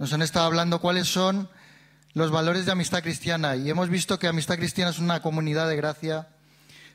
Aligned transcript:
nos 0.00 0.14
han 0.14 0.22
estado 0.22 0.46
hablando 0.46 0.80
cuáles 0.80 1.08
son 1.08 1.50
los 2.14 2.30
valores 2.30 2.64
de 2.64 2.72
amistad 2.72 3.02
cristiana 3.02 3.56
y 3.56 3.68
hemos 3.68 3.90
visto 3.90 4.18
que 4.18 4.28
amistad 4.28 4.56
cristiana 4.56 4.90
es 4.90 4.98
una 4.98 5.20
comunidad 5.20 5.68
de 5.68 5.76
gracia 5.76 6.28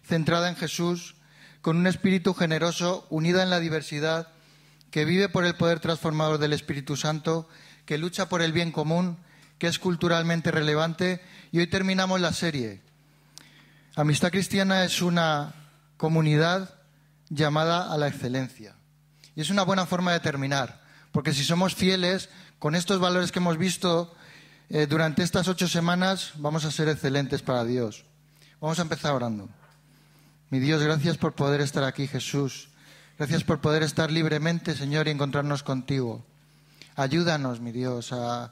centrada 0.03 0.49
en 0.49 0.55
Jesús, 0.55 1.15
con 1.61 1.77
un 1.77 1.85
espíritu 1.85 2.33
generoso, 2.33 3.05
unida 3.11 3.43
en 3.43 3.51
la 3.51 3.59
diversidad, 3.59 4.29
que 4.89 5.05
vive 5.05 5.29
por 5.29 5.45
el 5.45 5.53
poder 5.53 5.79
transformador 5.79 6.39
del 6.39 6.53
Espíritu 6.53 6.97
Santo, 6.97 7.47
que 7.85 7.99
lucha 7.99 8.27
por 8.27 8.41
el 8.41 8.53
bien 8.53 8.71
común, 8.71 9.19
que 9.59 9.67
es 9.67 9.77
culturalmente 9.77 10.49
relevante. 10.49 11.21
Y 11.51 11.59
hoy 11.59 11.67
terminamos 11.67 12.19
la 12.21 12.33
serie. 12.33 12.81
Amistad 13.95 14.31
Cristiana 14.31 14.83
es 14.83 15.03
una 15.03 15.53
comunidad 15.97 16.73
llamada 17.29 17.93
a 17.93 17.97
la 17.99 18.07
excelencia. 18.07 18.75
Y 19.35 19.41
es 19.41 19.51
una 19.51 19.61
buena 19.61 19.85
forma 19.85 20.11
de 20.11 20.21
terminar, 20.21 20.81
porque 21.11 21.33
si 21.33 21.43
somos 21.43 21.75
fieles 21.75 22.29
con 22.65 22.73
estos 22.73 22.99
valores 22.99 23.31
que 23.31 23.37
hemos 23.37 23.59
visto 23.59 24.11
eh, 24.71 24.87
durante 24.87 25.21
estas 25.21 25.47
ocho 25.47 25.67
semanas, 25.67 26.31
vamos 26.37 26.65
a 26.65 26.71
ser 26.71 26.89
excelentes 26.89 27.43
para 27.43 27.63
Dios. 27.63 28.05
Vamos 28.59 28.79
a 28.79 28.81
empezar 28.81 29.13
orando. 29.13 29.47
Mi 30.49 30.57
Dios, 30.57 30.81
gracias 30.81 31.15
por 31.15 31.33
poder 31.33 31.61
estar 31.61 31.83
aquí, 31.83 32.07
Jesús. 32.07 32.69
Gracias 33.19 33.43
por 33.43 33.61
poder 33.61 33.83
estar 33.83 34.09
libremente, 34.09 34.73
Señor, 34.73 35.07
y 35.07 35.11
encontrarnos 35.11 35.61
contigo. 35.61 36.25
Ayúdanos, 36.95 37.59
mi 37.59 37.71
Dios, 37.71 38.11
a, 38.11 38.51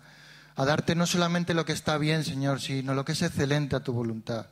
a 0.55 0.63
darte 0.63 0.93
no 0.93 1.07
solamente 1.07 1.55
lo 1.55 1.65
que 1.65 1.73
está 1.73 1.97
bien, 1.97 2.23
Señor, 2.23 2.61
sino 2.61 2.93
lo 2.93 3.05
que 3.05 3.13
es 3.13 3.21
excelente 3.23 3.75
a 3.75 3.83
tu 3.83 3.93
voluntad. 3.93 4.45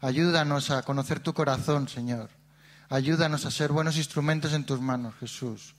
Ayúdanos 0.00 0.70
a 0.70 0.82
conocer 0.82 1.20
tu 1.20 1.32
corazón, 1.32 1.88
Señor. 1.88 2.28
Ayúdanos 2.88 3.46
a 3.46 3.52
ser 3.52 3.70
buenos 3.70 3.98
instrumentos 3.98 4.52
en 4.52 4.64
tus 4.64 4.80
manos, 4.80 5.14
Jesús. 5.20 5.76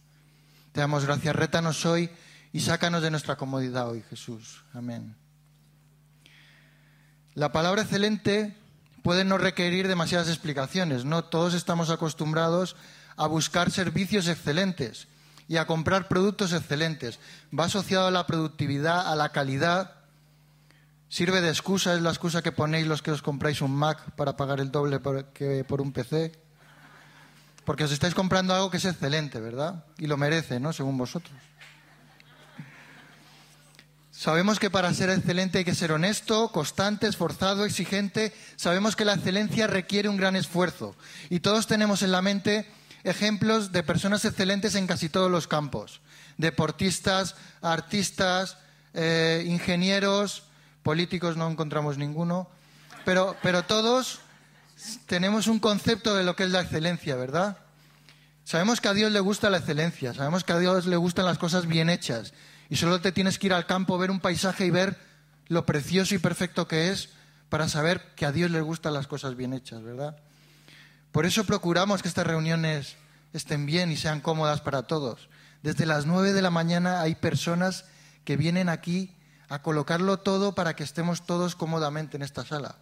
Te 0.71 0.79
damos 0.79 1.03
gracias. 1.03 1.35
Rétanos 1.35 1.85
hoy 1.85 2.09
y 2.51 2.61
sácanos 2.61 3.01
de 3.01 3.11
nuestra 3.11 3.35
comodidad 3.35 3.89
hoy, 3.89 4.03
Jesús. 4.09 4.63
Amén. 4.73 5.15
La 7.33 7.51
palabra 7.51 7.83
excelente 7.83 8.55
puede 9.03 9.23
no 9.23 9.37
requerir 9.37 9.87
demasiadas 9.87 10.27
explicaciones. 10.27 11.05
No 11.05 11.23
todos 11.23 11.53
estamos 11.53 11.89
acostumbrados 11.89 12.75
a 13.15 13.27
buscar 13.27 13.71
servicios 13.71 14.27
excelentes 14.27 15.07
y 15.47 15.57
a 15.57 15.65
comprar 15.65 16.07
productos 16.07 16.51
excelentes. 16.51 17.19
Va 17.57 17.65
asociado 17.65 18.07
a 18.07 18.11
la 18.11 18.27
productividad, 18.27 19.11
a 19.11 19.15
la 19.15 19.29
calidad. 19.31 19.95
Sirve 21.09 21.41
de 21.41 21.49
excusa, 21.49 21.93
es 21.93 22.01
la 22.01 22.09
excusa 22.09 22.41
que 22.41 22.51
ponéis 22.51 22.87
los 22.87 23.01
que 23.01 23.11
os 23.11 23.21
compráis 23.21 23.61
un 23.61 23.75
Mac 23.75 24.11
para 24.15 24.35
pagar 24.35 24.59
el 24.59 24.71
doble 24.71 24.99
que 25.33 25.63
por 25.63 25.79
un 25.79 25.93
PC. 25.93 26.33
Porque 27.65 27.83
os 27.83 27.91
estáis 27.91 28.15
comprando 28.15 28.53
algo 28.53 28.71
que 28.71 28.77
es 28.77 28.85
excelente, 28.85 29.39
¿verdad? 29.39 29.85
Y 29.97 30.07
lo 30.07 30.17
merece, 30.17 30.59
¿no? 30.59 30.73
Según 30.73 30.97
vosotros. 30.97 31.37
Sabemos 34.17 34.59
que 34.59 34.71
para 34.71 34.91
ser 34.95 35.11
excelente 35.11 35.59
hay 35.59 35.63
que 35.63 35.75
ser 35.75 35.91
honesto, 35.91 36.51
constante, 36.51 37.05
esforzado, 37.05 37.65
exigente. 37.65 38.33
Sabemos 38.55 38.95
que 38.95 39.05
la 39.05 39.13
excelencia 39.13 39.67
requiere 39.67 40.09
un 40.09 40.17
gran 40.17 40.35
esfuerzo. 40.35 40.95
Y 41.29 41.41
todos 41.41 41.67
tenemos 41.67 42.01
en 42.01 42.11
la 42.11 42.23
mente 42.23 42.67
ejemplos 43.03 43.71
de 43.71 43.83
personas 43.83 44.25
excelentes 44.25 44.73
en 44.73 44.87
casi 44.87 45.07
todos 45.07 45.29
los 45.29 45.47
campos. 45.47 46.01
Deportistas, 46.37 47.35
artistas, 47.61 48.57
eh, 48.95 49.43
ingenieros, 49.45 50.45
políticos 50.81 51.37
no 51.37 51.47
encontramos 51.47 51.99
ninguno. 51.99 52.49
Pero, 53.05 53.37
pero 53.43 53.65
todos 53.65 54.21
tenemos 55.05 55.45
un 55.45 55.59
concepto 55.59 56.15
de 56.15 56.23
lo 56.23 56.35
que 56.35 56.45
es 56.45 56.49
la 56.49 56.61
excelencia, 56.61 57.15
¿verdad? 57.17 57.59
Sabemos 58.45 58.81
que 58.81 58.87
a 58.87 58.93
Dios 58.93 59.11
le 59.11 59.19
gusta 59.19 59.51
la 59.51 59.59
excelencia, 59.59 60.15
sabemos 60.15 60.43
que 60.43 60.53
a 60.53 60.57
Dios 60.57 60.87
le 60.87 60.95
gustan 60.95 61.25
las 61.25 61.37
cosas 61.37 61.67
bien 61.67 61.91
hechas 61.91 62.33
y 62.69 62.75
solo 62.75 63.01
te 63.01 63.11
tienes 63.11 63.39
que 63.39 63.47
ir 63.47 63.53
al 63.53 63.65
campo, 63.65 63.97
ver 63.97 64.11
un 64.11 64.19
paisaje 64.19 64.65
y 64.65 64.69
ver 64.69 64.97
lo 65.47 65.65
precioso 65.65 66.15
y 66.15 66.19
perfecto 66.19 66.67
que 66.67 66.91
es 66.91 67.09
para 67.49 67.69
saber 67.69 68.13
que 68.15 68.25
a 68.25 68.31
Dios 68.31 68.51
le 68.51 68.61
gustan 68.61 68.93
las 68.93 69.07
cosas 69.07 69.35
bien 69.35 69.53
hechas, 69.53 69.81
¿verdad? 69.81 70.17
Por 71.11 71.25
eso 71.25 71.45
procuramos 71.45 72.01
que 72.01 72.09
estas 72.09 72.27
reuniones 72.27 72.95
estén 73.33 73.65
bien 73.65 73.91
y 73.91 73.97
sean 73.97 74.21
cómodas 74.21 74.61
para 74.61 74.83
todos. 74.83 75.29
Desde 75.63 75.85
las 75.85 76.05
nueve 76.05 76.33
de 76.33 76.41
la 76.41 76.49
mañana 76.49 77.01
hay 77.01 77.15
personas 77.15 77.85
que 78.25 78.37
vienen 78.37 78.69
aquí 78.69 79.15
a 79.49 79.61
colocarlo 79.61 80.17
todo 80.17 80.53
para 80.53 80.75
que 80.75 80.83
estemos 80.83 81.25
todos 81.25 81.55
cómodamente 81.55 82.17
en 82.17 82.23
esta 82.23 82.45
sala. 82.45 82.75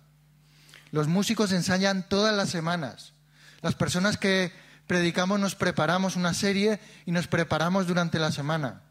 Los 0.91 1.07
músicos 1.07 1.51
ensayan 1.51 2.07
todas 2.09 2.35
las 2.35 2.49
semanas. 2.49 3.13
Las 3.61 3.75
personas 3.75 4.17
que 4.17 4.51
predicamos 4.87 5.39
nos 5.39 5.55
preparamos 5.55 6.15
una 6.15 6.33
serie 6.33 6.79
y 7.05 7.11
nos 7.11 7.27
preparamos 7.27 7.87
durante 7.87 8.19
la 8.19 8.31
semana. 8.31 8.81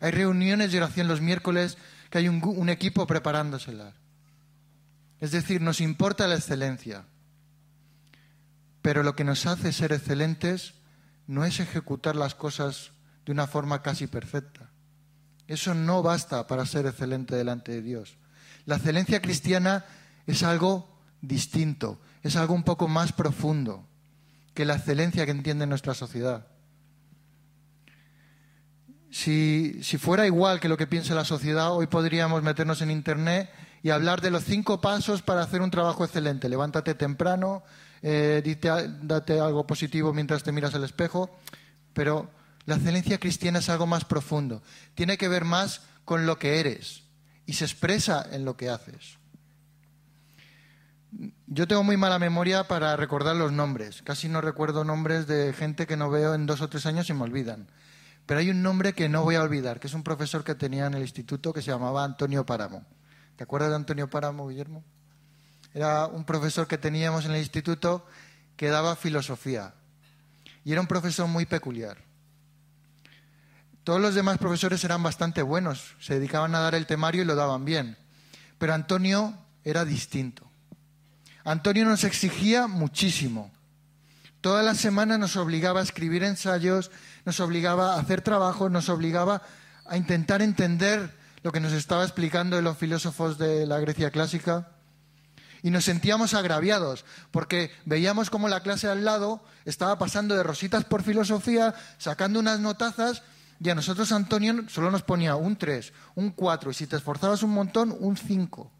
Hay 0.00 0.10
reuniones 0.10 0.72
de 0.72 0.78
oración 0.78 1.08
los 1.08 1.20
miércoles 1.20 1.76
que 2.10 2.18
hay 2.18 2.28
un, 2.28 2.68
equipo 2.68 3.06
preparándosela. 3.06 3.94
Es 5.20 5.32
decir, 5.32 5.60
nos 5.60 5.80
importa 5.80 6.28
la 6.28 6.36
excelencia. 6.36 7.04
Pero 8.82 9.02
lo 9.02 9.16
que 9.16 9.24
nos 9.24 9.46
hace 9.46 9.72
ser 9.72 9.92
excelentes 9.92 10.74
no 11.26 11.44
es 11.44 11.60
ejecutar 11.60 12.16
las 12.16 12.34
cosas 12.34 12.92
de 13.26 13.32
una 13.32 13.46
forma 13.46 13.82
casi 13.82 14.06
perfecta. 14.06 14.70
Eso 15.46 15.74
no 15.74 16.02
basta 16.02 16.46
para 16.46 16.66
ser 16.66 16.86
excelente 16.86 17.34
delante 17.34 17.72
de 17.72 17.82
Dios. 17.82 18.16
La 18.64 18.76
excelencia 18.76 19.20
cristiana 19.20 19.84
es 20.26 20.42
algo 20.42 20.88
distinto, 21.20 22.00
es 22.22 22.36
algo 22.36 22.54
un 22.54 22.62
poco 22.62 22.86
más 22.86 23.12
profundo 23.12 23.86
que 24.54 24.64
la 24.64 24.76
excelencia 24.76 25.24
que 25.24 25.32
entiende 25.32 25.66
nuestra 25.66 25.94
sociedad. 25.94 26.46
Si, 29.10 29.80
fuera 29.98 30.26
igual 30.26 30.60
que 30.60 30.68
lo 30.68 30.76
que 30.76 30.86
piensa 30.86 31.14
la 31.14 31.24
sociedad, 31.24 31.72
hoy 31.72 31.86
podríamos 31.86 32.42
meternos 32.42 32.82
en 32.82 32.90
Internet 32.90 33.50
y 33.82 33.90
hablar 33.90 34.20
de 34.20 34.30
los 34.30 34.44
cinco 34.44 34.80
pasos 34.80 35.22
para 35.22 35.42
hacer 35.42 35.62
un 35.62 35.70
trabajo 35.70 36.04
excelente. 36.04 36.48
Levántate 36.48 36.94
temprano, 36.94 37.62
eh, 38.02 38.42
date 39.02 39.40
algo 39.40 39.66
positivo 39.66 40.12
mientras 40.12 40.42
te 40.42 40.52
miras 40.52 40.74
al 40.74 40.84
espejo, 40.84 41.30
pero 41.94 42.30
la 42.66 42.74
excelencia 42.74 43.18
cristiana 43.18 43.60
es 43.60 43.68
algo 43.70 43.86
más 43.86 44.04
profundo. 44.04 44.62
Tiene 44.94 45.16
que 45.16 45.28
ver 45.28 45.44
más 45.44 45.82
con 46.04 46.26
lo 46.26 46.38
que 46.38 46.60
eres 46.60 47.04
y 47.46 47.54
se 47.54 47.64
expresa 47.64 48.26
en 48.30 48.44
lo 48.44 48.56
que 48.56 48.68
haces. 48.68 49.16
Yo 51.46 51.66
tengo 51.66 51.82
muy 51.82 51.96
mala 51.96 52.18
memoria 52.18 52.64
para 52.68 52.94
recordar 52.96 53.34
los 53.36 53.52
nombres. 53.52 54.02
Casi 54.02 54.28
no 54.28 54.42
recuerdo 54.42 54.84
nombres 54.84 55.26
de 55.26 55.54
gente 55.54 55.86
que 55.86 55.96
no 55.96 56.10
veo 56.10 56.34
en 56.34 56.44
dos 56.44 56.60
o 56.60 56.68
tres 56.68 56.84
años 56.84 57.08
y 57.08 57.14
me 57.14 57.22
olvidan. 57.22 57.68
Pero 58.28 58.40
hay 58.40 58.50
un 58.50 58.62
nombre 58.62 58.92
que 58.92 59.08
no 59.08 59.22
voy 59.22 59.36
a 59.36 59.42
olvidar, 59.42 59.80
que 59.80 59.86
es 59.86 59.94
un 59.94 60.02
profesor 60.02 60.44
que 60.44 60.54
tenía 60.54 60.84
en 60.84 60.92
el 60.92 61.00
instituto 61.00 61.54
que 61.54 61.62
se 61.62 61.70
llamaba 61.70 62.04
Antonio 62.04 62.44
Páramo. 62.44 62.84
¿Te 63.36 63.44
acuerdas 63.44 63.70
de 63.70 63.76
Antonio 63.76 64.10
Páramo, 64.10 64.48
Guillermo? 64.48 64.84
Era 65.72 66.06
un 66.06 66.26
profesor 66.26 66.66
que 66.66 66.76
teníamos 66.76 67.24
en 67.24 67.30
el 67.30 67.38
instituto 67.38 68.04
que 68.54 68.68
daba 68.68 68.96
filosofía. 68.96 69.72
Y 70.62 70.72
era 70.72 70.82
un 70.82 70.86
profesor 70.86 71.26
muy 71.26 71.46
peculiar. 71.46 72.04
Todos 73.82 73.98
los 73.98 74.14
demás 74.14 74.36
profesores 74.36 74.84
eran 74.84 75.02
bastante 75.02 75.40
buenos, 75.40 75.94
se 75.98 76.18
dedicaban 76.18 76.54
a 76.54 76.60
dar 76.60 76.74
el 76.74 76.84
temario 76.84 77.22
y 77.22 77.24
lo 77.24 77.34
daban 77.34 77.64
bien. 77.64 77.96
Pero 78.58 78.74
Antonio 78.74 79.38
era 79.64 79.86
distinto. 79.86 80.46
Antonio 81.44 81.86
nos 81.86 82.04
exigía 82.04 82.66
muchísimo. 82.66 83.50
Toda 84.40 84.62
la 84.62 84.74
semana 84.74 85.18
nos 85.18 85.36
obligaba 85.36 85.80
a 85.80 85.82
escribir 85.82 86.22
ensayos, 86.22 86.90
nos 87.24 87.40
obligaba 87.40 87.94
a 87.94 88.00
hacer 88.00 88.20
trabajo, 88.20 88.68
nos 88.68 88.88
obligaba 88.88 89.42
a 89.84 89.96
intentar 89.96 90.42
entender 90.42 91.12
lo 91.42 91.50
que 91.50 91.60
nos 91.60 91.72
estaba 91.72 92.04
explicando 92.04 92.60
los 92.62 92.76
filósofos 92.76 93.36
de 93.38 93.66
la 93.66 93.80
Grecia 93.80 94.10
clásica. 94.10 94.68
Y 95.62 95.70
nos 95.70 95.84
sentíamos 95.84 96.34
agraviados, 96.34 97.04
porque 97.32 97.72
veíamos 97.84 98.30
como 98.30 98.48
la 98.48 98.62
clase 98.62 98.86
al 98.86 99.04
lado 99.04 99.42
estaba 99.64 99.98
pasando 99.98 100.36
de 100.36 100.44
rositas 100.44 100.84
por 100.84 101.02
filosofía, 101.02 101.74
sacando 101.98 102.38
unas 102.38 102.60
notazas, 102.60 103.24
y 103.60 103.68
a 103.70 103.74
nosotros 103.74 104.12
Antonio 104.12 104.68
solo 104.68 104.92
nos 104.92 105.02
ponía 105.02 105.34
un 105.34 105.56
3, 105.56 105.92
un 106.14 106.30
4, 106.30 106.70
y 106.70 106.74
si 106.74 106.86
te 106.86 106.94
esforzabas 106.94 107.42
un 107.42 107.50
montón, 107.50 107.96
un 107.98 108.16
5. 108.16 108.70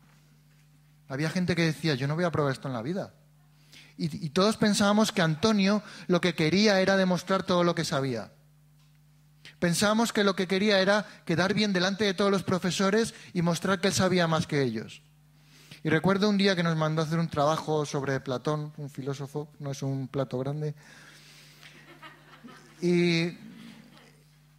Había 1.09 1.31
gente 1.31 1.57
que 1.57 1.63
decía, 1.63 1.97
yo 1.97 2.07
no 2.07 2.15
voy 2.15 2.25
a 2.25 2.31
probar 2.31 2.53
esto 2.53 2.69
en 2.69 2.75
la 2.75 2.83
vida. 2.83 3.13
Y, 4.01 4.31
todos 4.31 4.57
pensábamos 4.57 5.11
que 5.11 5.23
Antonio 5.23 5.83
lo 6.07 6.21
que 6.21 6.37
quería 6.37 6.81
era 6.81 6.97
demostrar 6.97 7.43
todo 7.43 7.65
lo 7.65 7.75
que 7.75 7.85
sabía. 7.85 8.31
Pensábamos 9.59 10.13
que 10.13 10.23
lo 10.23 10.37
que 10.37 10.47
quería 10.47 10.79
era 10.79 11.05
quedar 11.25 11.53
bien 11.53 11.73
delante 11.73 12.05
de 12.05 12.15
todos 12.15 12.31
los 12.31 12.45
profesores 12.45 13.13
y 13.35 13.43
mostrar 13.43 13.81
que 13.81 13.89
él 13.89 13.95
sabía 13.95 14.29
más 14.29 14.47
que 14.47 14.63
ellos. 14.63 15.03
Y 15.83 15.89
recuerdo 15.89 16.29
un 16.29 16.39
día 16.39 16.55
que 16.55 16.63
nos 16.63 16.77
mandó 16.77 17.03
a 17.03 17.07
hacer 17.07 17.19
un 17.19 17.29
trabajo 17.29 17.85
sobre 17.85 18.21
Platón, 18.21 18.73
un 18.77 18.89
filósofo, 18.89 19.49
no 19.59 19.73
es 19.73 19.83
un 19.83 20.07
plato 20.07 20.39
grande, 20.39 20.77
y, 22.81 23.37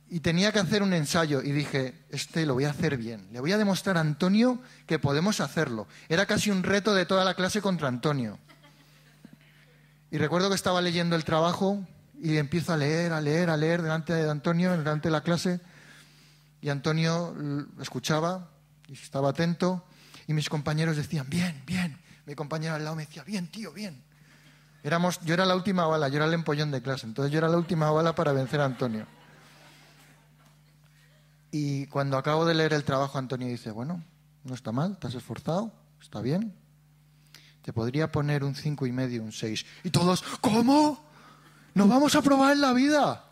y, 0.10 0.20
tenía 0.22 0.52
que 0.52 0.60
hacer 0.60 0.84
un 0.84 0.92
ensayo 0.92 1.42
y 1.42 1.54
dije, 1.54 1.94
este 2.10 2.46
lo 2.46 2.56
voy 2.56 2.66
a 2.66 2.72
hacer 2.72 2.98
bien, 2.98 3.30
le 3.32 3.40
voy 3.40 3.54
a 3.54 3.58
demostrar 3.58 3.96
a 3.96 4.02
Antonio 4.02 4.60
que 4.86 5.00
podemos 5.00 5.40
hacerlo. 5.40 5.88
Era 6.10 6.26
casi 6.26 6.52
un 6.52 6.64
reto 6.64 6.94
de 6.94 7.06
toda 7.06 7.24
la 7.24 7.36
clase 7.36 7.62
contra 7.62 7.88
Antonio. 7.88 8.38
Y 10.12 10.18
recuerdo 10.18 10.50
que 10.50 10.56
estaba 10.56 10.82
leyendo 10.82 11.16
el 11.16 11.24
trabajo 11.24 11.86
y 12.22 12.38
empiezo 12.38 12.74
a 12.74 12.78
leer, 12.78 13.14
a 13.14 13.22
leer, 13.22 13.50
a 13.50 13.58
leer 13.58 13.82
delante 13.82 14.14
de 14.14 14.30
Antonio, 14.30 14.72
delante 14.72 15.08
de 15.08 15.12
la 15.12 15.22
clase. 15.22 15.62
Y 16.62 16.70
Antonio 16.70 17.36
escuchaba 17.80 18.50
y 18.88 18.94
estaba 18.94 19.30
atento 19.30 19.86
y 20.28 20.34
mis 20.34 20.50
compañeros 20.50 20.98
decían, 20.98 21.28
bien, 21.30 21.64
bien. 21.66 21.98
Mi 22.26 22.36
compañero 22.36 22.76
al 22.76 22.84
lado 22.84 22.96
me 22.96 23.06
decía, 23.06 23.24
bien, 23.24 23.48
tío, 23.48 23.72
bien. 23.72 24.04
Éramos, 24.84 25.20
yo 25.22 25.34
era 25.34 25.46
la 25.46 25.56
última 25.56 25.86
bala, 25.88 26.08
yo 26.08 26.18
era 26.18 26.26
el 26.26 26.34
empollón 26.34 26.72
de 26.72 26.82
clase, 26.82 27.08
entonces 27.08 27.32
yo 27.32 27.40
era 27.40 27.50
la 27.50 27.58
última 27.58 27.90
bala 27.92 28.14
para 28.14 28.32
vencer 28.32 28.62
a 28.62 28.66
Antonio. 28.66 29.08
Y 31.52 31.88
cuando 31.88 32.18
acabo 32.18 32.46
de 32.46 32.54
leer 32.54 32.74
el 32.74 32.84
trabajo, 32.84 33.18
Antonio 33.18 33.48
dice, 33.48 33.72
bueno, 33.72 34.04
no 34.44 34.54
está 34.54 34.72
mal, 34.72 34.98
te 35.00 35.08
has 35.08 35.16
esforzado, 35.16 35.74
está 36.00 36.22
bien. 36.22 36.56
Te 37.62 37.74
podría 37.74 38.12
poner 38.12 38.44
un 38.44 38.56
cinco 38.56 38.86
y 38.86 38.92
medio, 38.92 39.24
un 39.24 39.32
seis. 39.32 39.66
Y 39.84 39.90
todos, 39.90 40.24
¿cómo? 40.42 41.04
¿Nos 41.74 41.88
vamos 41.88 42.16
a 42.16 42.22
probar 42.22 42.54
en 42.54 42.62
la 42.62 42.74
vida? 42.74 43.26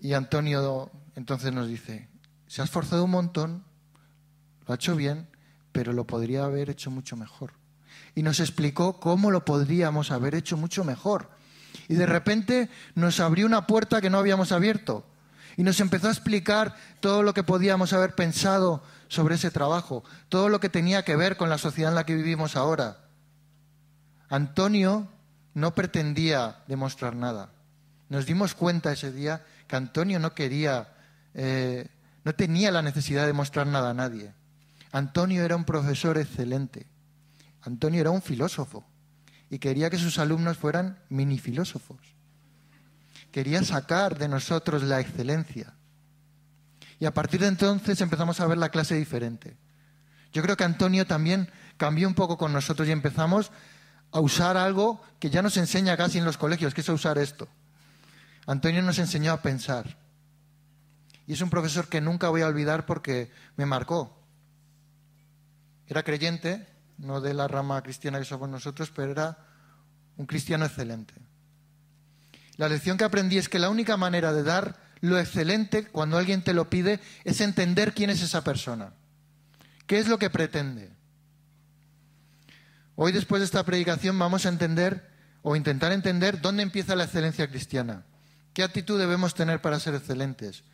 Y 0.00 0.12
Antonio 0.12 0.90
entonces 1.16 1.52
nos 1.52 1.66
dice, 1.66 2.08
se 2.46 2.62
ha 2.62 2.64
esforzado 2.64 3.04
un 3.04 3.10
montón, 3.10 3.64
lo 4.66 4.72
ha 4.72 4.76
hecho 4.76 4.94
bien, 4.94 5.28
pero 5.72 5.92
lo 5.92 6.06
podría 6.06 6.44
haber 6.44 6.70
hecho 6.70 6.90
mucho 6.90 7.16
mejor. 7.16 7.52
Y 8.14 8.22
nos 8.22 8.38
explicó 8.40 9.00
cómo 9.00 9.30
lo 9.30 9.44
podríamos 9.44 10.10
haber 10.10 10.34
hecho 10.34 10.56
mucho 10.56 10.84
mejor. 10.84 11.30
Y 11.88 11.94
de 11.94 12.06
repente 12.06 12.70
nos 12.94 13.18
abrió 13.20 13.46
una 13.46 13.66
puerta 13.66 14.00
que 14.00 14.10
no 14.10 14.18
habíamos 14.18 14.52
abierto. 14.52 15.04
Y 15.56 15.64
nos 15.64 15.80
empezó 15.80 16.06
a 16.06 16.12
explicar 16.12 16.76
todo 17.00 17.24
lo 17.24 17.34
que 17.34 17.42
podíamos 17.42 17.92
haber 17.92 18.14
pensado 18.14 18.82
sobre 19.08 19.34
ese 19.34 19.50
trabajo, 19.50 20.04
todo 20.28 20.48
lo 20.48 20.60
que 20.60 20.68
tenía 20.68 21.04
que 21.04 21.16
ver 21.16 21.36
con 21.36 21.48
la 21.48 21.58
sociedad 21.58 21.90
en 21.90 21.96
la 21.96 22.06
que 22.06 22.14
vivimos 22.14 22.54
ahora. 22.54 23.07
Antonio 24.28 25.08
no 25.54 25.74
pretendía 25.74 26.58
demostrar 26.66 27.16
nada. 27.16 27.50
Nos 28.08 28.26
dimos 28.26 28.54
cuenta 28.54 28.92
ese 28.92 29.12
día 29.12 29.44
que 29.66 29.76
Antonio 29.76 30.18
no 30.18 30.34
quería, 30.34 30.88
eh, 31.34 31.88
no 32.24 32.34
tenía 32.34 32.70
la 32.70 32.82
necesidad 32.82 33.26
de 33.26 33.32
mostrar 33.32 33.66
nada 33.66 33.90
a 33.90 33.94
nadie. 33.94 34.32
Antonio 34.92 35.44
era 35.44 35.56
un 35.56 35.64
profesor 35.64 36.16
excelente. 36.18 36.86
Antonio 37.62 38.00
era 38.00 38.10
un 38.10 38.22
filósofo 38.22 38.84
y 39.50 39.58
quería 39.58 39.90
que 39.90 39.98
sus 39.98 40.18
alumnos 40.18 40.56
fueran 40.56 40.98
mini 41.08 41.38
filósofos. 41.38 41.98
Quería 43.30 43.62
sacar 43.62 44.18
de 44.18 44.28
nosotros 44.28 44.82
la 44.82 45.00
excelencia. 45.00 45.74
Y 47.00 47.06
a 47.06 47.14
partir 47.14 47.40
de 47.40 47.46
entonces 47.46 48.00
empezamos 48.00 48.40
a 48.40 48.46
ver 48.46 48.58
la 48.58 48.70
clase 48.70 48.94
diferente. 48.94 49.56
Yo 50.32 50.42
creo 50.42 50.56
que 50.56 50.64
Antonio 50.64 51.06
también 51.06 51.50
cambió 51.76 52.08
un 52.08 52.14
poco 52.14 52.36
con 52.36 52.52
nosotros 52.52 52.88
y 52.88 52.92
empezamos 52.92 53.50
a 54.12 54.20
usar 54.20 54.56
algo 54.56 55.02
que 55.18 55.30
ya 55.30 55.42
nos 55.42 55.56
enseña 55.56 55.96
casi 55.96 56.18
en 56.18 56.24
los 56.24 56.38
colegios, 56.38 56.74
que 56.74 56.80
es 56.80 56.88
usar 56.88 57.18
esto. 57.18 57.48
Antonio 58.46 58.82
nos 58.82 58.98
enseñó 58.98 59.32
a 59.32 59.42
pensar. 59.42 59.98
Y 61.26 61.34
es 61.34 61.40
un 61.42 61.50
profesor 61.50 61.88
que 61.88 62.00
nunca 62.00 62.30
voy 62.30 62.40
a 62.40 62.46
olvidar 62.46 62.86
porque 62.86 63.30
me 63.56 63.66
marcó. 63.66 64.16
Era 65.86 66.02
creyente, 66.02 66.66
no 66.96 67.20
de 67.20 67.34
la 67.34 67.48
rama 67.48 67.82
cristiana 67.82 68.18
que 68.18 68.24
somos 68.24 68.48
nosotros, 68.48 68.90
pero 68.94 69.12
era 69.12 69.38
un 70.16 70.26
cristiano 70.26 70.64
excelente. 70.64 71.14
La 72.56 72.68
lección 72.68 72.96
que 72.96 73.04
aprendí 73.04 73.38
es 73.38 73.48
que 73.48 73.58
la 73.58 73.70
única 73.70 73.96
manera 73.96 74.32
de 74.32 74.42
dar 74.42 74.80
lo 75.00 75.18
excelente 75.18 75.86
cuando 75.86 76.18
alguien 76.18 76.42
te 76.42 76.54
lo 76.54 76.68
pide 76.68 77.00
es 77.24 77.40
entender 77.40 77.94
quién 77.94 78.10
es 78.10 78.22
esa 78.22 78.42
persona. 78.42 78.92
¿Qué 79.86 79.98
es 79.98 80.08
lo 80.08 80.18
que 80.18 80.28
pretende? 80.28 80.90
Hoy 83.00 83.12
después 83.12 83.38
de 83.38 83.44
esta 83.44 83.62
predicación 83.62 84.18
vamos 84.18 84.44
a 84.44 84.48
entender 84.48 85.08
o 85.42 85.54
intentar 85.54 85.92
entender 85.92 86.40
dónde 86.40 86.64
empieza 86.64 86.96
la 86.96 87.04
excelencia 87.04 87.48
cristiana. 87.48 88.04
¿Qué 88.52 88.64
actitud 88.64 88.98
debemos 88.98 89.34
tener 89.34 89.60
para 89.60 89.78
ser 89.78 89.94
excelentes? 89.94 90.64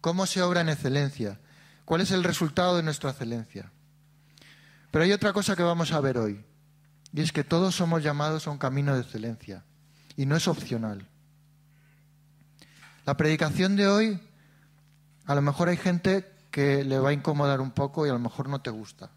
¿Cómo 0.00 0.26
se 0.26 0.42
obra 0.42 0.60
en 0.60 0.68
excelencia? 0.68 1.40
¿Cuál 1.84 2.02
es 2.02 2.12
el 2.12 2.22
resultado 2.22 2.76
de 2.76 2.84
nuestra 2.84 3.10
excelencia? 3.10 3.72
Pero 4.92 5.04
hay 5.04 5.10
otra 5.10 5.32
cosa 5.32 5.56
que 5.56 5.64
vamos 5.64 5.90
a 5.90 6.00
ver 6.00 6.18
hoy, 6.18 6.44
y 7.12 7.20
es 7.20 7.32
que 7.32 7.42
todos 7.42 7.74
somos 7.74 8.00
llamados 8.00 8.46
a 8.46 8.52
un 8.52 8.58
camino 8.58 8.94
de 8.94 9.00
excelencia, 9.00 9.64
y 10.16 10.24
no 10.24 10.36
es 10.36 10.46
opcional. 10.46 11.08
La 13.06 13.16
predicación 13.16 13.74
de 13.74 13.88
hoy, 13.88 14.20
a 15.26 15.34
lo 15.34 15.42
mejor 15.42 15.68
hay 15.68 15.78
gente 15.78 16.32
que 16.52 16.84
le 16.84 17.00
va 17.00 17.08
a 17.08 17.12
incomodar 17.12 17.60
un 17.60 17.72
poco 17.72 18.06
y 18.06 18.10
a 18.10 18.12
lo 18.12 18.20
mejor 18.20 18.48
no 18.48 18.60
te 18.60 18.70
gusta. 18.70 19.10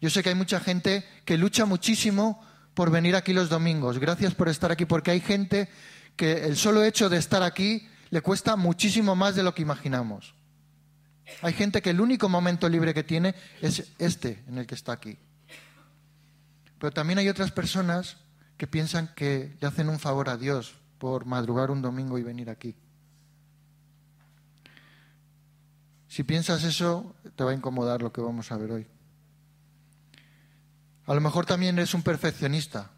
Yo 0.00 0.10
sé 0.10 0.22
que 0.22 0.30
hay 0.30 0.34
mucha 0.34 0.60
gente 0.60 1.04
que 1.24 1.36
lucha 1.36 1.66
muchísimo 1.66 2.42
por 2.74 2.90
venir 2.90 3.16
aquí 3.16 3.32
los 3.32 3.48
domingos. 3.48 3.98
Gracias 3.98 4.34
por 4.34 4.48
estar 4.48 4.72
aquí, 4.72 4.86
porque 4.86 5.10
hay 5.10 5.20
gente 5.20 5.68
que 6.16 6.44
el 6.44 6.56
solo 6.56 6.82
hecho 6.82 7.08
de 7.08 7.18
estar 7.18 7.42
aquí 7.42 7.88
le 8.10 8.22
cuesta 8.22 8.56
muchísimo 8.56 9.14
más 9.14 9.34
de 9.34 9.42
lo 9.42 9.54
que 9.54 9.62
imaginamos. 9.62 10.34
Hay 11.42 11.52
gente 11.52 11.82
que 11.82 11.90
el 11.90 12.00
único 12.00 12.28
momento 12.28 12.68
libre 12.68 12.94
que 12.94 13.04
tiene 13.04 13.34
es 13.60 13.92
este 13.98 14.42
en 14.48 14.58
el 14.58 14.66
que 14.66 14.74
está 14.74 14.92
aquí. 14.92 15.16
Pero 16.78 16.92
también 16.92 17.18
hay 17.18 17.28
otras 17.28 17.52
personas 17.52 18.16
que 18.56 18.66
piensan 18.66 19.14
que 19.14 19.56
le 19.60 19.66
hacen 19.66 19.88
un 19.88 19.98
favor 19.98 20.28
a 20.28 20.36
Dios 20.36 20.74
por 20.98 21.24
madrugar 21.24 21.70
un 21.70 21.82
domingo 21.82 22.18
y 22.18 22.22
venir 22.22 22.50
aquí. 22.50 22.74
Si 26.08 26.24
piensas 26.24 26.64
eso, 26.64 27.14
te 27.36 27.44
va 27.44 27.52
a 27.52 27.54
incomodar 27.54 28.02
lo 28.02 28.12
que 28.12 28.20
vamos 28.20 28.50
a 28.50 28.56
ver 28.56 28.72
hoy. 28.72 28.86
A 31.10 31.14
lo 31.14 31.20
mejor 31.20 31.44
también 31.44 31.76
eres 31.76 31.92
un 31.94 32.04
perfeccionista. 32.04 32.92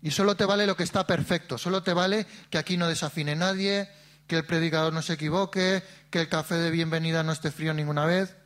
Y 0.00 0.12
solo 0.12 0.36
te 0.36 0.44
vale 0.44 0.64
lo 0.64 0.76
que 0.76 0.84
está 0.84 1.08
perfecto, 1.08 1.58
solo 1.58 1.82
te 1.82 1.92
vale 1.92 2.24
que 2.50 2.58
aquí 2.58 2.76
no 2.76 2.86
desafine 2.86 3.34
nadie, 3.34 3.88
que 4.28 4.36
el 4.36 4.46
predicador 4.46 4.92
no 4.92 5.02
se 5.02 5.14
equivoque, 5.14 5.82
que 6.10 6.20
el 6.20 6.28
café 6.28 6.54
de 6.54 6.70
bienvenida 6.70 7.24
no 7.24 7.32
esté 7.32 7.50
frío 7.50 7.74
ninguna 7.74 8.06
vez. 8.06 8.36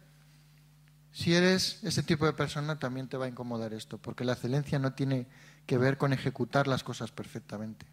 Si 1.12 1.34
eres 1.34 1.80
ese 1.82 2.02
tipo 2.02 2.24
de 2.24 2.32
persona, 2.32 2.78
también 2.78 3.06
te 3.06 3.18
va 3.18 3.26
a 3.26 3.28
incomodar 3.28 3.74
esto, 3.74 3.98
porque 3.98 4.24
la 4.24 4.32
excelencia 4.32 4.78
no 4.78 4.94
tiene 4.94 5.26
que 5.66 5.76
ver 5.76 5.98
con 5.98 6.14
ejecutar 6.14 6.68
las 6.68 6.82
cosas 6.82 7.10
perfectamente. 7.10 7.84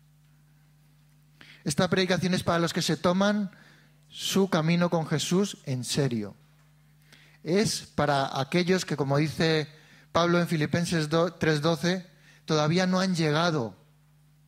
Esta 1.65 1.89
predicación 1.89 2.33
es 2.33 2.44
para 2.44 2.59
los 2.59 2.71
que 2.71 2.81
se 2.81 2.95
toman 2.95 3.51
su 4.07 4.50
camino 4.50 4.89
con 4.89 5.06
Jesús 5.06 5.57
en 5.65 5.83
serio. 5.83 6.33
Es 7.44 7.81
para 7.81 8.39
aquellos 8.39 8.85
que, 8.85 8.95
como 8.95 9.18
dice 9.18 9.77
Pablo 10.11 10.39
en 10.39 10.47
Filipenses 10.47 11.09
3:12, 11.09 12.06
todavía 12.45 12.88
no 12.88 13.00
han 13.00 13.15
llegado 13.15 13.75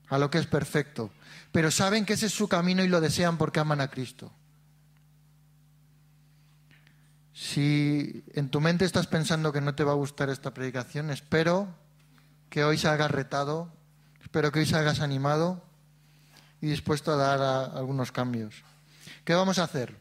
a 0.09 0.17
lo 0.17 0.29
que 0.29 0.39
es 0.39 0.47
perfecto, 0.47 1.11
pero 1.51 1.71
saben 1.71 2.05
que 2.05 2.13
ese 2.13 2.25
es 2.25 2.33
su 2.33 2.47
camino 2.47 2.83
y 2.83 2.87
lo 2.87 3.01
desean 3.01 3.37
porque 3.37 3.59
aman 3.59 3.81
a 3.81 3.89
Cristo. 3.89 4.31
Si 7.33 8.23
en 8.33 8.49
tu 8.49 8.59
mente 8.59 8.85
estás 8.85 9.07
pensando 9.07 9.51
que 9.51 9.61
no 9.61 9.73
te 9.73 9.83
va 9.83 9.93
a 9.93 9.95
gustar 9.95 10.29
esta 10.29 10.53
predicación, 10.53 11.09
espero 11.09 11.67
que 12.49 12.63
hoy 12.63 12.77
salgas 12.77 13.11
retado, 13.11 13.71
espero 14.21 14.51
que 14.51 14.59
hoy 14.59 14.65
salgas 14.65 14.99
animado 14.99 15.63
y 16.59 16.67
dispuesto 16.67 17.13
a 17.13 17.15
dar 17.15 17.75
algunos 17.75 18.11
cambios. 18.11 18.63
¿Qué 19.23 19.33
vamos 19.33 19.59
a 19.59 19.63
hacer? 19.63 19.97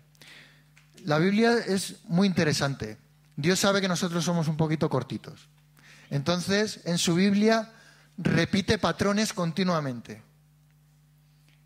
La 1.05 1.19
Biblia 1.19 1.53
es 1.67 2.05
muy 2.05 2.27
interesante. 2.27 2.99
Dios 3.37 3.59
sabe 3.59 3.81
que 3.81 3.89
nosotros 3.89 4.25
somos 4.25 4.49
un 4.49 4.57
poquito 4.57 4.91
cortitos. 4.91 5.49
Entonces, 6.11 6.81
en 6.85 6.99
su 6.99 7.15
Biblia 7.15 7.73
repite 8.19 8.79
patrones 8.79 9.33
continuamente. 9.33 10.23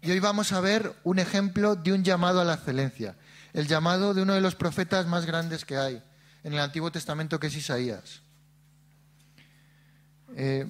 Y 0.02 0.10
hoy 0.10 0.20
vamos 0.20 0.52
a 0.52 0.60
ver 0.60 0.94
un 1.02 1.18
ejemplo 1.18 1.76
de 1.76 1.94
un 1.94 2.04
llamado 2.04 2.40
a 2.40 2.44
la 2.44 2.54
excelencia, 2.54 3.16
el 3.54 3.66
llamado 3.66 4.12
de 4.12 4.22
uno 4.22 4.34
de 4.34 4.42
los 4.42 4.54
profetas 4.54 5.06
más 5.06 5.24
grandes 5.24 5.64
que 5.64 5.78
hay 5.78 6.02
en 6.42 6.52
el 6.52 6.60
Antiguo 6.60 6.92
Testamento, 6.92 7.40
que 7.40 7.46
es 7.46 7.56
Isaías. 7.56 8.20
Eh, 10.36 10.66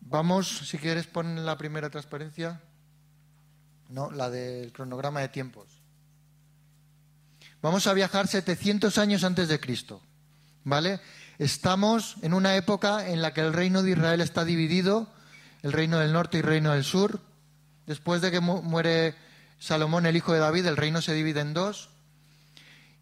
vamos, 0.00 0.48
si 0.68 0.76
quieres, 0.78 1.06
pon 1.06 1.46
la 1.46 1.56
primera 1.56 1.88
transparencia. 1.88 2.60
No, 3.88 4.10
la 4.10 4.28
del 4.28 4.72
cronograma 4.72 5.20
de 5.20 5.28
tiempos. 5.28 5.68
Vamos 7.62 7.86
a 7.86 7.94
viajar 7.94 8.26
700 8.26 8.98
años 8.98 9.22
antes 9.22 9.46
de 9.46 9.60
Cristo. 9.60 10.02
¿Vale? 10.64 11.00
Estamos 11.38 12.16
en 12.22 12.32
una 12.32 12.54
época 12.56 13.08
en 13.08 13.20
la 13.20 13.34
que 13.34 13.40
el 13.40 13.52
reino 13.52 13.82
de 13.82 13.92
Israel 13.92 14.20
está 14.20 14.44
dividido, 14.44 15.08
el 15.62 15.72
reino 15.72 15.98
del 15.98 16.12
norte 16.12 16.36
y 16.36 16.40
el 16.40 16.46
reino 16.46 16.72
del 16.72 16.84
sur. 16.84 17.20
Después 17.86 18.20
de 18.20 18.30
que 18.30 18.40
muere 18.40 19.14
Salomón, 19.58 20.06
el 20.06 20.16
hijo 20.16 20.32
de 20.32 20.38
David, 20.38 20.66
el 20.66 20.76
reino 20.76 21.02
se 21.02 21.12
divide 21.12 21.40
en 21.40 21.54
dos. 21.54 21.90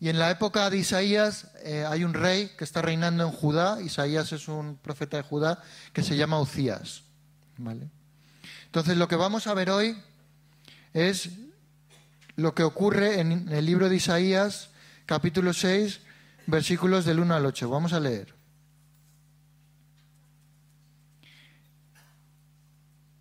Y 0.01 0.09
en 0.09 0.19
la 0.19 0.31
época 0.31 0.69
de 0.71 0.79
Isaías 0.79 1.49
eh, 1.62 1.85
hay 1.89 2.05
un 2.05 2.15
rey 2.15 2.51
que 2.57 2.65
está 2.65 2.83
reinando 2.83 3.25
en 3.25 3.31
Judá. 3.31 3.81
Isaías 3.83 4.33
es 4.33 4.49
un 4.49 4.77
profeta 4.77 5.17
de 5.19 5.23
Judá 5.23 5.62
que 5.93 6.03
se 6.03 6.17
llama 6.17 6.41
Ucías. 6.41 7.03
¿Vale? 7.59 7.89
Entonces 8.65 8.97
lo 8.97 9.07
que 9.07 9.17
vamos 9.17 9.47
a 9.47 9.55
ver 9.55 9.71
hoy 9.71 9.97
es 10.95 11.31
lo 12.37 12.55
que 12.55 12.62
ocurre 12.62 13.21
en 13.21 13.49
el 13.51 13.67
libro 13.67 13.89
de 13.89 13.97
Isaías, 13.97 14.71
capítulo 15.07 15.53
6, 15.53 16.01
versículos 16.47 17.05
del 17.05 17.21
1 17.21 17.35
al 17.35 17.47
8. 17.47 17.69
Vamos 17.69 17.93
a 17.93 18.01
leer. 18.01 18.35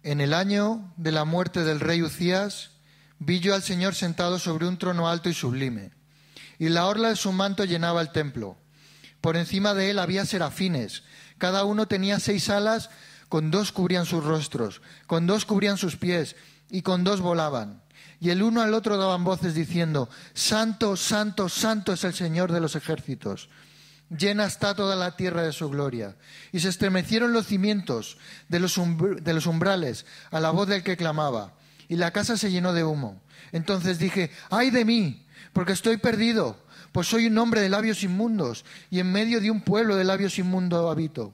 En 0.04 0.20
el 0.20 0.34
año 0.34 0.94
de 0.98 1.12
la 1.12 1.26
muerte 1.26 1.64
del 1.64 1.80
rey 1.80 2.02
Ucías, 2.02 2.72
vi 3.20 3.40
yo 3.40 3.54
al 3.54 3.62
Señor 3.62 3.94
sentado 3.94 4.40
sobre 4.40 4.68
un 4.68 4.78
trono 4.78 5.08
alto 5.08 5.30
y 5.30 5.34
sublime, 5.34 5.92
y 6.58 6.70
la 6.70 6.88
orla 6.88 7.10
de 7.10 7.16
su 7.16 7.32
manto 7.32 7.66
llenaba 7.66 8.02
el 8.02 8.12
templo. 8.12 8.58
Por 9.22 9.38
encima 9.38 9.76
de 9.76 9.92
él 9.92 10.00
había 10.00 10.26
serafines, 10.26 11.04
cada 11.38 11.66
uno 11.66 11.88
tenía 11.88 12.20
seis 12.20 12.50
alas, 12.50 12.90
con 13.30 13.52
dos 13.52 13.72
cubrían 13.72 14.08
sus 14.08 14.24
rostros, 14.24 14.82
con 15.06 15.28
dos 15.28 15.46
cubrían 15.46 15.78
sus 15.78 15.98
pies, 15.98 16.36
y 16.72 16.82
con 16.82 17.04
dos 17.04 17.22
volaban. 17.22 17.84
Y 18.22 18.30
el 18.30 18.44
uno 18.44 18.62
al 18.62 18.74
otro 18.74 18.98
daban 18.98 19.24
voces 19.24 19.56
diciendo, 19.56 20.08
Santo, 20.34 20.96
Santo, 20.96 21.50
Santo 21.50 21.92
es 21.92 22.04
el 22.04 22.14
Señor 22.14 22.52
de 22.52 22.62
los 22.62 22.76
ejércitos. 22.76 23.50
Llena 24.16 24.46
está 24.46 24.76
toda 24.76 24.96
la 24.96 25.16
tierra 25.16 25.42
de 25.42 25.52
su 25.52 25.70
gloria. 25.70 26.16
Y 26.52 26.60
se 26.60 26.70
estremecieron 26.70 27.34
los 27.34 27.48
cimientos 27.48 28.18
de 28.48 28.60
los, 28.60 28.80
de 29.22 29.34
los 29.34 29.48
umbrales 29.48 30.06
a 30.30 30.40
la 30.40 30.52
voz 30.52 30.68
del 30.68 30.84
que 30.84 30.98
clamaba 30.98 31.56
y 31.92 31.98
la 31.98 32.12
casa 32.12 32.38
se 32.38 32.50
llenó 32.50 32.72
de 32.72 32.86
humo. 32.86 33.22
Entonces 33.52 34.00
dije, 34.00 34.32
ay 34.50 34.70
de 34.70 34.86
mí, 34.86 35.26
porque 35.52 35.74
estoy 35.74 35.98
perdido, 35.98 36.58
pues 36.94 37.08
soy 37.08 37.26
un 37.26 37.38
hombre 37.38 37.60
de 37.60 37.68
labios 37.68 38.04
inmundos 38.04 38.64
y 38.90 39.00
en 39.00 39.12
medio 39.12 39.42
de 39.42 39.52
un 39.52 39.60
pueblo 39.60 39.98
de 39.98 40.06
labios 40.06 40.40
inmundos 40.40 40.90
habito. 40.90 41.34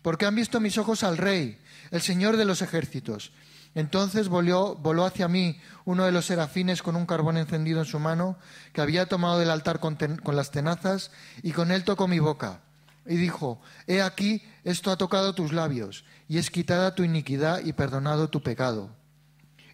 Porque 0.00 0.26
han 0.26 0.36
visto 0.36 0.60
mis 0.60 0.78
ojos 0.78 1.02
al 1.02 1.16
Rey, 1.16 1.58
el 1.90 2.02
Señor 2.02 2.36
de 2.36 2.44
los 2.44 2.62
ejércitos. 2.62 3.32
Entonces 3.74 4.28
voló, 4.28 5.04
hacia 5.04 5.28
mí 5.28 5.60
uno 5.84 6.04
de 6.04 6.12
los 6.12 6.26
serafines 6.26 6.82
con 6.82 6.96
un 6.96 7.06
carbón 7.06 7.36
encendido 7.36 7.80
en 7.80 7.86
su 7.86 7.98
mano, 7.98 8.36
que 8.72 8.80
había 8.80 9.06
tomado 9.06 9.38
del 9.38 9.50
altar 9.50 9.80
con, 9.80 9.96
con 9.96 10.36
las 10.36 10.50
tenazas, 10.50 11.12
y 11.42 11.52
con 11.52 11.70
él 11.70 11.84
tocó 11.84 12.08
mi 12.08 12.18
boca. 12.18 12.60
Y 13.06 13.16
dijo, 13.16 13.60
He 13.86 14.02
aquí, 14.02 14.42
esto 14.64 14.90
ha 14.90 14.96
tocado 14.96 15.34
tus 15.34 15.52
labios, 15.52 16.04
y 16.28 16.38
es 16.38 16.50
quitada 16.50 16.94
tu 16.94 17.04
iniquidad 17.04 17.64
y 17.64 17.72
perdonado 17.72 18.28
tu 18.28 18.42
pecado. 18.42 18.90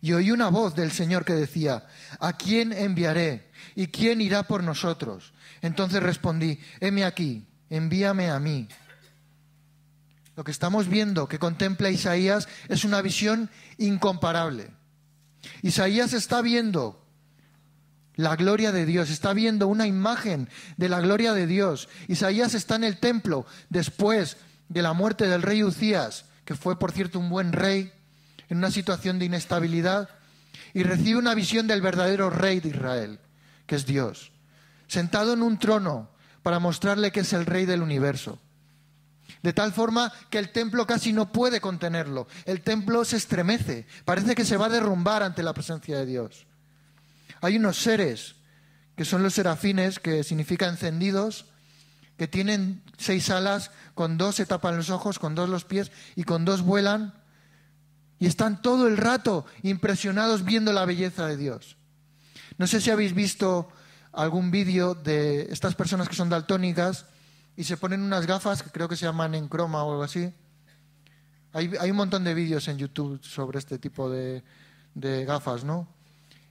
Y 0.00 0.12
oí 0.12 0.31
una 0.31 0.49
voz 0.50 0.75
del 0.75 0.93
Señor 0.93 1.25
que 1.25 1.33
decía, 1.33 1.87
¿a 2.21 2.37
quién 2.37 2.73
enviaré? 2.73 3.50
¿Y 3.75 3.88
quién 3.88 4.21
irá 4.21 4.45
por 4.45 4.62
nosotros? 4.62 5.33
Entonces 5.62 6.03
respondí, 6.03 6.61
heme 6.81 7.05
aquí, 7.05 7.47
envíame 7.71 8.31
a 8.31 8.38
mí. 8.38 8.69
Lo 10.37 10.45
que 10.45 10.50
estamos 10.50 10.88
viendo 10.88 11.28
que 11.28 11.38
contempla 11.38 11.90
Isaías 11.90 12.47
es 12.69 12.85
una 12.85 13.00
visión 13.00 13.50
incomparable. 13.78 14.71
Isaías 15.62 16.12
está 16.12 16.43
viendo 16.43 17.02
la 18.16 18.37
gloria 18.37 18.71
de 18.71 18.85
Dios, 18.85 19.11
está 19.11 19.33
viendo 19.33 19.66
una 19.66 19.87
imagen 19.87 20.49
de 20.76 20.88
la 20.88 21.00
gloria 21.00 21.33
de 21.33 21.47
Dios. 21.47 21.88
Isaías 22.09 22.55
está 22.55 22.76
en 22.76 22.85
el 22.85 22.99
templo 22.99 23.47
después 23.71 24.37
de 24.69 24.83
la 24.83 24.93
muerte 24.93 25.26
del 25.26 25.43
rey 25.43 25.62
Ucías, 25.62 26.26
que 26.45 26.55
fue 26.55 26.78
por 26.78 26.93
cierto 26.93 27.19
un 27.19 27.31
buen 27.31 27.52
rey, 27.52 27.93
en 28.49 28.59
una 28.59 28.71
situación 28.71 29.19
de 29.19 29.25
inestabilidad 29.25 30.09
y 30.73 30.83
recibe 30.83 31.19
una 31.19 31.35
visión 31.35 31.66
del 31.66 31.81
verdadero 31.81 32.31
rey 32.31 32.61
de 32.61 32.69
Israel, 32.69 33.21
que 33.66 33.76
es 33.76 33.87
Dios, 33.87 34.33
sentado 34.87 35.33
en 35.33 35.43
un 35.43 35.59
trono 35.59 36.11
para 36.43 36.59
mostrarle 36.59 37.11
que 37.11 37.21
es 37.21 37.33
el 37.33 37.47
rey 37.47 37.66
del 37.66 37.83
universo. 37.83 38.38
De 39.43 39.52
tal 39.52 39.73
forma 39.73 40.12
que 40.31 40.38
el 40.38 40.50
templo 40.50 40.87
casi 40.87 41.12
no 41.12 41.31
puede 41.33 41.61
contenerlo. 41.61 42.26
El 42.45 42.62
templo 42.62 43.05
se 43.05 43.16
estremece, 43.16 43.87
parece 44.05 44.35
que 44.35 44.45
se 44.45 44.57
va 44.57 44.66
a 44.66 44.71
derrumbar 44.71 45.23
ante 45.23 45.43
la 45.43 45.55
presencia 45.55 45.99
de 45.99 46.07
Dios. 46.07 46.47
Hay 47.40 47.57
unos 47.57 47.78
seres 47.78 48.37
que 48.97 49.05
son 49.05 49.23
los 49.23 49.35
serafines, 49.35 49.99
que 49.99 50.25
significa 50.25 50.69
encendidos, 50.69 51.47
que 52.16 52.26
tienen 52.26 52.83
seis 52.97 53.28
alas, 53.28 53.71
con 53.95 54.16
dos 54.16 54.37
se 54.37 54.47
tapan 54.47 54.76
los 54.76 54.90
ojos, 54.90 55.19
con 55.19 55.35
dos 55.35 55.49
los 55.49 55.64
pies 55.64 55.93
y 56.16 56.25
con 56.25 56.45
dos 56.45 56.62
vuelan 56.62 57.14
y 58.19 58.26
están 58.26 58.62
todo 58.62 58.87
el 58.87 58.97
rato 58.97 59.45
impresionados 59.62 60.45
viendo 60.45 60.73
la 60.73 60.87
belleza 60.87 61.26
de 61.26 61.37
Dios. 61.37 61.76
No 62.59 62.66
sé 62.66 62.81
si 62.81 62.90
habéis 62.90 63.14
visto 63.14 63.69
algún 64.12 64.50
vídeo 64.50 64.95
de 64.95 65.43
estas 65.50 65.75
personas 65.75 66.09
que 66.09 66.16
son 66.16 66.31
daltónicas 66.31 67.05
y 67.56 67.64
se 67.64 67.76
ponen 67.76 68.02
unas 68.02 68.26
gafas 68.26 68.62
que 68.62 68.70
creo 68.70 68.88
que 68.88 68.96
se 68.96 69.06
llaman 69.06 69.34
en 69.34 69.48
croma 69.48 69.84
o 69.84 69.92
algo 69.92 70.02
así. 70.02 70.32
Hay, 71.52 71.90
un 71.90 71.96
montón 71.96 72.22
de 72.25 72.34
vídeos 72.34 72.68
en 72.68 72.76
YouTube 72.76 73.22
sobre 73.25 73.58
este 73.58 73.78
tipo 73.78 74.10
de, 74.10 74.44
de 74.94 75.25
gafas, 75.25 75.64
¿no? 75.64 75.88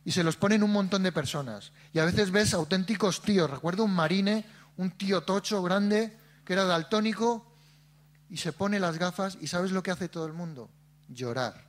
Y 0.03 0.11
se 0.11 0.23
los 0.23 0.35
ponen 0.35 0.63
un 0.63 0.71
montón 0.71 1.03
de 1.03 1.11
personas. 1.11 1.71
Y 1.93 1.99
a 1.99 2.05
veces 2.05 2.31
ves 2.31 2.55
auténticos 2.55 3.21
tíos. 3.21 3.49
Recuerdo 3.49 3.83
un 3.83 3.93
marine, 3.93 4.45
un 4.77 4.91
tío 4.91 5.21
tocho 5.21 5.61
grande, 5.61 6.17
que 6.43 6.53
era 6.53 6.63
daltónico, 6.63 7.45
y 8.29 8.37
se 8.37 8.51
pone 8.51 8.79
las 8.79 8.97
gafas 8.97 9.37
y 9.39 9.47
¿sabes 9.47 9.71
lo 9.71 9.83
que 9.83 9.91
hace 9.91 10.09
todo 10.09 10.25
el 10.25 10.33
mundo? 10.33 10.71
llorar. 11.09 11.65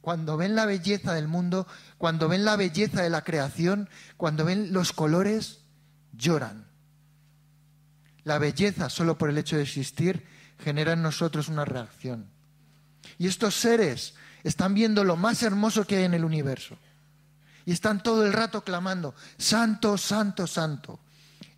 Cuando 0.00 0.36
ven 0.36 0.54
la 0.54 0.66
belleza 0.66 1.14
del 1.14 1.28
mundo, 1.28 1.66
cuando 1.96 2.28
ven 2.28 2.44
la 2.44 2.56
belleza 2.56 3.02
de 3.02 3.10
la 3.10 3.24
creación, 3.24 3.88
cuando 4.16 4.44
ven 4.44 4.72
los 4.72 4.92
colores, 4.92 5.60
lloran. 6.12 6.66
La 8.24 8.38
belleza, 8.38 8.88
solo 8.88 9.18
por 9.18 9.30
el 9.30 9.38
hecho 9.38 9.56
de 9.56 9.62
existir, 9.62 10.26
genera 10.58 10.92
en 10.92 11.02
nosotros 11.02 11.48
una 11.48 11.64
reacción. 11.64 12.26
Y 13.18 13.26
estos 13.26 13.54
seres 13.54 14.14
están 14.42 14.74
viendo 14.74 15.04
lo 15.04 15.16
más 15.16 15.42
hermoso 15.42 15.86
que 15.86 15.96
hay 15.96 16.04
en 16.04 16.14
el 16.14 16.24
universo. 16.24 16.76
Y 17.66 17.72
están 17.72 18.02
todo 18.02 18.26
el 18.26 18.32
rato 18.32 18.62
clamando, 18.62 19.14
Santo, 19.38 19.96
Santo, 19.96 20.46
Santo. 20.46 21.00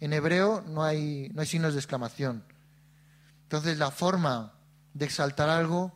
En 0.00 0.12
hebreo 0.12 0.64
no 0.68 0.84
hay, 0.84 1.30
no 1.34 1.40
hay 1.40 1.46
signos 1.46 1.74
de 1.74 1.80
exclamación. 1.80 2.44
Entonces 3.44 3.78
la 3.78 3.90
forma 3.90 4.52
de 4.94 5.04
exaltar 5.04 5.48
algo 5.48 5.92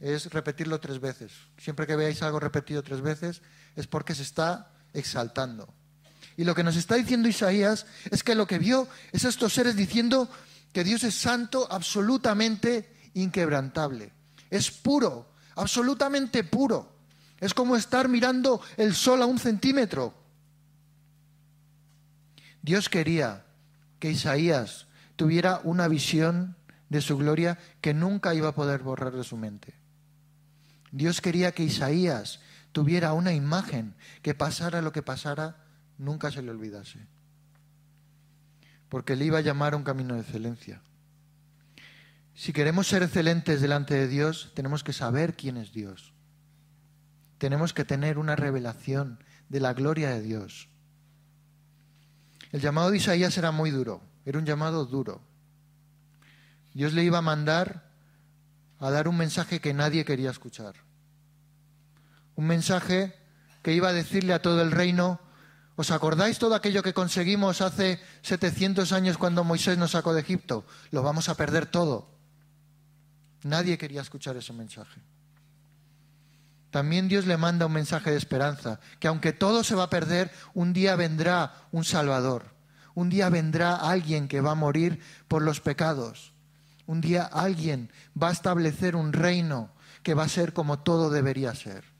es 0.00 0.30
repetirlo 0.32 0.80
tres 0.80 1.00
veces. 1.00 1.32
Siempre 1.58 1.86
que 1.86 1.96
veáis 1.96 2.22
algo 2.22 2.40
repetido 2.40 2.82
tres 2.82 3.00
veces 3.00 3.42
es 3.76 3.86
porque 3.86 4.14
se 4.14 4.22
está 4.22 4.70
exaltando. 4.92 5.72
Y 6.36 6.44
lo 6.44 6.54
que 6.54 6.64
nos 6.64 6.76
está 6.76 6.96
diciendo 6.96 7.28
Isaías 7.28 7.86
es 8.10 8.22
que 8.22 8.34
lo 8.34 8.46
que 8.46 8.58
vio 8.58 8.88
es 9.12 9.24
estos 9.24 9.52
seres 9.52 9.76
diciendo 9.76 10.28
que 10.72 10.84
Dios 10.84 11.04
es 11.04 11.14
santo, 11.14 11.68
absolutamente 11.70 13.10
inquebrantable. 13.14 14.12
Es 14.50 14.70
puro, 14.70 15.30
absolutamente 15.54 16.42
puro. 16.44 16.92
Es 17.38 17.54
como 17.54 17.76
estar 17.76 18.08
mirando 18.08 18.60
el 18.76 18.94
sol 18.94 19.22
a 19.22 19.26
un 19.26 19.38
centímetro. 19.38 20.14
Dios 22.62 22.88
quería 22.88 23.44
que 23.98 24.10
Isaías 24.10 24.86
tuviera 25.16 25.60
una 25.64 25.86
visión 25.86 26.56
de 26.88 27.00
su 27.00 27.16
gloria 27.16 27.58
que 27.80 27.94
nunca 27.94 28.34
iba 28.34 28.48
a 28.48 28.54
poder 28.54 28.82
borrar 28.82 29.12
de 29.12 29.24
su 29.24 29.36
mente. 29.36 29.74
Dios 30.90 31.20
quería 31.20 31.52
que 31.52 31.64
Isaías 31.64 32.40
tuviera 32.72 33.12
una 33.12 33.32
imagen 33.32 33.94
que 34.22 34.34
pasara 34.34 34.82
lo 34.82 34.92
que 34.92 35.02
pasara, 35.02 35.63
nunca 35.98 36.30
se 36.30 36.42
le 36.42 36.50
olvidase. 36.50 37.06
Porque 38.88 39.16
le 39.16 39.24
iba 39.24 39.38
a 39.38 39.42
llamar 39.42 39.74
a 39.74 39.76
un 39.76 39.84
camino 39.84 40.14
de 40.14 40.20
excelencia. 40.20 40.80
Si 42.34 42.52
queremos 42.52 42.88
ser 42.88 43.02
excelentes 43.02 43.60
delante 43.60 43.94
de 43.94 44.08
Dios, 44.08 44.52
tenemos 44.54 44.82
que 44.82 44.92
saber 44.92 45.34
quién 45.34 45.56
es 45.56 45.72
Dios. 45.72 46.12
Tenemos 47.38 47.72
que 47.72 47.84
tener 47.84 48.18
una 48.18 48.36
revelación 48.36 49.18
de 49.48 49.60
la 49.60 49.72
gloria 49.72 50.10
de 50.10 50.22
Dios. 50.22 50.68
El 52.50 52.60
llamado 52.60 52.90
de 52.90 52.98
Isaías 52.98 53.36
era 53.38 53.52
muy 53.52 53.70
duro, 53.70 54.00
era 54.24 54.38
un 54.38 54.44
llamado 54.44 54.84
duro. 54.84 55.20
Dios 56.72 56.92
le 56.92 57.04
iba 57.04 57.18
a 57.18 57.22
mandar 57.22 57.90
a 58.80 58.90
dar 58.90 59.08
un 59.08 59.16
mensaje 59.16 59.60
que 59.60 59.74
nadie 59.74 60.04
quería 60.04 60.30
escuchar. 60.30 60.74
Un 62.34 62.46
mensaje 62.46 63.14
que 63.62 63.72
iba 63.72 63.88
a 63.88 63.92
decirle 63.92 64.34
a 64.34 64.42
todo 64.42 64.60
el 64.60 64.72
reino, 64.72 65.20
¿os 65.76 65.90
acordáis 65.90 66.38
todo 66.38 66.54
aquello 66.54 66.82
que 66.82 66.94
conseguimos 66.94 67.60
hace 67.60 68.00
700 68.22 68.92
años 68.92 69.18
cuando 69.18 69.44
Moisés 69.44 69.78
nos 69.78 69.92
sacó 69.92 70.14
de 70.14 70.20
Egipto? 70.20 70.64
Lo 70.90 71.02
vamos 71.02 71.28
a 71.28 71.36
perder 71.36 71.66
todo. 71.66 72.10
Nadie 73.42 73.78
quería 73.78 74.00
escuchar 74.00 74.36
ese 74.36 74.52
mensaje. 74.52 75.00
También 76.70 77.08
Dios 77.08 77.26
le 77.26 77.36
manda 77.36 77.66
un 77.66 77.72
mensaje 77.72 78.10
de 78.10 78.16
esperanza, 78.16 78.80
que 78.98 79.08
aunque 79.08 79.32
todo 79.32 79.62
se 79.62 79.74
va 79.74 79.84
a 79.84 79.90
perder, 79.90 80.30
un 80.54 80.72
día 80.72 80.96
vendrá 80.96 81.54
un 81.70 81.84
Salvador. 81.84 82.54
Un 82.94 83.10
día 83.10 83.28
vendrá 83.28 83.76
alguien 83.76 84.28
que 84.28 84.40
va 84.40 84.52
a 84.52 84.56
morir 84.56 85.00
por 85.28 85.42
los 85.42 85.60
pecados. 85.60 86.32
Un 86.86 87.00
día 87.00 87.24
alguien 87.24 87.92
va 88.20 88.28
a 88.28 88.32
establecer 88.32 88.96
un 88.96 89.12
reino 89.12 89.72
que 90.02 90.14
va 90.14 90.24
a 90.24 90.28
ser 90.28 90.52
como 90.52 90.80
todo 90.80 91.10
debería 91.10 91.54
ser 91.54 91.94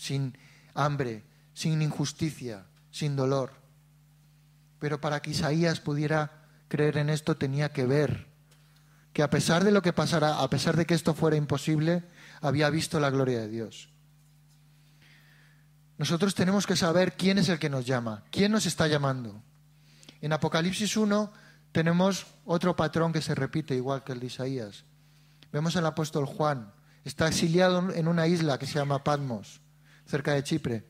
sin 0.00 0.38
hambre, 0.74 1.24
sin 1.52 1.82
injusticia, 1.82 2.64
sin 2.90 3.16
dolor. 3.16 3.52
Pero 4.78 5.00
para 5.00 5.20
que 5.20 5.30
Isaías 5.30 5.80
pudiera 5.80 6.46
creer 6.68 6.98
en 6.98 7.10
esto 7.10 7.36
tenía 7.36 7.72
que 7.72 7.86
ver 7.86 8.28
que 9.12 9.22
a 9.22 9.30
pesar 9.30 9.64
de 9.64 9.72
lo 9.72 9.82
que 9.82 9.92
pasara, 9.92 10.40
a 10.40 10.50
pesar 10.50 10.76
de 10.76 10.86
que 10.86 10.94
esto 10.94 11.14
fuera 11.14 11.36
imposible, 11.36 12.04
había 12.40 12.70
visto 12.70 13.00
la 13.00 13.10
gloria 13.10 13.40
de 13.40 13.48
Dios. 13.48 13.90
Nosotros 15.98 16.34
tenemos 16.34 16.66
que 16.66 16.76
saber 16.76 17.14
quién 17.14 17.38
es 17.38 17.48
el 17.48 17.58
que 17.58 17.68
nos 17.68 17.84
llama, 17.84 18.24
quién 18.30 18.52
nos 18.52 18.66
está 18.66 18.86
llamando. 18.86 19.42
En 20.20 20.32
Apocalipsis 20.32 20.96
1 20.96 21.32
tenemos 21.72 22.26
otro 22.44 22.76
patrón 22.76 23.12
que 23.12 23.20
se 23.20 23.34
repite 23.34 23.74
igual 23.74 24.04
que 24.04 24.12
el 24.12 24.20
de 24.20 24.26
Isaías. 24.26 24.84
Vemos 25.52 25.76
al 25.76 25.86
apóstol 25.86 26.24
Juan, 26.24 26.72
está 27.04 27.28
exiliado 27.28 27.92
en 27.92 28.08
una 28.08 28.26
isla 28.28 28.58
que 28.58 28.66
se 28.66 28.78
llama 28.78 29.04
Patmos 29.04 29.60
cerca 30.06 30.32
de 30.32 30.42
Chipre. 30.42 30.84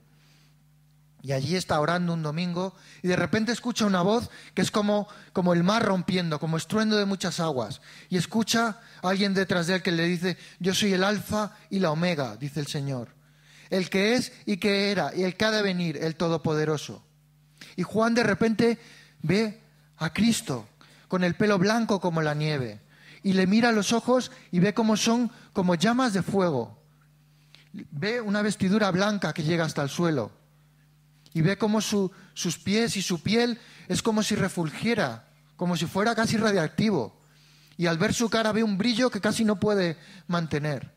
Y 1.22 1.32
allí 1.32 1.56
está 1.56 1.78
orando 1.80 2.14
un 2.14 2.22
domingo 2.22 2.74
y 3.02 3.08
de 3.08 3.16
repente 3.16 3.52
escucha 3.52 3.84
una 3.84 4.00
voz 4.00 4.30
que 4.54 4.62
es 4.62 4.70
como, 4.70 5.06
como 5.32 5.52
el 5.52 5.62
mar 5.62 5.84
rompiendo, 5.84 6.40
como 6.40 6.56
estruendo 6.56 6.96
de 6.96 7.04
muchas 7.04 7.40
aguas. 7.40 7.82
Y 8.08 8.16
escucha 8.16 8.80
a 9.02 9.08
alguien 9.08 9.34
detrás 9.34 9.66
de 9.66 9.76
él 9.76 9.82
que 9.82 9.92
le 9.92 10.06
dice, 10.06 10.38
yo 10.60 10.74
soy 10.74 10.94
el 10.94 11.04
alfa 11.04 11.52
y 11.68 11.78
la 11.78 11.90
omega, 11.90 12.36
dice 12.36 12.60
el 12.60 12.66
Señor. 12.66 13.08
El 13.68 13.90
que 13.90 14.14
es 14.14 14.32
y 14.46 14.56
que 14.56 14.90
era 14.90 15.14
y 15.14 15.24
el 15.24 15.36
que 15.36 15.44
ha 15.44 15.50
de 15.50 15.62
venir, 15.62 15.98
el 15.98 16.16
Todopoderoso. 16.16 17.04
Y 17.76 17.82
Juan 17.82 18.14
de 18.14 18.22
repente 18.22 18.78
ve 19.22 19.60
a 19.98 20.12
Cristo 20.12 20.68
con 21.06 21.22
el 21.22 21.34
pelo 21.34 21.58
blanco 21.58 22.00
como 22.00 22.22
la 22.22 22.34
nieve. 22.34 22.80
Y 23.22 23.34
le 23.34 23.46
mira 23.46 23.68
a 23.68 23.72
los 23.72 23.92
ojos 23.92 24.32
y 24.50 24.60
ve 24.60 24.72
cómo 24.72 24.96
son 24.96 25.30
como 25.52 25.74
llamas 25.74 26.14
de 26.14 26.22
fuego. 26.22 26.78
Ve 27.72 28.22
una 28.22 28.40
vestidura 28.40 28.90
blanca 28.90 29.34
que 29.34 29.42
llega 29.42 29.66
hasta 29.66 29.82
el 29.82 29.90
suelo 29.90 30.39
y 31.32 31.42
ve 31.42 31.56
cómo 31.58 31.80
sus 31.80 32.58
pies 32.62 32.96
y 32.96 33.02
su 33.02 33.22
piel 33.22 33.58
es 33.88 34.02
como 34.02 34.22
si 34.22 34.34
refulgiera, 34.34 35.28
como 35.56 35.76
si 35.76 35.86
fuera 35.86 36.14
casi 36.14 36.36
radiactivo. 36.36 37.18
Y 37.76 37.86
al 37.86 37.98
ver 37.98 38.12
su 38.12 38.28
cara 38.28 38.52
ve 38.52 38.62
un 38.62 38.78
brillo 38.78 39.10
que 39.10 39.20
casi 39.20 39.44
no 39.44 39.58
puede 39.58 39.96
mantener. 40.26 40.94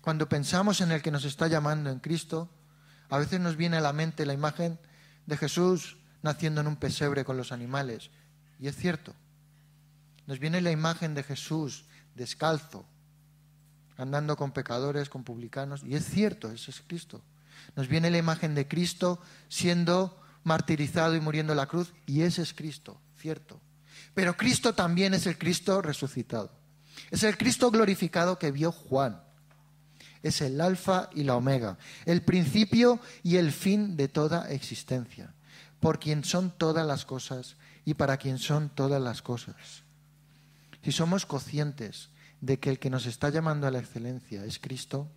Cuando 0.00 0.28
pensamos 0.28 0.80
en 0.80 0.92
el 0.92 1.02
que 1.02 1.10
nos 1.10 1.24
está 1.24 1.48
llamando 1.48 1.90
en 1.90 1.98
Cristo, 1.98 2.48
a 3.08 3.18
veces 3.18 3.40
nos 3.40 3.56
viene 3.56 3.76
a 3.76 3.80
la 3.80 3.92
mente 3.92 4.24
la 4.24 4.32
imagen 4.32 4.78
de 5.26 5.36
Jesús 5.36 5.96
naciendo 6.22 6.60
en 6.60 6.68
un 6.68 6.76
pesebre 6.76 7.24
con 7.24 7.36
los 7.36 7.52
animales. 7.52 8.10
Y 8.58 8.68
es 8.68 8.76
cierto. 8.76 9.14
Nos 10.26 10.38
viene 10.38 10.60
la 10.60 10.70
imagen 10.70 11.14
de 11.14 11.22
Jesús 11.22 11.84
descalzo, 12.14 12.86
andando 13.96 14.36
con 14.36 14.52
pecadores, 14.52 15.08
con 15.08 15.22
publicanos. 15.22 15.82
Y 15.84 15.94
es 15.94 16.04
cierto, 16.04 16.50
ese 16.50 16.70
es 16.70 16.82
Cristo. 16.86 17.22
Nos 17.74 17.88
viene 17.88 18.10
la 18.10 18.18
imagen 18.18 18.54
de 18.54 18.68
Cristo 18.68 19.20
siendo 19.48 20.20
martirizado 20.44 21.16
y 21.16 21.20
muriendo 21.20 21.52
en 21.52 21.58
la 21.58 21.66
cruz, 21.66 21.92
y 22.06 22.22
ese 22.22 22.42
es 22.42 22.54
Cristo, 22.54 23.00
cierto. 23.18 23.60
Pero 24.14 24.36
Cristo 24.36 24.74
también 24.74 25.12
es 25.12 25.26
el 25.26 25.36
Cristo 25.38 25.82
resucitado. 25.82 26.50
Es 27.10 27.22
el 27.22 27.36
Cristo 27.36 27.70
glorificado 27.70 28.38
que 28.38 28.50
vio 28.50 28.72
Juan. 28.72 29.20
Es 30.22 30.40
el 30.40 30.60
alfa 30.60 31.10
y 31.14 31.24
la 31.24 31.36
omega, 31.36 31.78
el 32.04 32.22
principio 32.22 33.00
y 33.22 33.36
el 33.36 33.52
fin 33.52 33.96
de 33.96 34.08
toda 34.08 34.50
existencia, 34.50 35.34
por 35.80 35.98
quien 36.00 36.24
son 36.24 36.50
todas 36.56 36.86
las 36.86 37.04
cosas 37.04 37.56
y 37.84 37.94
para 37.94 38.16
quien 38.16 38.38
son 38.38 38.70
todas 38.70 39.00
las 39.00 39.22
cosas. 39.22 39.84
Si 40.82 40.92
somos 40.92 41.26
conscientes 41.26 42.10
de 42.40 42.58
que 42.58 42.70
el 42.70 42.78
que 42.78 42.90
nos 42.90 43.06
está 43.06 43.28
llamando 43.30 43.66
a 43.66 43.70
la 43.70 43.78
excelencia 43.78 44.44
es 44.44 44.58
Cristo, 44.58 45.10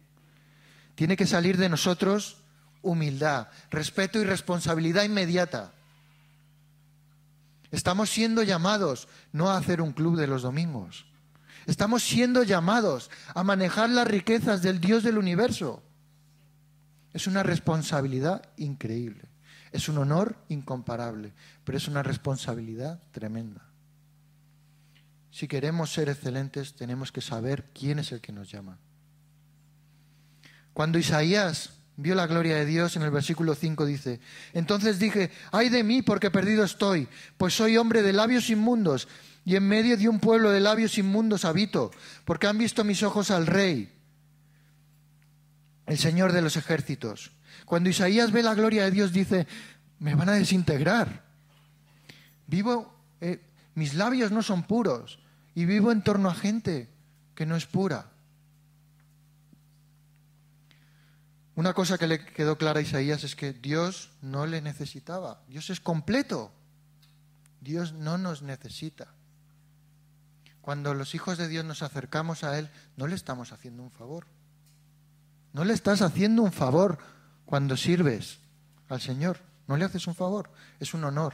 tiene 0.99 1.15
que 1.15 1.25
salir 1.25 1.55
de 1.55 1.69
nosotros 1.69 2.35
humildad, 2.81 3.47
respeto 3.71 4.19
y 4.19 4.25
responsabilidad 4.25 5.05
inmediata. 5.05 5.71
Estamos 7.71 8.09
siendo 8.09 8.43
llamados 8.43 9.07
no 9.31 9.49
a 9.49 9.55
hacer 9.55 9.81
un 9.81 9.93
club 9.93 10.17
de 10.17 10.27
los 10.27 10.41
domingos. 10.41 11.05
Estamos 11.67 12.03
siendo 12.03 12.43
llamados 12.43 13.09
a 13.33 13.45
manejar 13.45 13.89
las 13.89 14.09
riquezas 14.09 14.61
del 14.61 14.81
Dios 14.81 15.01
del 15.01 15.17
universo. 15.17 15.81
Es 17.13 17.27
una 17.27 17.43
responsabilidad 17.43 18.49
increíble. 18.57 19.23
Es 19.71 19.87
un 19.87 19.99
honor 19.99 20.35
incomparable, 20.49 21.31
pero 21.63 21.77
es 21.77 21.87
una 21.87 22.03
responsabilidad 22.03 23.01
tremenda. 23.11 23.65
Si 25.31 25.47
queremos 25.47 25.93
ser 25.93 26.09
excelentes, 26.09 26.73
tenemos 26.73 27.13
que 27.13 27.21
saber 27.21 27.69
quién 27.73 27.99
es 27.99 28.11
el 28.11 28.19
que 28.19 28.33
nos 28.33 28.51
llama. 28.51 28.79
Cuando 30.79 30.97
Isaías 30.97 31.71
vio 31.97 32.15
la 32.15 32.25
gloria 32.25 32.55
de 32.55 32.65
Dios, 32.65 32.95
en 32.95 33.01
el 33.01 33.11
versículo 33.11 33.53
5 33.53 33.85
dice, 33.85 34.21
entonces 34.53 34.97
dije, 34.97 35.29
ay 35.51 35.67
de 35.67 35.83
mí 35.83 36.01
porque 36.01 36.31
perdido 36.31 36.63
estoy, 36.63 37.09
pues 37.35 37.53
soy 37.53 37.75
hombre 37.75 38.01
de 38.01 38.13
labios 38.13 38.49
inmundos 38.49 39.09
y 39.43 39.57
en 39.57 39.67
medio 39.67 39.97
de 39.97 40.07
un 40.07 40.21
pueblo 40.21 40.51
de 40.51 40.61
labios 40.61 40.97
inmundos 40.97 41.43
habito, 41.43 41.91
porque 42.23 42.47
han 42.47 42.57
visto 42.57 42.85
mis 42.85 43.03
ojos 43.03 43.29
al 43.29 43.45
rey, 43.45 43.93
el 45.85 45.97
Señor 45.97 46.31
de 46.31 46.41
los 46.43 46.55
ejércitos. 46.55 47.33
Cuando 47.65 47.89
Isaías 47.89 48.31
ve 48.31 48.41
la 48.41 48.55
gloria 48.55 48.85
de 48.85 48.91
Dios 48.91 49.11
dice, 49.11 49.47
me 49.99 50.15
van 50.15 50.29
a 50.29 50.35
desintegrar. 50.35 51.25
Vivo, 52.47 52.95
eh, 53.19 53.41
mis 53.75 53.95
labios 53.95 54.31
no 54.31 54.41
son 54.41 54.63
puros 54.63 55.19
y 55.55 55.65
vivo 55.65 55.91
en 55.91 56.05
torno 56.05 56.29
a 56.29 56.35
gente 56.35 56.87
que 57.35 57.45
no 57.45 57.57
es 57.57 57.65
pura. 57.65 58.13
Una 61.59 61.73
cosa 61.73 61.97
que 61.97 62.07
le 62.07 62.23
quedó 62.23 62.57
clara 62.57 62.79
a 62.79 62.83
Isaías 62.83 63.25
es 63.25 63.35
que 63.35 63.51
Dios 63.51 64.11
no 64.21 64.45
le 64.45 64.61
necesitaba. 64.61 65.41
Dios 65.49 65.69
es 65.69 65.81
completo. 65.81 66.53
Dios 67.59 67.91
no 67.91 68.17
nos 68.17 68.41
necesita. 68.43 69.07
Cuando 70.61 70.93
los 70.93 71.15
hijos 71.15 71.37
de 71.37 71.49
Dios 71.49 71.65
nos 71.65 71.83
acercamos 71.83 72.45
a 72.45 72.57
Él, 72.57 72.69
no 72.95 73.07
le 73.07 73.15
estamos 73.15 73.51
haciendo 73.51 73.83
un 73.83 73.91
favor. 73.91 74.25
No 75.51 75.65
le 75.65 75.73
estás 75.73 76.01
haciendo 76.01 76.43
un 76.43 76.53
favor 76.53 76.97
cuando 77.45 77.75
sirves 77.75 78.39
al 78.87 79.01
Señor. 79.01 79.41
No 79.67 79.75
le 79.75 79.83
haces 79.83 80.07
un 80.07 80.15
favor, 80.15 80.49
es 80.79 80.93
un 80.93 81.03
honor. 81.03 81.33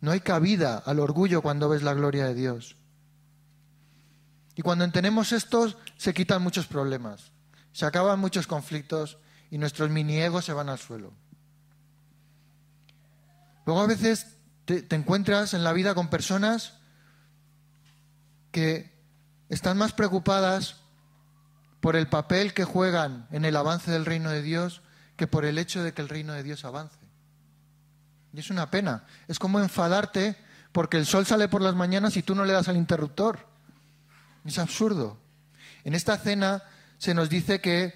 No 0.00 0.12
hay 0.12 0.20
cabida 0.20 0.78
al 0.78 1.00
orgullo 1.00 1.42
cuando 1.42 1.68
ves 1.68 1.82
la 1.82 1.94
gloria 1.94 2.26
de 2.26 2.34
Dios. 2.36 2.76
Y 4.54 4.62
cuando 4.62 4.84
entendemos 4.84 5.32
esto, 5.32 5.74
se 5.96 6.14
quitan 6.14 6.42
muchos 6.42 6.68
problemas. 6.68 7.32
Se 7.72 7.86
acaban 7.86 8.18
muchos 8.18 8.46
conflictos 8.46 9.18
y 9.50 9.58
nuestros 9.58 9.90
miniegos 9.90 10.44
se 10.44 10.52
van 10.52 10.68
al 10.68 10.78
suelo. 10.78 11.12
Luego 13.66 13.82
a 13.82 13.86
veces 13.86 14.36
te, 14.64 14.82
te, 14.82 14.96
encuentras 14.96 15.54
en 15.54 15.64
la 15.64 15.72
vida 15.72 15.94
con 15.94 16.08
personas 16.08 16.74
que 18.50 18.92
están 19.48 19.78
más 19.78 19.92
preocupadas 19.92 20.76
por 21.80 21.96
el 21.96 22.08
papel 22.08 22.52
que 22.52 22.64
juegan 22.64 23.26
en 23.30 23.44
el 23.44 23.56
avance 23.56 23.90
del 23.90 24.04
reino 24.04 24.30
de 24.30 24.42
Dios 24.42 24.82
que 25.16 25.26
por 25.26 25.44
el 25.44 25.58
hecho 25.58 25.82
de 25.82 25.92
que 25.92 26.02
el 26.02 26.08
reino 26.08 26.32
de 26.32 26.42
Dios 26.42 26.64
avance. 26.64 26.98
Y 28.32 28.40
es 28.40 28.50
una 28.50 28.70
pena. 28.70 29.04
Es 29.28 29.38
como 29.38 29.60
enfadarte 29.60 30.36
porque 30.72 30.96
el 30.96 31.06
sol 31.06 31.26
sale 31.26 31.48
por 31.48 31.62
las 31.62 31.74
mañanas 31.74 32.16
y 32.16 32.22
tú 32.22 32.34
no 32.34 32.44
le 32.44 32.52
das 32.52 32.68
al 32.68 32.76
interruptor. 32.76 33.46
Es 34.44 34.58
absurdo. 34.58 35.18
En 35.84 35.94
esta 35.94 36.16
cena 36.16 36.62
se 37.00 37.14
nos 37.14 37.30
dice 37.30 37.62
que 37.62 37.94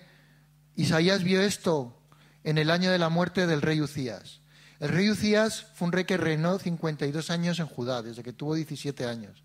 Isaías 0.76 1.22
vio 1.22 1.42
esto 1.42 1.94
en 2.42 2.56
el 2.56 2.70
año 2.70 2.90
de 2.90 2.98
la 2.98 3.10
muerte 3.10 3.46
del 3.46 3.60
rey 3.60 3.82
Ucías. 3.82 4.40
El 4.80 4.88
rey 4.88 5.10
Ucías 5.10 5.66
fue 5.74 5.88
un 5.88 5.92
rey 5.92 6.04
que 6.04 6.16
reinó 6.16 6.58
52 6.58 7.28
años 7.28 7.58
en 7.60 7.66
Judá, 7.66 8.00
desde 8.00 8.22
que 8.22 8.32
tuvo 8.32 8.54
17 8.54 9.04
años. 9.04 9.44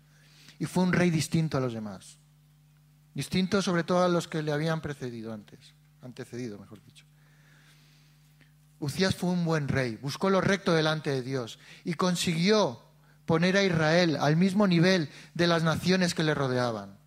Y 0.58 0.64
fue 0.64 0.82
un 0.82 0.94
rey 0.94 1.10
distinto 1.10 1.58
a 1.58 1.60
los 1.60 1.74
demás. 1.74 2.16
Distinto 3.12 3.60
sobre 3.60 3.84
todo 3.84 4.02
a 4.02 4.08
los 4.08 4.28
que 4.28 4.42
le 4.42 4.50
habían 4.50 4.80
precedido 4.80 5.34
antes. 5.34 5.74
Antecedido, 6.00 6.58
mejor 6.58 6.82
dicho. 6.82 7.04
Ucías 8.78 9.14
fue 9.14 9.28
un 9.28 9.44
buen 9.44 9.68
rey, 9.68 9.96
buscó 9.96 10.30
lo 10.30 10.40
recto 10.40 10.72
delante 10.72 11.10
de 11.10 11.20
Dios 11.20 11.58
y 11.84 11.94
consiguió 11.94 12.82
poner 13.26 13.58
a 13.58 13.62
Israel 13.62 14.16
al 14.18 14.38
mismo 14.38 14.66
nivel 14.66 15.10
de 15.34 15.46
las 15.46 15.62
naciones 15.64 16.14
que 16.14 16.24
le 16.24 16.34
rodeaban. 16.34 16.99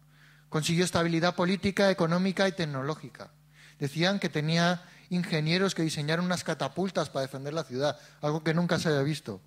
Consiguió 0.53 0.85
estabilidad 0.85 1.33
política, 1.33 1.89
económica 1.89 2.47
y 2.47 2.51
tecnológica. 2.51 3.31
Decían 3.79 4.19
que 4.19 4.29
tenía 4.29 4.83
ingenieros 5.09 5.73
que 5.73 5.81
diseñaron 5.81 6.25
unas 6.25 6.43
catapultas 6.43 7.09
para 7.09 7.23
defender 7.23 7.55
la 7.55 7.63
ciudad, 7.63 7.97
algo 8.21 8.43
que 8.43 8.53
nunca 8.53 8.77
se 8.77 8.89
había 8.89 9.01
visto. 9.01 9.41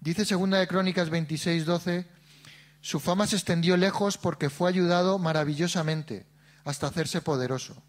Dice 0.00 0.24
Segunda 0.24 0.58
de 0.58 0.68
Crónicas 0.68 1.10
26, 1.10 1.66
12, 1.66 2.06
su 2.80 3.00
fama 3.00 3.26
se 3.26 3.34
extendió 3.34 3.76
lejos 3.76 4.18
porque 4.18 4.50
fue 4.50 4.70
ayudado 4.70 5.18
maravillosamente 5.18 6.26
hasta 6.62 6.86
hacerse 6.86 7.20
poderoso. 7.20 7.82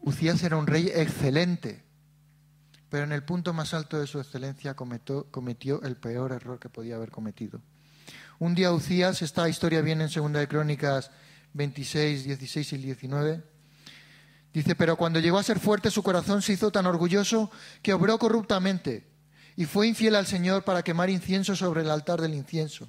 Ucías 0.00 0.42
era 0.44 0.56
un 0.56 0.66
rey 0.66 0.90
excelente, 0.94 1.84
pero 2.88 3.04
en 3.04 3.12
el 3.12 3.22
punto 3.22 3.52
más 3.52 3.74
alto 3.74 4.00
de 4.00 4.06
su 4.06 4.18
excelencia 4.18 4.72
cometió, 4.76 5.30
cometió 5.30 5.82
el 5.82 5.98
peor 5.98 6.32
error 6.32 6.58
que 6.58 6.70
podía 6.70 6.96
haber 6.96 7.10
cometido. 7.10 7.60
Un 8.40 8.54
día 8.54 8.72
Ucías, 8.72 9.22
esta 9.22 9.48
historia 9.48 9.80
viene 9.80 10.04
en 10.04 10.10
Segunda 10.10 10.40
de 10.40 10.48
Crónicas 10.48 11.10
26, 11.52 12.24
16 12.24 12.72
y 12.72 12.78
19. 12.78 13.42
Dice, 14.52 14.74
pero 14.74 14.96
cuando 14.96 15.20
llegó 15.20 15.38
a 15.38 15.42
ser 15.44 15.60
fuerte 15.60 15.90
su 15.90 16.02
corazón 16.02 16.42
se 16.42 16.52
hizo 16.52 16.72
tan 16.72 16.86
orgulloso 16.86 17.50
que 17.80 17.92
obró 17.92 18.18
corruptamente 18.18 19.06
y 19.56 19.66
fue 19.66 19.86
infiel 19.86 20.16
al 20.16 20.26
Señor 20.26 20.64
para 20.64 20.82
quemar 20.82 21.10
incienso 21.10 21.54
sobre 21.54 21.82
el 21.82 21.90
altar 21.90 22.20
del 22.20 22.34
incienso. 22.34 22.88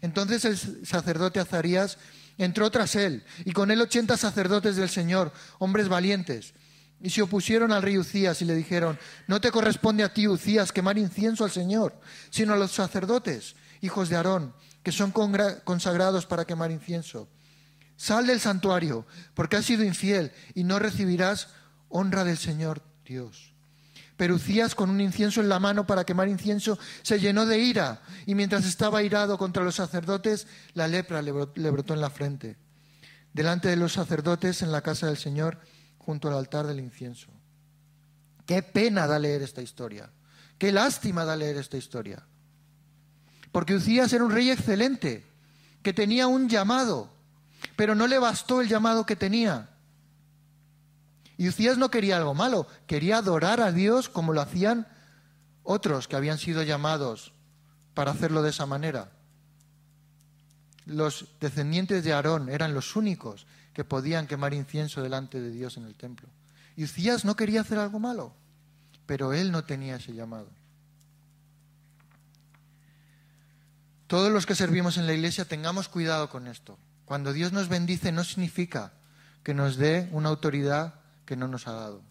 Entonces 0.00 0.44
el 0.46 0.86
sacerdote 0.86 1.40
Azarías 1.40 1.98
entró 2.38 2.70
tras 2.70 2.96
él 2.96 3.22
y 3.44 3.52
con 3.52 3.70
él 3.70 3.82
ochenta 3.82 4.16
sacerdotes 4.16 4.76
del 4.76 4.88
Señor, 4.88 5.30
hombres 5.58 5.88
valientes. 5.88 6.54
Y 7.02 7.10
se 7.10 7.20
opusieron 7.20 7.72
al 7.72 7.82
rey 7.82 7.98
Ucías 7.98 8.40
y 8.40 8.46
le 8.46 8.54
dijeron, 8.54 8.98
no 9.26 9.42
te 9.42 9.50
corresponde 9.50 10.02
a 10.04 10.14
ti, 10.14 10.26
Ucías, 10.26 10.72
quemar 10.72 10.96
incienso 10.96 11.44
al 11.44 11.50
Señor, 11.50 12.00
sino 12.30 12.54
a 12.54 12.56
los 12.56 12.72
sacerdotes, 12.72 13.56
hijos 13.82 14.08
de 14.08 14.16
Aarón 14.16 14.54
que 14.86 14.92
son 14.92 15.10
consagrados 15.10 16.26
para 16.26 16.44
quemar 16.44 16.70
incienso. 16.70 17.28
Sal 17.96 18.28
del 18.28 18.38
santuario, 18.38 19.04
porque 19.34 19.56
has 19.56 19.64
sido 19.64 19.82
infiel 19.82 20.30
y 20.54 20.62
no 20.62 20.78
recibirás 20.78 21.48
honra 21.88 22.22
del 22.22 22.38
Señor 22.38 22.84
Dios. 23.04 23.52
Pero 24.16 24.36
Ucías, 24.36 24.76
con 24.76 24.88
un 24.88 25.00
incienso 25.00 25.40
en 25.40 25.48
la 25.48 25.58
mano 25.58 25.88
para 25.88 26.04
quemar 26.04 26.28
incienso, 26.28 26.78
se 27.02 27.18
llenó 27.18 27.46
de 27.46 27.58
ira, 27.58 28.00
y 28.26 28.36
mientras 28.36 28.64
estaba 28.64 29.02
irado 29.02 29.38
contra 29.38 29.64
los 29.64 29.74
sacerdotes, 29.74 30.46
la 30.74 30.86
lepra 30.86 31.20
le 31.20 31.32
brotó 31.32 31.92
en 31.92 32.00
la 32.00 32.10
frente, 32.10 32.56
delante 33.32 33.66
de 33.66 33.74
los 33.74 33.94
sacerdotes 33.94 34.62
en 34.62 34.70
la 34.70 34.82
casa 34.82 35.08
del 35.08 35.16
Señor, 35.16 35.58
junto 35.98 36.28
al 36.28 36.34
altar 36.34 36.68
del 36.68 36.78
incienso. 36.78 37.32
Qué 38.46 38.62
pena 38.62 39.08
da 39.08 39.18
leer 39.18 39.42
esta 39.42 39.62
historia, 39.62 40.12
qué 40.58 40.70
lástima 40.70 41.24
da 41.24 41.34
leer 41.34 41.56
esta 41.56 41.76
historia. 41.76 42.24
Porque 43.56 43.74
Ucías 43.74 44.12
era 44.12 44.22
un 44.22 44.30
rey 44.30 44.50
excelente, 44.50 45.24
que 45.82 45.94
tenía 45.94 46.26
un 46.26 46.46
llamado, 46.46 47.10
pero 47.74 47.94
no 47.94 48.06
le 48.06 48.18
bastó 48.18 48.60
el 48.60 48.68
llamado 48.68 49.06
que 49.06 49.16
tenía. 49.16 49.70
Y 51.38 51.48
Ucías 51.48 51.78
no 51.78 51.90
quería 51.90 52.18
algo 52.18 52.34
malo, 52.34 52.66
quería 52.86 53.16
adorar 53.16 53.62
a 53.62 53.72
Dios 53.72 54.10
como 54.10 54.34
lo 54.34 54.42
hacían 54.42 54.86
otros 55.62 56.06
que 56.06 56.16
habían 56.16 56.36
sido 56.36 56.64
llamados 56.64 57.32
para 57.94 58.10
hacerlo 58.10 58.42
de 58.42 58.50
esa 58.50 58.66
manera. 58.66 59.10
Los 60.84 61.26
descendientes 61.40 62.04
de 62.04 62.12
Aarón 62.12 62.50
eran 62.50 62.74
los 62.74 62.94
únicos 62.94 63.46
que 63.72 63.84
podían 63.84 64.26
quemar 64.26 64.52
incienso 64.52 65.00
delante 65.00 65.40
de 65.40 65.50
Dios 65.50 65.78
en 65.78 65.86
el 65.86 65.94
templo. 65.94 66.28
Y 66.76 66.84
Ucías 66.84 67.24
no 67.24 67.36
quería 67.36 67.62
hacer 67.62 67.78
algo 67.78 68.00
malo, 68.00 68.34
pero 69.06 69.32
él 69.32 69.50
no 69.50 69.64
tenía 69.64 69.96
ese 69.96 70.12
llamado. 70.12 70.50
Todos 74.06 74.30
los 74.30 74.46
que 74.46 74.54
servimos 74.54 74.98
en 74.98 75.06
la 75.06 75.14
iglesia 75.14 75.44
tengamos 75.44 75.88
cuidado 75.88 76.28
con 76.30 76.46
esto. 76.46 76.78
Cuando 77.04 77.32
Dios 77.32 77.52
nos 77.52 77.68
bendice 77.68 78.12
no 78.12 78.24
significa 78.24 78.92
que 79.42 79.54
nos 79.54 79.76
dé 79.76 80.08
una 80.12 80.28
autoridad 80.28 80.94
que 81.24 81.36
no 81.36 81.48
nos 81.48 81.66
ha 81.66 81.72
dado. 81.72 82.02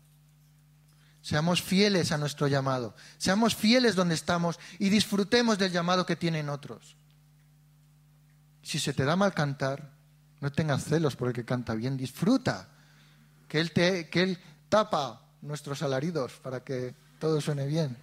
Seamos 1.21 1.61
fieles 1.61 2.11
a 2.11 2.17
nuestro 2.17 2.47
llamado, 2.47 2.95
seamos 3.17 3.55
fieles 3.55 3.95
donde 3.95 4.13
estamos 4.13 4.59
y 4.77 4.89
disfrutemos 4.89 5.57
del 5.57 5.71
llamado 5.71 6.05
que 6.05 6.15
tienen 6.15 6.49
otros. 6.49 6.95
Si 8.61 8.79
se 8.79 8.93
te 8.93 9.05
da 9.05 9.15
mal 9.15 9.33
cantar, 9.33 9.91
no 10.39 10.51
tengas 10.51 10.83
celos 10.83 11.15
por 11.15 11.29
el 11.29 11.33
que 11.33 11.45
canta 11.45 11.73
bien, 11.73 11.97
disfruta, 11.97 12.69
que 13.47 13.59
Él, 13.59 13.71
te, 13.71 14.09
que 14.09 14.21
él 14.23 14.39
tapa 14.69 15.21
nuestros 15.41 15.81
alaridos 15.81 16.33
para 16.41 16.63
que 16.63 16.95
todo 17.19 17.41
suene 17.41 17.65
bien. 17.65 17.97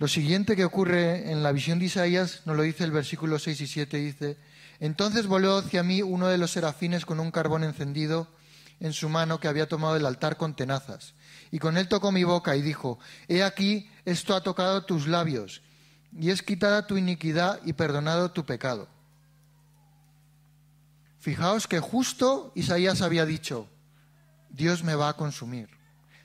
Lo 0.00 0.08
siguiente 0.08 0.56
que 0.56 0.64
ocurre 0.64 1.30
en 1.30 1.42
la 1.42 1.52
visión 1.52 1.78
de 1.78 1.84
Isaías 1.84 2.40
nos 2.46 2.56
lo 2.56 2.62
dice 2.62 2.84
el 2.84 2.90
versículo 2.90 3.38
6 3.38 3.60
y 3.60 3.66
7, 3.66 3.98
dice, 3.98 4.38
entonces 4.78 5.26
voló 5.26 5.58
hacia 5.58 5.82
mí 5.82 6.00
uno 6.00 6.28
de 6.28 6.38
los 6.38 6.52
serafines 6.52 7.04
con 7.04 7.20
un 7.20 7.30
carbón 7.30 7.64
encendido 7.64 8.26
en 8.80 8.94
su 8.94 9.10
mano 9.10 9.40
que 9.40 9.46
había 9.46 9.68
tomado 9.68 9.92
del 9.92 10.06
altar 10.06 10.38
con 10.38 10.56
tenazas. 10.56 11.12
Y 11.50 11.58
con 11.58 11.76
él 11.76 11.86
tocó 11.86 12.12
mi 12.12 12.24
boca 12.24 12.56
y 12.56 12.62
dijo, 12.62 12.98
He 13.28 13.42
aquí, 13.42 13.90
esto 14.06 14.34
ha 14.34 14.42
tocado 14.42 14.86
tus 14.86 15.06
labios, 15.06 15.60
y 16.18 16.30
es 16.30 16.42
quitada 16.42 16.86
tu 16.86 16.96
iniquidad 16.96 17.60
y 17.66 17.74
perdonado 17.74 18.30
tu 18.30 18.46
pecado. 18.46 18.88
Fijaos 21.18 21.66
que 21.66 21.78
justo 21.78 22.52
Isaías 22.54 23.02
había 23.02 23.26
dicho, 23.26 23.68
Dios 24.48 24.82
me 24.82 24.94
va 24.94 25.10
a 25.10 25.16
consumir. 25.18 25.68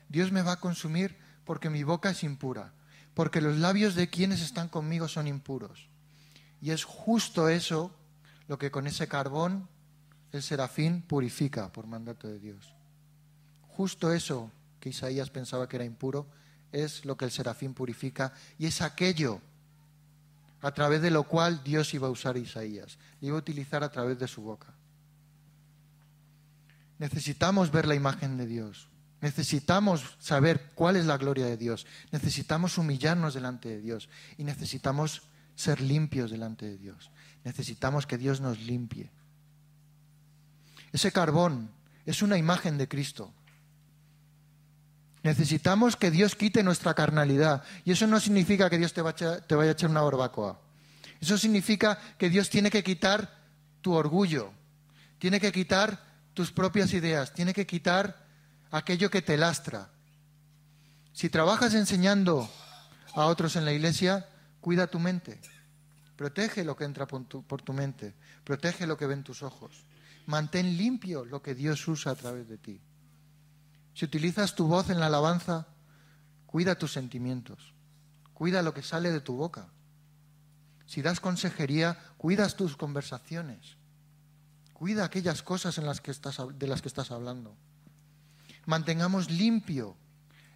Dios 0.08 0.32
me 0.32 0.40
va 0.40 0.52
a 0.52 0.60
consumir 0.60 1.18
porque 1.44 1.68
mi 1.68 1.82
boca 1.82 2.08
es 2.08 2.22
impura, 2.22 2.72
porque 3.16 3.40
los 3.40 3.56
labios 3.56 3.94
de 3.94 4.10
quienes 4.10 4.42
están 4.42 4.68
conmigo 4.68 5.08
son 5.08 5.26
impuros. 5.26 5.88
Y 6.60 6.70
es 6.70 6.84
justo 6.84 7.48
eso 7.48 7.90
lo 8.46 8.58
que 8.58 8.70
con 8.70 8.86
ese 8.86 9.08
carbón 9.08 9.70
el 10.32 10.42
serafín 10.42 11.00
purifica 11.00 11.72
por 11.72 11.86
mandato 11.86 12.28
de 12.28 12.38
Dios. 12.38 12.74
Justo 13.68 14.12
eso 14.12 14.50
que 14.80 14.90
Isaías 14.90 15.30
pensaba 15.30 15.66
que 15.66 15.76
era 15.76 15.86
impuro 15.86 16.26
es 16.72 17.06
lo 17.06 17.16
que 17.16 17.24
el 17.24 17.30
serafín 17.30 17.72
purifica 17.72 18.34
y 18.58 18.66
es 18.66 18.82
aquello 18.82 19.40
a 20.60 20.72
través 20.72 21.00
de 21.00 21.10
lo 21.10 21.22
cual 21.22 21.64
Dios 21.64 21.94
iba 21.94 22.08
a 22.08 22.10
usar 22.10 22.36
a 22.36 22.40
Isaías, 22.40 22.98
iba 23.22 23.36
a 23.36 23.40
utilizar 23.40 23.82
a 23.82 23.90
través 23.90 24.18
de 24.18 24.28
su 24.28 24.42
boca. 24.42 24.74
Necesitamos 26.98 27.70
ver 27.70 27.88
la 27.88 27.94
imagen 27.94 28.36
de 28.36 28.46
Dios, 28.46 28.90
necesitamos 29.20 30.16
saber 30.18 30.72
cuál 30.74 30.96
es 30.96 31.06
la 31.06 31.16
gloria 31.16 31.46
de 31.46 31.56
Dios, 31.56 31.86
necesitamos 32.12 32.78
humillarnos 32.78 33.34
delante 33.34 33.68
de 33.68 33.80
Dios 33.80 34.08
y 34.36 34.44
necesitamos 34.44 35.22
ser 35.54 35.80
limpios 35.80 36.30
delante 36.30 36.66
de 36.66 36.78
Dios. 36.78 37.10
Necesitamos 37.44 38.06
que 38.06 38.18
Dios 38.18 38.40
nos 38.40 38.60
limpie. 38.60 39.10
Ese 40.92 41.12
carbón 41.12 41.70
es 42.04 42.22
una 42.22 42.36
imagen 42.38 42.78
de 42.78 42.88
Cristo. 42.88 43.32
Necesitamos 45.22 45.96
que 45.96 46.10
Dios 46.10 46.36
quite 46.36 46.62
nuestra 46.62 46.94
carnalidad. 46.94 47.64
Y 47.84 47.92
eso 47.92 48.06
no 48.06 48.20
significa 48.20 48.70
que 48.70 48.78
Dios 48.78 48.92
te, 48.92 49.02
vaya 49.02 49.42
a 49.48 49.70
echar 49.70 49.90
una 49.90 50.02
barbacoa. 50.02 50.60
Eso 51.20 51.36
significa 51.38 51.98
que 52.18 52.30
Dios 52.30 52.50
tiene 52.50 52.70
que 52.70 52.84
quitar 52.84 53.42
tu 53.80 53.94
orgullo, 53.94 54.52
tiene 55.18 55.40
que 55.40 55.50
quitar 55.50 56.04
tus 56.34 56.52
propias 56.52 56.92
ideas, 56.92 57.32
tiene 57.32 57.54
que 57.54 57.66
quitar 57.66 58.25
aquello 58.70 59.10
que 59.10 59.22
te 59.22 59.36
lastra. 59.36 59.90
Si 61.12 61.28
trabajas 61.30 61.74
enseñando 61.74 62.48
a 63.14 63.26
otros 63.26 63.56
en 63.56 63.64
la 63.64 63.72
iglesia, 63.72 64.28
cuida 64.60 64.86
tu 64.86 64.98
mente. 64.98 65.40
Protege 66.16 66.64
lo 66.64 66.76
que 66.76 66.84
entra 66.84 67.06
por 67.06 67.26
tu, 67.62 67.72
mente. 67.72 68.14
Protege 68.44 68.86
lo 68.86 68.96
que 68.96 69.06
ven 69.06 69.22
tus 69.22 69.42
ojos. 69.42 69.84
Mantén 70.26 70.76
limpio 70.76 71.24
lo 71.24 71.42
que 71.42 71.54
Dios 71.54 71.86
usa 71.88 72.12
a 72.12 72.16
través 72.16 72.48
de 72.48 72.58
ti. 72.58 72.80
Si 73.94 74.04
utilizas 74.04 74.54
tu 74.54 74.66
voz 74.66 74.90
en 74.90 74.98
la 74.98 75.06
alabanza, 75.06 75.66
cuida 76.46 76.78
tus 76.78 76.92
sentimientos. 76.92 77.72
Cuida 78.34 78.62
lo 78.62 78.74
que 78.74 78.82
sale 78.82 79.10
de 79.10 79.20
tu 79.20 79.36
boca. 79.36 79.68
Si 80.86 81.02
das 81.02 81.20
consejería, 81.20 81.98
cuidas 82.16 82.56
tus 82.56 82.76
conversaciones. 82.76 83.76
Cuida 84.72 85.04
aquellas 85.04 85.42
cosas 85.42 85.78
en 85.78 85.86
las 85.86 86.00
que 86.00 86.10
estás, 86.10 86.38
de 86.58 86.66
las 86.66 86.82
que 86.82 86.88
estás 86.88 87.10
hablando. 87.10 87.56
Mantengamos 88.66 89.30
limpio 89.30 89.96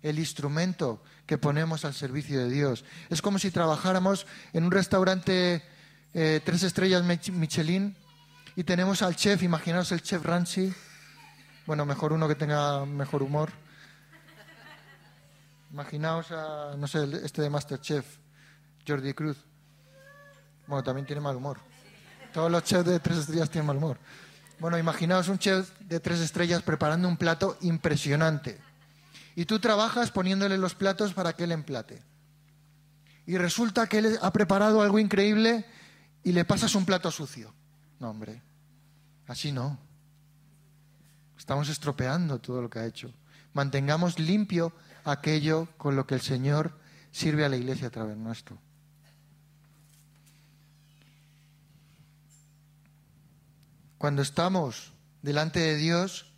el 0.02 0.18
instrumento 0.18 1.02
que 1.26 1.38
ponemos 1.38 1.84
al 1.84 1.94
servicio 1.94 2.38
de 2.40 2.50
Dios. 2.50 2.84
Es 3.08 3.22
como 3.22 3.38
si 3.38 3.50
trabajáramos 3.50 4.26
en 4.52 4.64
un 4.64 4.70
restaurante 4.70 5.62
eh, 6.12 6.40
tres 6.44 6.62
estrellas 6.62 7.04
Michelin 7.04 7.96
y 8.56 8.64
tenemos 8.64 9.02
al 9.02 9.16
chef, 9.16 9.42
imaginaos 9.42 9.92
el 9.92 10.02
chef 10.02 10.24
Ranchi, 10.24 10.72
bueno, 11.66 11.86
mejor 11.86 12.12
uno 12.12 12.26
que 12.26 12.34
tenga 12.34 12.84
mejor 12.84 13.22
humor. 13.22 13.50
Imaginaos 15.70 16.32
a, 16.32 16.74
no 16.76 16.88
sé, 16.88 17.06
este 17.22 17.42
de 17.42 17.50
Masterchef, 17.50 18.04
Jordi 18.86 19.14
Cruz. 19.14 19.36
Bueno, 20.66 20.82
también 20.82 21.06
tiene 21.06 21.20
mal 21.20 21.36
humor. 21.36 21.60
Todos 22.32 22.50
los 22.50 22.64
chefs 22.64 22.84
de 22.84 22.98
tres 22.98 23.18
estrellas 23.18 23.50
tienen 23.50 23.68
mal 23.68 23.76
humor. 23.76 23.98
Bueno, 24.60 24.76
imaginaos 24.78 25.28
un 25.28 25.38
chef 25.38 25.70
de 25.80 26.00
tres 26.00 26.20
estrellas 26.20 26.62
preparando 26.62 27.08
un 27.08 27.16
plato 27.16 27.56
impresionante 27.62 28.60
y 29.34 29.46
tú 29.46 29.58
trabajas 29.58 30.10
poniéndole 30.10 30.58
los 30.58 30.74
platos 30.74 31.14
para 31.14 31.32
que 31.32 31.44
él 31.44 31.52
emplate. 31.52 32.02
Y 33.26 33.38
resulta 33.38 33.86
que 33.86 33.98
él 33.98 34.18
ha 34.20 34.32
preparado 34.32 34.82
algo 34.82 34.98
increíble 34.98 35.64
y 36.22 36.32
le 36.32 36.44
pasas 36.44 36.74
un 36.74 36.84
plato 36.84 37.10
sucio. 37.10 37.54
No, 38.00 38.10
hombre, 38.10 38.42
así 39.26 39.50
no. 39.50 39.78
Estamos 41.38 41.70
estropeando 41.70 42.38
todo 42.38 42.60
lo 42.60 42.68
que 42.68 42.80
ha 42.80 42.86
hecho. 42.86 43.14
Mantengamos 43.54 44.18
limpio 44.18 44.74
aquello 45.04 45.68
con 45.78 45.96
lo 45.96 46.06
que 46.06 46.16
el 46.16 46.20
Señor 46.20 46.78
sirve 47.12 47.46
a 47.46 47.48
la 47.48 47.56
iglesia 47.56 47.86
a 47.86 47.90
través 47.90 48.18
nuestro. 48.18 48.58
Cuando 54.00 54.22
estamos 54.22 54.94
delante 55.20 55.60
de 55.60 55.76
Dios, 55.76 56.32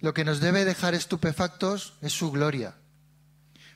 lo 0.00 0.14
que 0.14 0.24
nos 0.24 0.40
debe 0.40 0.64
dejar 0.64 0.94
estupefactos 0.94 1.98
es 2.00 2.14
su 2.14 2.30
gloria. 2.30 2.76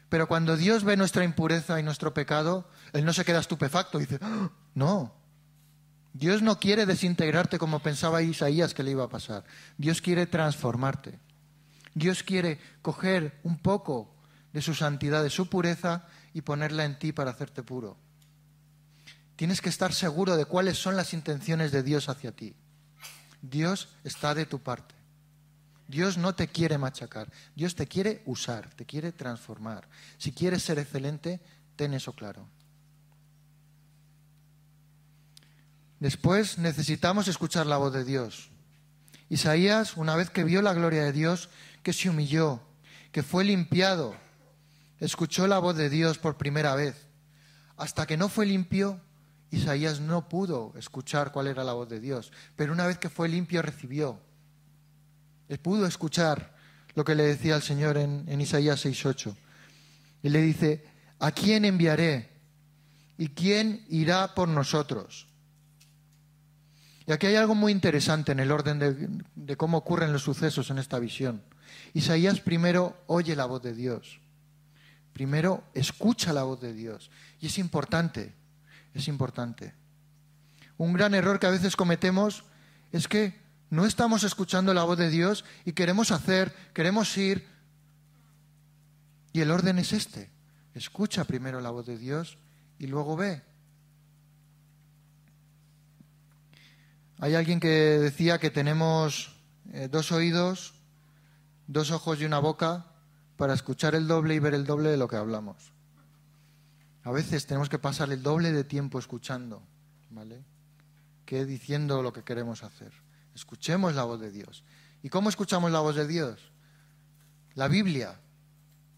Pero 0.09 0.27
cuando 0.27 0.57
Dios 0.57 0.83
ve 0.83 0.97
nuestra 0.97 1.25
impureza 1.25 1.79
y 1.79 1.83
nuestro 1.83 2.15
pecado, 2.15 2.71
Él 2.95 3.05
no 3.05 3.13
se 3.13 3.27
queda 3.27 3.41
estupefacto 3.41 3.99
y 3.99 4.07
dice, 4.07 4.19
¡Ah! 4.23 4.49
no, 4.73 5.15
Dios 6.15 6.41
no 6.41 6.59
quiere 6.59 6.87
desintegrarte 6.87 7.59
como 7.59 7.81
pensaba 7.81 8.23
Isaías 8.23 8.73
que 8.73 8.83
le 8.83 8.93
iba 8.93 9.05
a 9.05 9.11
pasar. 9.11 9.45
Dios 9.77 10.01
quiere 10.01 10.27
transformarte. 10.27 11.21
Dios 11.93 12.23
quiere 12.23 12.59
coger 12.81 13.41
un 13.43 13.59
poco 13.59 14.17
de 14.55 14.63
su 14.63 14.73
santidad, 14.73 15.23
de 15.23 15.29
su 15.29 15.51
pureza 15.51 16.07
y 16.33 16.41
ponerla 16.41 16.87
en 16.87 16.99
ti 16.99 17.13
para 17.13 17.33
hacerte 17.33 17.63
puro. 17.63 17.99
Tienes 19.37 19.61
que 19.61 19.69
estar 19.69 19.93
seguro 19.93 20.39
de 20.39 20.47
cuáles 20.47 20.79
son 20.79 20.97
las 20.97 21.13
intenciones 21.13 21.73
de 21.73 21.83
Dios 21.83 22.09
hacia 22.09 22.33
ti. 22.33 22.57
Dios 23.43 23.89
está 24.05 24.35
de 24.35 24.47
tu 24.47 24.59
parte. 24.61 24.95
Dios 25.89 26.17
no 26.17 26.35
te 26.35 26.47
quiere 26.47 26.79
machacar, 26.79 27.33
Dios 27.57 27.75
te 27.75 27.89
quiere 27.89 28.23
usar, 28.25 28.73
te 28.75 28.87
quiere 28.87 29.11
transformar. 29.11 29.89
Si 30.19 30.31
quieres 30.31 30.63
ser 30.63 30.79
excelente, 30.79 31.41
ten 31.75 31.95
eso 31.95 32.13
claro. 32.13 32.47
Después 35.99 36.59
necesitamos 36.59 37.27
escuchar 37.27 37.67
la 37.67 37.77
voz 37.77 37.93
de 37.93 38.05
Dios. 38.05 38.51
Isaías, 39.29 39.97
una 39.97 40.17
vez 40.17 40.31
que 40.31 40.45
vio 40.45 40.63
la 40.63 40.75
gloria 40.75 41.05
de 41.05 41.13
Dios, 41.13 41.51
que 41.83 41.93
se 41.93 42.09
humilló, 42.09 42.61
que 43.13 43.23
fue 43.23 43.45
limpiado, 43.45 44.15
escuchó 45.01 45.47
la 45.47 45.59
voz 45.59 45.77
de 45.77 45.91
Dios 45.91 46.19
por 46.19 46.37
primera 46.37 46.75
vez. 46.75 47.07
Hasta 47.77 48.07
que 48.07 48.17
no 48.17 48.29
fue 48.29 48.47
limpio, 48.47 49.01
Isaías 49.51 50.01
no 50.01 50.29
pudo 50.29 50.73
escuchar 50.77 51.33
cuál 51.33 51.49
era 51.49 51.65
la 51.65 51.73
voz 51.73 51.89
de 51.89 52.01
Dios, 52.01 52.33
pero 52.57 52.73
una 52.73 52.87
vez 52.87 52.99
que 52.99 53.11
fue 53.11 53.29
limpio 53.29 53.63
recibió. 53.63 54.21
Pudo 55.63 55.87
escuchar 55.87 56.55
lo 56.95 57.05
que 57.05 57.15
le 57.17 57.25
decía 57.25 57.57
el 57.57 57.63
Señor 57.63 57.97
en, 57.97 58.41
Isaías 58.41 58.85
6.8. 58.85 59.35
Y 60.23 60.29
le 60.29 60.41
dice, 60.41 60.85
¿a 61.19 61.33
quién 61.33 61.65
enviaré? 61.65 62.31
¿Y 63.19 63.29
quién 63.29 63.85
irá 63.89 64.35
por 64.35 64.49
nosotros? 64.49 65.27
Y 67.07 67.13
aquí 67.13 67.27
hay 67.27 67.37
algo 67.37 67.57
muy 67.57 67.73
interesante 67.73 68.31
en 68.31 68.39
el 68.39 68.53
orden 68.53 68.79
de, 68.79 69.09
de 69.35 69.57
cómo 69.57 69.79
ocurren 69.79 70.13
los 70.13 70.23
sucesos 70.23 70.71
en 70.71 70.79
esta 70.79 71.01
visión. 71.01 71.43
Isaías 71.93 72.41
primero 72.41 73.03
oye 73.07 73.35
la 73.35 73.47
voz 73.47 73.63
de 73.63 73.75
Dios. 73.75 74.21
Primero 75.13 75.65
escucha 75.75 76.33
la 76.33 76.45
voz 76.45 76.61
de 76.61 76.73
Dios. 76.73 77.11
Y 77.41 77.47
es 77.47 77.59
importante, 77.59 78.35
es 78.95 79.09
importante. 79.09 79.75
Un 80.79 80.93
gran 80.93 81.15
error 81.15 81.39
que 81.39 81.47
a 81.47 81.51
veces 81.51 81.77
cometemos 81.77 82.45
es 82.93 83.09
que 83.09 83.39
no 83.71 83.87
estamos 83.87 84.25
escuchando 84.25 84.75
la 84.75 84.85
voz 84.85 84.99
de 84.99 85.11
Dios 85.11 85.45
y 85.65 85.73
queremos 85.73 86.11
hacer, 86.11 86.55
queremos 86.75 87.17
ir. 87.17 87.47
Y 89.33 89.41
el 89.41 89.51
orden 89.51 89.79
es 89.79 89.93
este. 89.93 90.31
Escucha 90.75 91.25
primero 91.25 91.61
la 91.61 91.71
voz 91.71 91.87
de 91.87 91.99
Dios 91.99 92.39
y 92.79 92.87
luego 92.87 93.17
ve. 93.17 93.43
Hay 97.19 97.35
alguien 97.35 97.61
que 97.61 97.69
decía 97.69 98.39
que 98.39 98.51
tenemos 98.51 99.37
eh, 99.73 99.89
dos 99.91 100.11
oídos, 100.11 100.75
dos 101.67 101.91
ojos 101.91 102.21
y 102.21 102.25
una 102.25 102.39
boca 102.39 102.87
para 103.37 103.55
escuchar 103.55 103.95
el 103.95 104.09
doble 104.09 104.35
y 104.35 104.39
ver 104.39 104.55
el 104.55 104.65
doble 104.65 104.89
de 104.89 104.97
lo 104.97 105.07
que 105.07 105.17
hablamos. 105.17 105.73
A 107.05 107.11
veces 107.11 107.47
tenemos 107.47 107.69
que 107.69 107.79
pasar 107.79 108.11
el 108.11 108.23
doble 108.23 108.53
de 108.53 108.65
tiempo 108.65 108.99
escuchando, 108.99 109.63
¿vale? 110.11 110.45
Que 111.25 111.45
diciendo 111.45 112.03
lo 112.03 112.13
que 112.13 112.23
queremos 112.23 112.63
hacer. 112.63 112.93
Escuchemos 113.35 113.95
la 113.95 114.05
voz 114.05 114.21
de 114.21 114.31
Dios. 114.31 114.65
¿Y 115.03 115.09
cómo 115.09 115.29
escuchamos 115.29 115.71
la 115.71 115.81
voz 115.81 115.97
de 115.97 116.07
Dios? 116.07 116.41
La 117.55 117.69
Biblia 117.69 118.21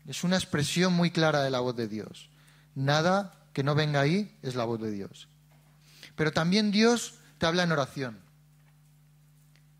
es 0.06 0.24
una 0.24 0.36
expresión 0.36 0.92
muy 0.92 1.10
clara 1.10 1.42
de 1.42 1.50
la 1.50 1.60
voz 1.60 1.76
de 1.76 1.88
Dios. 1.88 2.28
Nada 2.74 3.34
que 3.52 3.62
no 3.62 3.74
venga 3.74 4.00
ahí 4.00 4.36
es 4.42 4.54
la 4.54 4.64
voz 4.64 4.80
de 4.80 4.90
Dios. 4.90 5.28
Pero 6.16 6.32
también 6.32 6.70
Dios 6.70 7.14
te 7.38 7.46
habla 7.46 7.62
en 7.62 7.72
oración. 7.72 8.18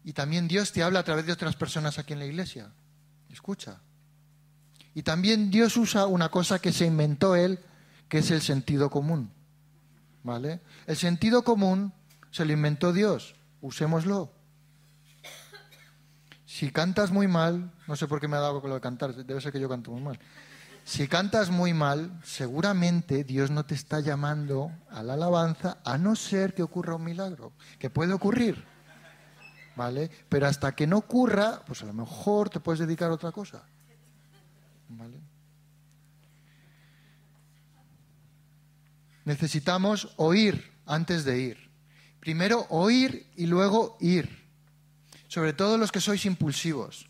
Y 0.04 0.12
también 0.12 0.48
Dios 0.48 0.72
te 0.72 0.82
habla 0.82 1.00
a 1.00 1.04
través 1.04 1.26
de 1.26 1.32
otras 1.32 1.56
personas 1.56 1.98
aquí 1.98 2.12
en 2.12 2.18
la 2.18 2.26
iglesia. 2.26 2.70
Escucha. 3.30 3.80
Y 4.94 5.02
también 5.02 5.50
Dios 5.50 5.76
usa 5.76 6.06
una 6.06 6.28
cosa 6.28 6.58
que 6.60 6.72
se 6.72 6.86
inventó 6.86 7.34
Él, 7.34 7.58
que 8.12 8.18
es 8.18 8.30
el 8.30 8.42
sentido 8.42 8.90
común. 8.90 9.30
¿Vale? 10.22 10.60
El 10.86 10.98
sentido 10.98 11.44
común 11.44 11.94
se 12.30 12.44
lo 12.44 12.52
inventó 12.52 12.92
Dios. 12.92 13.36
Usémoslo. 13.62 14.30
Si 16.44 16.70
cantas 16.70 17.10
muy 17.10 17.26
mal, 17.26 17.72
no 17.88 17.96
sé 17.96 18.06
por 18.06 18.20
qué 18.20 18.28
me 18.28 18.36
ha 18.36 18.40
dado 18.40 18.60
con 18.60 18.68
lo 18.68 18.74
de 18.74 18.82
cantar, 18.82 19.14
debe 19.14 19.40
ser 19.40 19.50
que 19.50 19.58
yo 19.58 19.66
canto 19.66 19.92
muy 19.92 20.02
mal. 20.02 20.18
Si 20.84 21.08
cantas 21.08 21.48
muy 21.48 21.72
mal, 21.72 22.20
seguramente 22.22 23.24
Dios 23.24 23.50
no 23.50 23.64
te 23.64 23.74
está 23.74 24.00
llamando 24.00 24.70
a 24.90 25.02
la 25.02 25.14
alabanza, 25.14 25.78
a 25.82 25.96
no 25.96 26.14
ser 26.14 26.52
que 26.52 26.62
ocurra 26.62 26.96
un 26.96 27.04
milagro, 27.04 27.54
que 27.78 27.88
puede 27.88 28.12
ocurrir. 28.12 28.62
¿Vale? 29.74 30.10
Pero 30.28 30.46
hasta 30.46 30.72
que 30.72 30.86
no 30.86 30.98
ocurra, 30.98 31.62
pues 31.66 31.80
a 31.80 31.86
lo 31.86 31.94
mejor 31.94 32.50
te 32.50 32.60
puedes 32.60 32.80
dedicar 32.80 33.10
a 33.10 33.14
otra 33.14 33.32
cosa. 33.32 33.62
¿Vale? 34.90 35.31
Necesitamos 39.24 40.14
oír 40.16 40.72
antes 40.86 41.24
de 41.24 41.38
ir. 41.40 41.70
Primero 42.20 42.66
oír 42.70 43.30
y 43.36 43.46
luego 43.46 43.96
ir. 44.00 44.48
Sobre 45.28 45.52
todo 45.52 45.78
los 45.78 45.90
que 45.90 46.00
sois 46.00 46.24
impulsivos. 46.26 47.08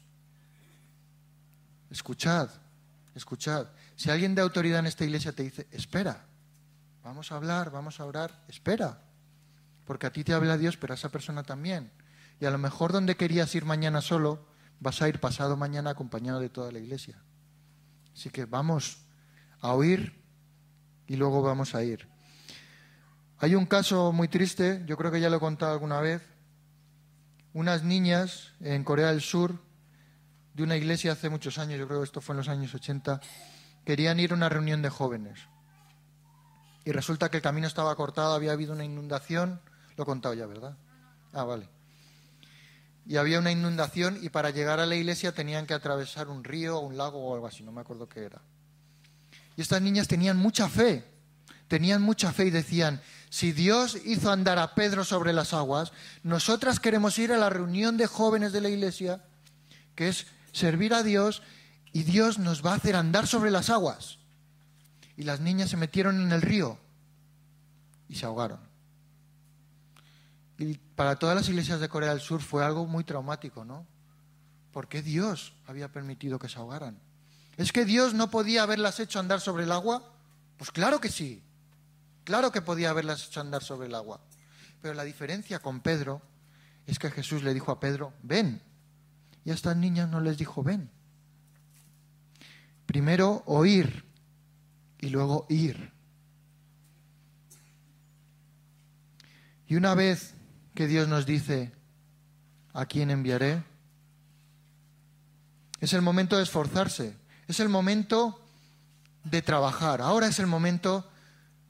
Escuchad, 1.91 2.49
escuchad. 3.15 3.67
Si 3.97 4.11
alguien 4.11 4.35
de 4.35 4.43
autoridad 4.43 4.79
en 4.79 4.87
esta 4.87 5.05
iglesia 5.05 5.33
te 5.33 5.43
dice, 5.43 5.67
espera, 5.71 6.25
vamos 7.03 7.33
a 7.33 7.37
hablar, 7.37 7.71
vamos 7.71 8.01
a 8.01 8.05
orar, 8.05 8.45
espera. 8.49 9.03
Porque 9.85 10.07
a 10.07 10.13
ti 10.13 10.25
te 10.25 10.33
habla 10.33 10.57
Dios, 10.57 10.77
pero 10.77 10.95
a 10.95 10.97
esa 10.97 11.11
persona 11.11 11.43
también. 11.43 11.91
Y 12.41 12.47
a 12.47 12.51
lo 12.51 12.59
mejor 12.59 12.93
donde 12.93 13.17
querías 13.17 13.55
ir 13.55 13.65
mañana 13.65 14.01
solo, 14.01 14.47
vas 14.81 15.03
a 15.03 15.09
ir 15.09 15.21
pasado 15.21 15.57
mañana 15.57 15.91
acompañado 15.91 16.41
de 16.41 16.49
toda 16.49 16.73
la 16.73 16.79
iglesia. 16.79 17.23
Así 18.15 18.31
que 18.31 18.45
vamos 18.45 18.99
a 19.61 19.75
oír 19.75 20.22
y 21.13 21.17
luego 21.17 21.43
vamos 21.43 21.75
a 21.75 21.85
ir. 21.85 22.09
Hay 23.37 23.55
un 23.55 23.67
caso 23.67 24.13
muy 24.13 24.29
triste, 24.29 24.83
yo 24.87 24.97
creo 24.97 25.13
que 25.13 25.21
ya 25.21 25.29
lo 25.29 25.37
he 25.37 25.41
contado 25.41 25.75
alguna 25.75 26.01
vez. 26.01 26.23
Unas 27.53 27.83
niñas 27.83 28.55
en 28.61 28.83
Corea 28.83 29.09
del 29.09 29.21
Sur, 29.21 29.61
de 30.55 30.63
una 30.63 30.75
iglesia 30.75 31.13
hace 31.13 31.29
muchos 31.29 31.59
años, 31.59 31.79
yo 31.79 31.87
creo 31.87 32.01
que 32.01 32.07
esto 32.07 32.23
fue 32.23 32.33
en 32.33 32.39
los 32.39 32.49
años 32.49 32.75
80, 32.75 33.21
querían 33.85 34.21
ir 34.21 34.33
a 34.33 34.37
una 34.37 34.49
reunión 34.49 34.81
de 34.81 34.89
jóvenes. 34.89 35.39
Y 36.87 36.93
resulta 36.93 37.31
que 37.31 37.37
el 37.37 37.43
camino 37.43 37.67
estaba 37.67 37.95
cortado, 37.95 38.33
había 38.33 38.53
habido 38.53 38.73
una 38.73 38.85
inundación. 38.85 39.61
Lo 39.99 40.05
he 40.05 40.07
contado 40.07 40.33
ya, 40.33 40.47
¿verdad? 40.47 40.79
Ah, 41.35 41.45
vale 41.45 41.69
y 43.05 43.17
había 43.17 43.41
una 43.41 43.51
inundación 43.51 44.19
y 44.23 44.31
para 44.31 44.51
llegar 44.51 44.79
a 44.79 44.87
la 44.87 44.95
iglesia 44.95 45.33
tenían 45.33 45.67
que 45.67 45.75
atravesar 45.75 46.29
un 46.29 46.45
río, 46.45 46.79
un 46.79 46.97
lago 46.97 47.19
o 47.19 47.35
algo 47.35 47.49
así, 47.49 47.65
no 47.65 47.73
me 47.73 47.81
acuerdo 47.81 48.09
qué 48.09 48.21
era. 48.21 48.41
Y 49.57 49.63
estas 49.63 49.83
niñas 49.83 50.09
tenían 50.09 50.37
mucha 50.37 50.69
fe, 50.69 51.05
tenían 51.69 52.03
mucha 52.03 52.33
fe 52.33 52.47
y 52.47 52.51
decían, 52.51 53.01
si 53.31 53.53
Dios 53.53 53.97
hizo 54.05 54.31
andar 54.31 54.59
a 54.59 54.75
Pedro 54.75 55.05
sobre 55.05 55.33
las 55.33 55.55
aguas, 55.55 55.93
nosotras 56.23 56.81
queremos 56.81 57.19
ir 57.19 57.33
a 57.33 57.39
la 57.39 57.51
reunión 57.51 57.97
de 57.97 58.07
jóvenes 58.07 58.53
de 58.53 58.61
la 58.61 58.69
iglesia, 58.69 59.25
que 59.95 60.09
es 60.09 60.27
servir 60.53 60.93
a 60.95 61.03
Dios, 61.03 61.43
y 61.93 62.03
Dios 62.05 62.39
nos 62.39 62.65
va 62.65 62.73
a 62.73 62.77
hacer 62.77 62.97
andar 62.97 63.27
sobre 63.27 63.51
las 63.51 63.71
aguas. 63.71 64.19
Y 65.17 65.25
las 65.25 65.41
niñas 65.41 65.71
se 65.71 65.77
metieron 65.77 66.21
en 66.21 66.33
el 66.33 66.43
río 66.43 66.79
y 68.09 68.17
se 68.17 68.27
ahogaron. 68.27 68.61
Y 70.59 70.75
para 70.75 71.17
todas 71.17 71.35
las 71.35 71.49
iglesias 71.49 71.81
de 71.81 71.89
Corea 71.89 72.11
del 72.11 72.21
Sur 72.21 72.41
fue 72.41 72.65
algo 72.65 72.87
muy 72.87 73.05
traumático, 73.05 73.65
¿no? 73.65 73.87
¿Por 74.73 74.89
qué 74.89 75.03
Dios 75.03 75.55
había 75.67 75.89
permitido 75.91 76.39
que 76.39 76.49
se 76.49 76.59
ahogaran? 76.59 76.99
¿Es 77.57 77.73
que 77.73 77.85
Dios 77.85 78.15
no 78.15 78.31
podía 78.31 78.63
haberlas 78.63 78.99
hecho 79.01 79.21
andar 79.21 79.41
sobre 79.41 79.65
el 79.65 79.73
agua? 79.73 80.03
Pues 80.57 80.71
claro 80.71 81.01
que 81.01 81.09
sí. 81.09 81.43
Claro 82.25 82.53
que 82.53 82.63
podía 82.63 82.91
haberlas 82.91 83.27
hecho 83.27 83.41
andar 83.41 83.63
sobre 83.63 83.89
el 83.89 83.95
agua. 83.95 84.21
Pero 84.81 84.95
la 84.95 85.05
diferencia 85.05 85.59
con 85.59 85.81
Pedro 85.81 86.23
es 86.87 86.99
que 86.99 87.11
Jesús 87.11 87.43
le 87.43 87.55
dijo 87.55 87.71
a 87.73 87.81
Pedro, 87.81 88.13
ven. 88.23 88.63
Y 89.45 89.51
a 89.51 89.55
estas 89.55 89.77
niñas 89.77 90.09
no 90.09 90.21
les 90.21 90.39
dijo, 90.39 90.63
ven. 90.63 90.91
Primero 92.87 93.43
oír 93.47 94.05
y 94.99 95.09
luego 95.09 95.47
ir. 95.49 95.93
Y 99.67 99.77
una 99.77 99.95
vez 99.95 100.35
que 100.75 100.87
Dios 100.87 101.09
nos 101.09 101.27
dice, 101.27 101.73
¿a 102.73 102.87
quién 102.87 103.11
enviaré? 103.11 103.65
Es 105.81 105.93
el 105.93 106.03
momento 106.03 106.37
de 106.37 106.43
esforzarse, 106.43 107.17
es 107.53 107.61
el 107.61 107.69
momento 107.69 108.41
de 109.25 109.43
trabajar, 109.43 110.01
ahora 110.01 110.27
es 110.27 110.39
el 110.39 110.47
momento 110.47 111.07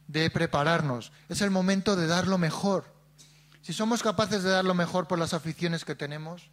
de 0.06 0.30
prepararnos, 0.30 1.12
es 1.28 1.40
el 1.42 1.50
momento 1.50 1.96
de 1.96 2.06
dar 2.06 2.28
lo 2.28 2.38
mejor. 2.38 2.84
Si 3.62 3.72
somos 3.72 4.02
capaces 4.02 4.42
de 4.44 4.50
dar 4.50 4.64
lo 4.64 4.74
mejor 4.74 5.08
por 5.08 5.18
las 5.18 5.34
aficiones 5.34 5.84
que 5.84 5.96
tenemos 5.96 6.50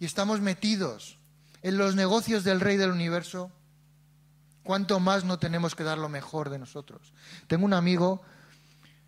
y 0.00 0.04
estamos 0.04 0.40
metidos 0.40 1.18
en 1.62 1.78
los 1.78 1.94
negocios 1.94 2.42
del 2.42 2.60
Rey 2.60 2.76
del 2.76 2.90
Universo, 2.90 3.52
¿cuánto 4.64 4.98
más 4.98 5.24
no 5.24 5.38
tenemos 5.38 5.76
que 5.76 5.84
dar 5.84 5.98
lo 5.98 6.08
mejor 6.08 6.50
de 6.50 6.58
nosotros? 6.58 7.12
Tengo 7.46 7.64
un 7.64 7.74
amigo 7.74 8.22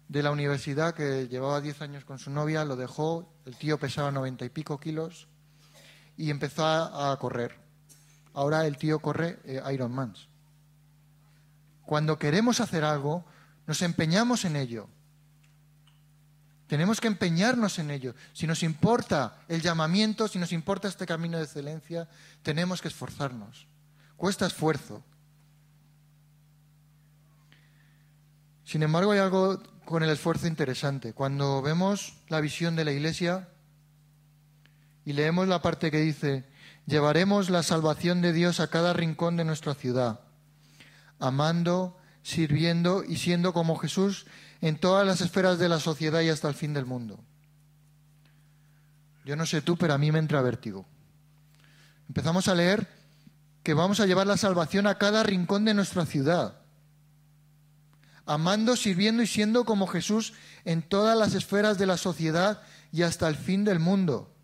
de 0.09 0.23
la 0.23 0.31
universidad 0.31 0.95
que 0.95 1.27
llevaba 1.27 1.61
10 1.61 1.83
años 1.83 2.05
con 2.05 2.21
su 2.21 2.31
novia, 2.31 2.65
lo 2.65 2.77
dejó, 2.77 3.33
el 3.47 3.57
tío 3.57 3.79
pesaba 3.79 4.13
noventa 4.13 4.45
y 4.45 4.49
pico 4.49 4.79
kilos 4.79 5.27
y 6.17 6.31
empezó 6.31 6.65
a, 6.65 7.19
correr. 7.19 7.68
Ahora 8.35 8.67
el 8.67 8.77
tío 8.77 8.99
corre 9.01 9.39
eh, 9.45 9.63
Ironman. 9.73 10.15
Cuando 11.85 12.19
queremos 12.19 12.61
hacer 12.61 12.85
algo, 12.85 13.25
nos 13.67 13.83
empeñamos 13.83 14.45
en 14.45 14.57
ello. 14.57 14.89
Tenemos 16.67 17.01
que 17.01 17.09
empeñarnos 17.09 17.79
en 17.79 17.91
ello. 17.91 18.15
Si 18.35 18.47
nos 18.47 18.63
importa 18.63 19.39
el 19.49 19.63
llamamiento, 19.63 20.29
si 20.29 20.39
nos 20.39 20.53
importa 20.53 20.87
este 20.87 21.07
camino 21.07 21.39
de 21.39 21.45
excelencia, 21.45 22.09
tenemos 22.43 22.83
que 22.83 22.89
esforzarnos. 22.89 23.67
Cuesta 24.19 24.47
esfuerzo. 24.47 25.03
Sin 28.65 28.83
embargo, 28.83 29.13
hay 29.13 29.21
algo 29.21 29.63
con 29.87 30.03
el 30.03 30.11
esfuerzo 30.11 30.47
interesante. 30.47 31.15
Cuando 31.15 31.63
vemos 31.63 32.19
la 32.29 32.43
visión 32.43 32.77
de 32.77 32.85
la 32.85 32.93
Iglesia 32.93 33.49
Y 35.07 35.15
leemos 35.15 35.49
la 35.49 35.63
parte 35.63 35.91
que 35.91 36.01
dice, 36.01 36.45
llevaremos 36.89 37.51
la 37.51 37.63
salvación 37.63 38.23
de 38.23 38.33
Dios 38.33 38.61
a 38.61 38.69
cada 38.69 38.95
rincón 38.95 39.37
de 39.37 39.45
nuestra 39.45 39.75
ciudad, 39.75 40.21
amando, 41.21 41.99
sirviendo 42.23 43.05
y 43.05 43.17
siendo 43.17 43.53
como 43.53 43.77
Jesús 43.77 44.27
en 44.63 44.79
todas 44.79 45.07
las 45.07 45.21
esferas 45.21 45.59
de 45.59 45.69
la 45.69 45.81
sociedad 45.81 46.23
y 46.23 46.31
hasta 46.31 46.49
el 46.49 46.55
fin 46.55 46.73
del 46.73 46.87
mundo. 46.87 47.21
Yo 49.27 49.37
no 49.37 49.45
sé 49.45 49.61
tú, 49.61 49.77
pero 49.77 49.93
a 49.93 49.99
mí 49.99 50.11
me 50.11 50.19
entra 50.19 50.41
vértigo. 50.41 50.87
Empezamos 52.09 52.49
a 52.49 52.55
leer 52.55 52.89
que 53.63 53.75
vamos 53.75 54.01
a 54.01 54.07
llevar 54.07 54.27
la 54.27 54.39
salvación 54.39 54.87
a 54.87 54.97
cada 54.97 55.23
rincón 55.23 55.67
de 55.67 55.75
nuestra 55.75 56.07
ciudad, 56.07 56.63
amando, 58.25 58.77
sirviendo 58.77 59.23
y 59.23 59.27
siendo 59.27 59.67
como 59.67 59.87
Jesús 59.87 60.33
en 60.65 60.81
todas 60.81 61.19
las 61.19 61.35
esferas 61.35 61.77
de 61.77 61.85
la 61.85 61.99
sociedad 61.99 62.63
y 62.93 63.03
hasta 63.03 63.29
el 63.29 63.37
fin 63.37 63.65
del 63.65 63.79
mundo. 63.79 64.35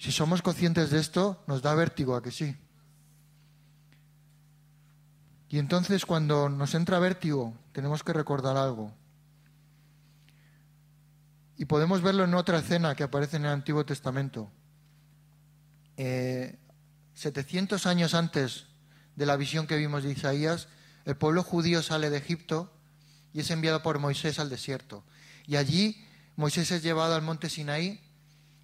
Si 0.00 0.12
somos 0.12 0.40
conscientes 0.40 0.88
de 0.88 0.98
esto, 0.98 1.44
nos 1.46 1.60
da 1.60 1.74
vértigo 1.74 2.16
a 2.16 2.22
que 2.22 2.30
sí. 2.30 2.56
Y 5.50 5.58
entonces 5.58 6.06
cuando 6.06 6.48
nos 6.48 6.74
entra 6.74 6.98
vértigo, 6.98 7.54
tenemos 7.72 8.02
que 8.02 8.14
recordar 8.14 8.56
algo. 8.56 8.94
Y 11.58 11.66
podemos 11.66 12.00
verlo 12.00 12.24
en 12.24 12.32
otra 12.32 12.60
escena 12.60 12.94
que 12.94 13.02
aparece 13.02 13.36
en 13.36 13.44
el 13.44 13.50
Antiguo 13.50 13.84
Testamento. 13.84 14.50
700 17.12 17.84
eh, 17.84 17.88
años 17.90 18.14
antes 18.14 18.68
de 19.16 19.26
la 19.26 19.36
visión 19.36 19.66
que 19.66 19.76
vimos 19.76 20.02
de 20.02 20.12
Isaías, 20.12 20.68
el 21.04 21.18
pueblo 21.18 21.42
judío 21.42 21.82
sale 21.82 22.08
de 22.08 22.16
Egipto 22.16 22.72
y 23.34 23.40
es 23.40 23.50
enviado 23.50 23.82
por 23.82 23.98
Moisés 23.98 24.38
al 24.38 24.48
desierto. 24.48 25.04
Y 25.46 25.56
allí 25.56 26.02
Moisés 26.36 26.70
es 26.70 26.82
llevado 26.82 27.14
al 27.14 27.20
monte 27.20 27.50
Sinaí 27.50 28.00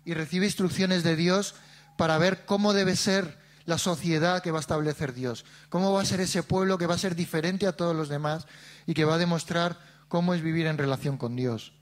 y 0.06 0.14
recibe 0.14 0.46
instrucciones 0.46 1.02
de 1.02 1.16
Dios 1.16 1.56
para 1.98 2.16
ver 2.16 2.46
cómo 2.46 2.72
debe 2.72 2.94
ser 2.94 3.38
la 3.66 3.76
sociedad 3.76 4.40
que 4.40 4.52
va 4.52 4.58
a 4.58 4.60
establecer 4.60 5.12
Dios, 5.12 5.44
cómo 5.68 5.92
va 5.92 6.00
a 6.00 6.06
ser 6.06 6.20
ese 6.20 6.44
pueblo 6.44 6.78
que 6.78 6.86
va 6.86 6.94
a 6.94 6.98
ser 6.98 7.16
diferente 7.16 7.66
a 7.66 7.72
todos 7.72 7.94
los 7.94 8.08
demás 8.08 8.46
y 8.86 8.94
que 8.94 9.04
va 9.04 9.16
a 9.16 9.18
demostrar 9.18 9.76
cómo 10.06 10.32
es 10.32 10.42
vivir 10.42 10.66
en 10.66 10.78
relación 10.78 11.18
con 11.18 11.34
Dios. 11.34 11.72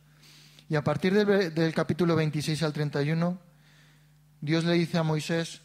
Y 0.71 0.77
a 0.77 0.83
partir 0.83 1.13
del, 1.13 1.75
capítulo 1.75 2.17
26 2.17 2.63
al 2.63 2.73
31, 2.73 3.39
Dios 4.41 4.65
le 4.65 4.73
dice 4.73 4.97
a 4.97 5.03
Moisés, 5.03 5.61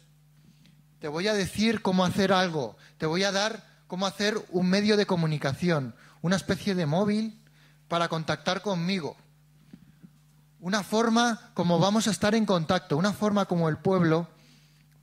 te 1.00 1.08
voy 1.08 1.28
a 1.28 1.32
decir 1.32 1.80
cómo 1.80 2.04
hacer 2.04 2.30
algo, 2.30 2.76
te 2.98 3.06
voy 3.06 3.24
a 3.24 3.32
dar 3.32 3.64
cómo 3.86 4.06
hacer 4.06 4.34
un 4.50 4.68
medio 4.68 4.98
de 4.98 5.06
comunicación, 5.06 5.94
una 6.20 6.36
especie 6.36 6.74
de 6.74 6.84
móvil 6.84 7.42
para 7.88 8.08
contactar 8.08 8.60
conmigo 8.60 9.16
una 10.60 10.82
forma 10.82 11.50
como 11.54 11.78
vamos 11.78 12.06
a 12.06 12.10
estar 12.10 12.34
en 12.34 12.46
contacto, 12.46 12.96
una 12.96 13.12
forma 13.12 13.46
como 13.46 13.68
el 13.68 13.78
pueblo 13.78 14.28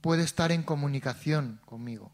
puede 0.02 0.24
estar 0.24 0.52
en 0.52 0.64
comunicación 0.64 1.60
conmigo. 1.66 2.12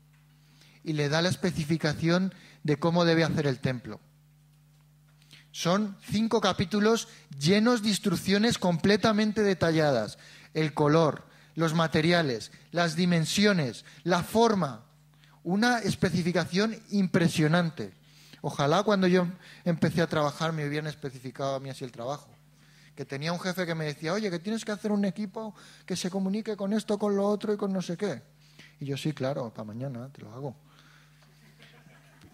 Y 0.84 0.94
le 0.94 1.10
da 1.10 1.22
la 1.22 1.30
especificación 1.30 2.34
de 2.64 2.78
cómo 2.78 3.06
debe 3.06 3.24
hacer 3.24 3.48
el 3.48 3.60
templo. 3.60 4.00
Son 5.52 5.98
cinco 6.10 6.42
capítulos 6.42 7.08
llenos 7.38 7.84
de 7.84 7.90
instrucciones 7.90 8.58
completamente 8.58 9.44
detalladas. 9.44 10.18
El 10.54 10.74
color, 10.74 11.26
los 11.56 11.74
materiales, 11.74 12.52
las 12.72 12.96
dimensiones, 12.96 13.86
la 14.04 14.24
forma. 14.24 14.86
Una 15.44 15.80
especificación 15.80 16.78
impresionante. 16.90 17.94
Ojalá 18.42 18.84
cuando 18.84 19.08
yo 19.08 19.28
empecé 19.64 20.02
a 20.02 20.08
trabajar 20.08 20.54
me 20.54 20.68
hubieran 20.68 20.88
especificado 20.88 21.56
a 21.56 21.60
mí 21.60 21.70
así 21.70 21.84
el 21.84 21.92
trabajo 21.92 22.33
que 22.96 23.06
tenía 23.06 23.34
un 23.34 23.40
jefe 23.40 23.66
que 23.66 23.76
me 23.76 23.86
decía, 23.86 24.14
oye, 24.14 24.30
que 24.30 24.40
tienes 24.40 24.64
que 24.64 24.72
hacer 24.72 24.92
un 24.92 25.06
equipo 25.06 25.56
que 25.86 25.96
se 25.96 26.10
comunique 26.10 26.56
con 26.56 26.74
esto, 26.74 26.98
con 26.98 27.16
lo 27.16 27.28
otro 27.28 27.54
y 27.54 27.58
con 27.58 27.74
no 27.74 27.82
sé 27.82 27.98
qué. 27.98 28.22
Y 28.80 28.86
yo, 28.86 28.98
sí, 28.98 29.14
claro, 29.14 29.52
para 29.54 29.66
mañana 29.66 30.10
te 30.12 30.22
lo 30.22 30.34
hago. 30.34 30.56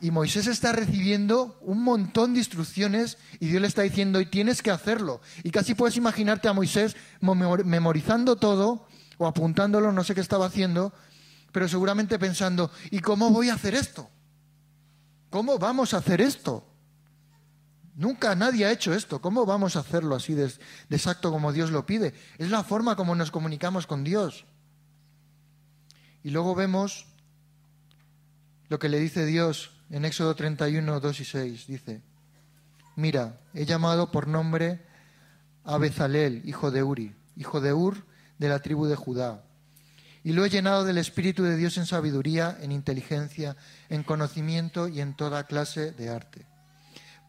Y 0.02 0.12
Moisés 0.12 0.48
está 0.48 0.72
recibiendo 0.72 1.58
un 1.62 1.84
montón 1.84 2.34
de 2.34 2.39
instrucciones 2.39 3.17
y 3.39 3.48
Dios 3.48 3.62
le 3.62 3.67
está 3.67 3.82
diciendo, 3.82 4.22
y 4.22 4.26
tienes 4.26 4.62
que 4.62 4.72
hacerlo. 4.72 5.22
Y 5.43 5.52
casi 5.52 5.76
puedes 5.76 5.98
imaginarte 5.98 6.48
a 6.48 6.54
Moisés 6.54 6.95
memorizando 7.22 8.38
todo 8.38 8.88
o 9.17 9.28
apuntándolo, 9.28 9.91
no 9.91 10.04
sé 10.04 10.15
qué 10.15 10.22
estaba 10.22 10.45
haciendo, 10.45 10.93
pero 11.52 11.67
seguramente 11.67 12.17
pensando, 12.17 12.72
¿y 12.91 13.00
cómo 13.00 13.30
voy 13.30 13.50
a 13.50 13.56
hacer 13.56 13.76
esto? 13.76 14.10
¿Cómo 15.30 15.60
vamos 15.60 15.93
a 15.93 15.98
hacer 15.98 16.22
esto? 16.22 16.68
Nunca 17.99 18.33
nadie 18.33 18.65
ha 18.65 18.71
hecho 18.71 18.93
esto. 18.93 19.19
¿Cómo 19.19 19.45
vamos 19.45 19.75
a 19.75 19.81
hacerlo 19.81 20.15
así 20.15 20.33
de, 20.33 20.49
exacto 20.89 21.31
como 21.31 21.51
Dios 21.51 21.69
lo 21.69 21.85
pide? 21.85 22.13
Es 22.38 22.49
la 22.49 22.63
forma 22.63 22.95
como 22.95 23.13
nos 23.13 23.29
comunicamos 23.29 23.88
con 23.88 24.05
Dios. 24.05 24.45
Y 26.23 26.29
luego 26.29 26.55
vemos 26.55 27.07
lo 28.69 28.79
que 28.79 28.88
le 28.88 29.01
dice 29.01 29.25
Dios 29.25 29.71
en 29.89 30.05
Éxodo 30.05 30.33
31, 30.33 31.01
2 31.01 31.19
y 31.19 31.25
6. 31.25 31.67
Dice, 31.67 32.01
mira, 32.95 33.41
he 33.53 33.65
llamado 33.65 34.12
por 34.12 34.29
nombre 34.29 34.79
a 35.65 35.77
Bezalel, 35.77 36.41
hijo 36.45 36.71
de 36.71 36.83
Uri, 36.83 37.13
hijo 37.35 37.59
de 37.59 37.73
Ur, 37.73 38.05
de 38.38 38.47
la 38.47 38.59
tribu 38.59 38.85
de 38.85 38.95
Judá. 38.95 39.43
Y 40.23 40.31
lo 40.31 40.45
he 40.45 40.49
llenado 40.49 40.85
del 40.85 40.99
Espíritu 40.99 41.43
de 41.43 41.57
Dios 41.57 41.77
en 41.77 41.85
sabiduría, 41.85 42.57
en 42.62 42.71
inteligencia, 42.71 43.57
en 43.89 44.03
conocimiento 44.03 44.88
y 44.88 45.01
en 45.01 45.17
toda 45.17 45.47
clase 45.47 45.91
de 45.91 46.07
arte 46.07 46.48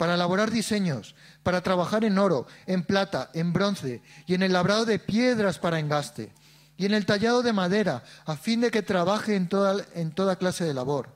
para 0.00 0.14
elaborar 0.14 0.50
diseños, 0.50 1.14
para 1.42 1.60
trabajar 1.60 2.04
en 2.04 2.16
oro, 2.16 2.46
en 2.64 2.84
plata, 2.84 3.28
en 3.34 3.52
bronce 3.52 4.00
y 4.26 4.32
en 4.32 4.42
el 4.42 4.54
labrado 4.54 4.86
de 4.86 4.98
piedras 4.98 5.58
para 5.58 5.78
engaste 5.78 6.32
y 6.78 6.86
en 6.86 6.94
el 6.94 7.04
tallado 7.04 7.42
de 7.42 7.52
madera, 7.52 8.02
a 8.24 8.34
fin 8.36 8.62
de 8.62 8.70
que 8.70 8.80
trabaje 8.80 9.36
en 9.36 9.46
toda, 9.50 10.36
clase 10.36 10.64
de 10.64 10.72
labor. 10.72 11.14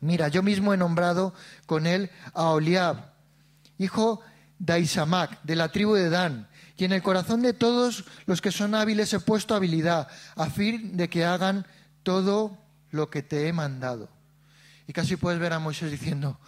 Mira, 0.00 0.28
yo 0.28 0.44
mismo 0.44 0.72
he 0.72 0.76
nombrado 0.76 1.34
con 1.66 1.88
él 1.88 2.12
a 2.34 2.50
Oliab, 2.50 3.14
hijo 3.78 4.20
de 4.60 4.78
Isamac, 4.78 5.42
de 5.42 5.56
la 5.56 5.72
tribu 5.72 5.94
de 5.94 6.08
Dan, 6.08 6.48
y 6.76 6.84
en 6.84 6.92
el 6.92 7.02
corazón 7.02 7.42
de 7.42 7.52
todos 7.52 8.04
los 8.26 8.40
que 8.40 8.52
son 8.52 8.76
hábiles 8.76 9.12
he 9.12 9.18
puesto 9.18 9.56
habilidad, 9.56 10.06
a 10.36 10.50
fin 10.50 10.96
de 10.96 11.10
que 11.10 11.24
hagan 11.24 11.66
todo 12.04 12.56
lo 12.92 13.10
que 13.10 13.24
te 13.24 13.48
he 13.48 13.52
mandado. 13.52 14.08
Y 14.90 14.92
casi 14.92 15.14
puedes 15.14 15.38
ver 15.38 15.52
a 15.52 15.60
Moisés 15.60 15.88
diciendo, 15.88 16.40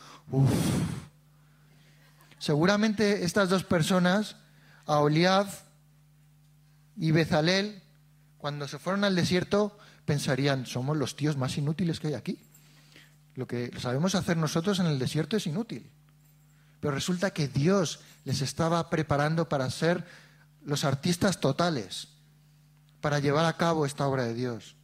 Seguramente 2.39 3.25
estas 3.25 3.49
dos 3.49 3.65
personas, 3.65 4.37
Aholiab 4.87 5.47
y 6.97 7.11
Bezalel, 7.11 7.83
cuando 8.39 8.67
se 8.67 8.79
fueron 8.79 9.05
al 9.05 9.15
desierto, 9.15 9.79
pensarían, 10.05 10.67
somos 10.67 10.97
los 10.97 11.15
tíos 11.15 11.37
más 11.37 11.57
inútiles 11.57 12.01
que 12.01 12.09
hay 12.09 12.15
aquí. 12.15 12.39
Lo 13.35 13.47
que 13.47 13.71
sabemos 13.79 14.15
hacer 14.15 14.37
nosotros 14.37 14.79
en 14.81 14.87
el 14.87 14.99
desierto 14.99 15.37
es 15.37 15.47
inútil. 15.47 15.91
Pero 16.81 16.95
resulta 16.95 17.31
que 17.31 17.49
Dios 17.49 18.01
les 18.25 18.43
estaba 18.43 18.91
preparando 18.91 19.49
para 19.49 19.71
ser 19.71 20.05
los 20.65 20.85
artistas 20.85 21.41
totales, 21.41 22.09
para 23.01 23.21
llevar 23.21 23.45
a 23.45 23.57
cabo 23.57 23.87
esta 23.87 24.07
obra 24.07 24.25
de 24.25 24.35
Dios. 24.35 24.77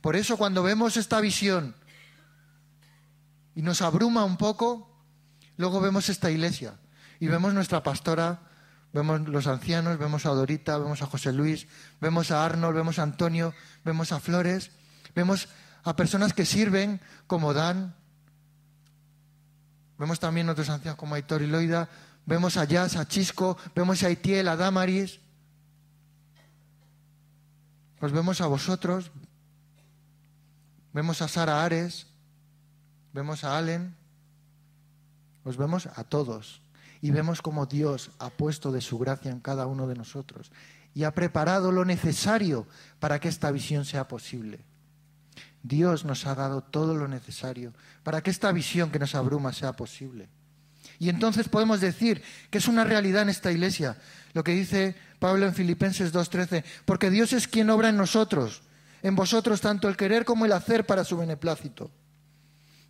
Por 0.00 0.16
eso 0.16 0.36
cuando 0.36 0.62
vemos 0.62 0.96
esta 0.96 1.20
visión 1.20 1.74
y 3.54 3.62
nos 3.62 3.80
abruma 3.80 4.24
un 4.24 4.36
poco, 4.36 4.95
luego 5.56 5.80
vemos 5.80 6.08
esta 6.08 6.30
iglesia 6.30 6.74
y 7.20 7.28
vemos 7.28 7.54
nuestra 7.54 7.82
pastora, 7.82 8.40
vemos 8.92 9.28
los 9.28 9.46
ancianos, 9.46 9.98
vemos 9.98 10.26
a 10.26 10.30
Dorita, 10.30 10.78
vemos 10.78 11.02
a 11.02 11.06
José 11.06 11.32
Luis, 11.32 11.66
vemos 12.00 12.30
a 12.30 12.44
Arnold, 12.44 12.76
vemos 12.76 12.98
a 12.98 13.02
Antonio, 13.02 13.54
vemos 13.84 14.12
a 14.12 14.20
Flores, 14.20 14.70
vemos 15.14 15.48
a 15.84 15.96
personas 15.96 16.32
que 16.32 16.44
sirven 16.44 17.00
como 17.26 17.54
Dan, 17.54 17.94
vemos 19.98 20.20
también 20.20 20.48
otros 20.48 20.68
ancianos 20.68 20.98
como 20.98 21.14
Aitor 21.14 21.42
y 21.42 21.46
Loida, 21.46 21.88
vemos 22.26 22.56
a 22.56 22.64
Jazz, 22.64 22.96
a 22.96 23.06
Chisco, 23.06 23.56
vemos 23.74 24.02
a 24.02 24.10
Itiel, 24.10 24.48
a 24.48 24.56
Damaris, 24.56 25.20
os 28.00 28.12
vemos 28.12 28.40
a 28.40 28.46
vosotros, 28.46 29.10
vemos 30.92 31.22
a 31.22 31.28
Sara 31.28 31.64
Ares, 31.64 32.06
vemos 33.12 33.44
a 33.44 33.56
Allen, 33.56 33.96
os 35.46 35.56
vemos 35.56 35.86
a 35.94 36.02
todos 36.02 36.60
y 37.00 37.12
vemos 37.12 37.40
cómo 37.40 37.66
Dios 37.66 38.10
ha 38.18 38.30
puesto 38.30 38.72
de 38.72 38.80
su 38.80 38.98
gracia 38.98 39.30
en 39.30 39.38
cada 39.38 39.66
uno 39.66 39.86
de 39.86 39.94
nosotros 39.94 40.50
y 40.92 41.04
ha 41.04 41.14
preparado 41.14 41.70
lo 41.70 41.84
necesario 41.84 42.66
para 42.98 43.20
que 43.20 43.28
esta 43.28 43.52
visión 43.52 43.84
sea 43.84 44.08
posible. 44.08 44.64
Dios 45.62 46.04
nos 46.04 46.26
ha 46.26 46.34
dado 46.34 46.62
todo 46.62 46.96
lo 46.96 47.06
necesario 47.06 47.72
para 48.02 48.22
que 48.22 48.30
esta 48.30 48.50
visión 48.50 48.90
que 48.90 48.98
nos 48.98 49.14
abruma 49.14 49.52
sea 49.52 49.74
posible. 49.74 50.28
Y 50.98 51.10
entonces 51.10 51.48
podemos 51.48 51.80
decir 51.80 52.22
que 52.50 52.58
es 52.58 52.66
una 52.66 52.82
realidad 52.82 53.22
en 53.22 53.28
esta 53.28 53.52
iglesia, 53.52 53.98
lo 54.32 54.42
que 54.42 54.52
dice 54.52 54.96
Pablo 55.20 55.46
en 55.46 55.54
Filipenses 55.54 56.12
2.13, 56.12 56.64
porque 56.84 57.10
Dios 57.10 57.32
es 57.32 57.46
quien 57.46 57.70
obra 57.70 57.90
en 57.90 57.96
nosotros, 57.96 58.62
en 59.02 59.14
vosotros 59.14 59.60
tanto 59.60 59.88
el 59.88 59.96
querer 59.96 60.24
como 60.24 60.44
el 60.44 60.52
hacer 60.52 60.86
para 60.86 61.04
su 61.04 61.16
beneplácito. 61.16 61.90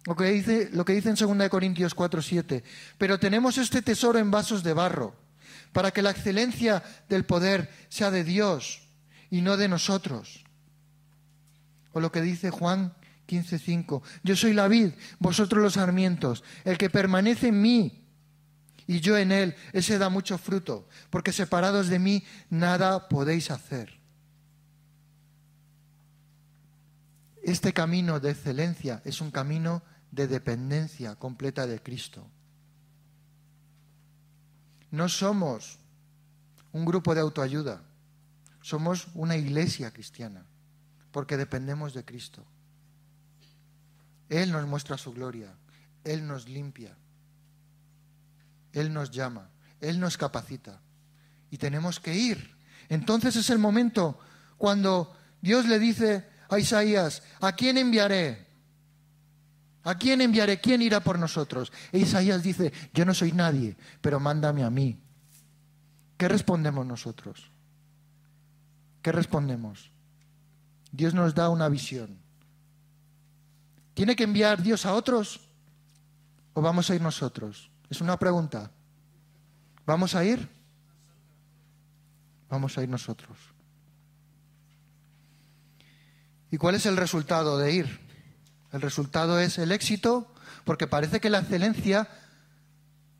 Lo 0.06 0.14
que 0.14 0.26
dice, 0.26 0.70
lo 0.72 0.84
que 0.84 0.94
dice 0.94 1.10
en 1.10 1.16
2 1.16 1.48
Corintios 1.48 1.94
4, 1.94 2.22
7. 2.22 2.64
Pero 2.96 3.18
tenemos 3.18 3.58
este 3.58 3.82
tesoro 3.82 4.18
en 4.18 4.30
vasos 4.30 4.62
de 4.62 4.72
barro, 4.72 5.16
para 5.72 5.90
que 5.90 6.00
la 6.00 6.10
excelencia 6.10 6.82
del 7.08 7.24
poder 7.24 7.68
sea 7.88 8.10
de 8.10 8.22
Dios 8.22 8.88
y 9.30 9.42
no 9.42 9.56
de 9.56 9.68
nosotros. 9.68 10.44
O 11.92 12.00
lo 12.00 12.12
que 12.12 12.22
dice 12.22 12.50
Juan 12.50 12.94
15:5, 13.26 14.02
yo 14.22 14.36
soy 14.36 14.52
la 14.52 14.68
vid, 14.68 14.92
vosotros 15.18 15.60
los 15.62 15.72
sarmientos, 15.72 16.44
el 16.64 16.78
que 16.78 16.88
permanece 16.88 17.48
en 17.48 17.60
mí 17.60 18.04
y 18.86 19.00
yo 19.00 19.18
en 19.18 19.32
él, 19.32 19.56
ese 19.72 19.98
da 19.98 20.08
mucho 20.08 20.38
fruto, 20.38 20.88
porque 21.10 21.32
separados 21.32 21.88
de 21.88 21.98
mí 21.98 22.22
nada 22.48 23.08
podéis 23.08 23.50
hacer. 23.50 23.98
Este 27.42 27.72
camino 27.72 28.20
de 28.20 28.30
excelencia 28.30 29.02
es 29.04 29.20
un 29.20 29.32
camino 29.32 29.82
de 30.10 30.26
dependencia 30.26 31.16
completa 31.16 31.66
de 31.66 31.82
Cristo. 31.82 32.26
No 34.90 35.08
somos 35.08 35.78
un 36.72 36.84
grupo 36.84 37.14
de 37.14 37.20
autoayuda, 37.20 37.82
somos 38.60 39.08
una 39.14 39.36
iglesia 39.36 39.90
cristiana, 39.90 40.44
porque 41.10 41.36
dependemos 41.36 41.94
de 41.94 42.04
Cristo. 42.04 42.44
Él 44.28 44.52
nos 44.52 44.66
muestra 44.66 44.98
su 44.98 45.12
gloria, 45.12 45.54
Él 46.04 46.26
nos 46.26 46.48
limpia, 46.48 46.96
Él 48.72 48.92
nos 48.92 49.10
llama, 49.10 49.50
Él 49.80 50.00
nos 50.00 50.16
capacita 50.16 50.80
y 51.50 51.58
tenemos 51.58 52.00
que 52.00 52.14
ir. 52.14 52.56
Entonces 52.88 53.36
es 53.36 53.50
el 53.50 53.58
momento 53.58 54.18
cuando 54.58 55.16
Dios 55.40 55.66
le 55.66 55.78
dice 55.78 56.28
a 56.48 56.58
Isaías, 56.58 57.22
¿a 57.40 57.52
quién 57.52 57.78
enviaré? 57.78 58.45
¿A 59.86 59.94
quién 59.94 60.20
enviaré? 60.20 60.60
¿Quién 60.60 60.82
irá 60.82 60.98
por 60.98 61.16
nosotros? 61.16 61.72
E 61.92 61.98
Isaías 62.00 62.42
dice, 62.42 62.72
yo 62.92 63.04
no 63.04 63.14
soy 63.14 63.30
nadie, 63.30 63.76
pero 64.00 64.18
mándame 64.18 64.64
a 64.64 64.70
mí. 64.70 64.98
¿Qué 66.18 66.26
respondemos 66.26 66.84
nosotros? 66.84 67.52
¿Qué 69.00 69.12
respondemos? 69.12 69.92
Dios 70.90 71.14
nos 71.14 71.36
da 71.36 71.50
una 71.50 71.68
visión. 71.68 72.18
¿Tiene 73.94 74.16
que 74.16 74.24
enviar 74.24 74.60
Dios 74.60 74.86
a 74.86 74.92
otros 74.92 75.38
o 76.52 76.60
vamos 76.60 76.90
a 76.90 76.96
ir 76.96 77.00
nosotros? 77.00 77.70
Es 77.88 78.00
una 78.00 78.18
pregunta. 78.18 78.72
¿Vamos 79.86 80.16
a 80.16 80.24
ir? 80.24 80.48
Vamos 82.50 82.76
a 82.76 82.82
ir 82.82 82.88
nosotros. 82.88 83.38
¿Y 86.50 86.56
cuál 86.56 86.74
es 86.74 86.86
el 86.86 86.96
resultado 86.96 87.56
de 87.56 87.72
ir? 87.72 88.05
El 88.72 88.80
resultado 88.80 89.38
es 89.40 89.58
el 89.58 89.72
éxito, 89.72 90.32
porque 90.64 90.86
parece 90.86 91.20
que 91.20 91.30
la 91.30 91.38
excelencia 91.38 92.08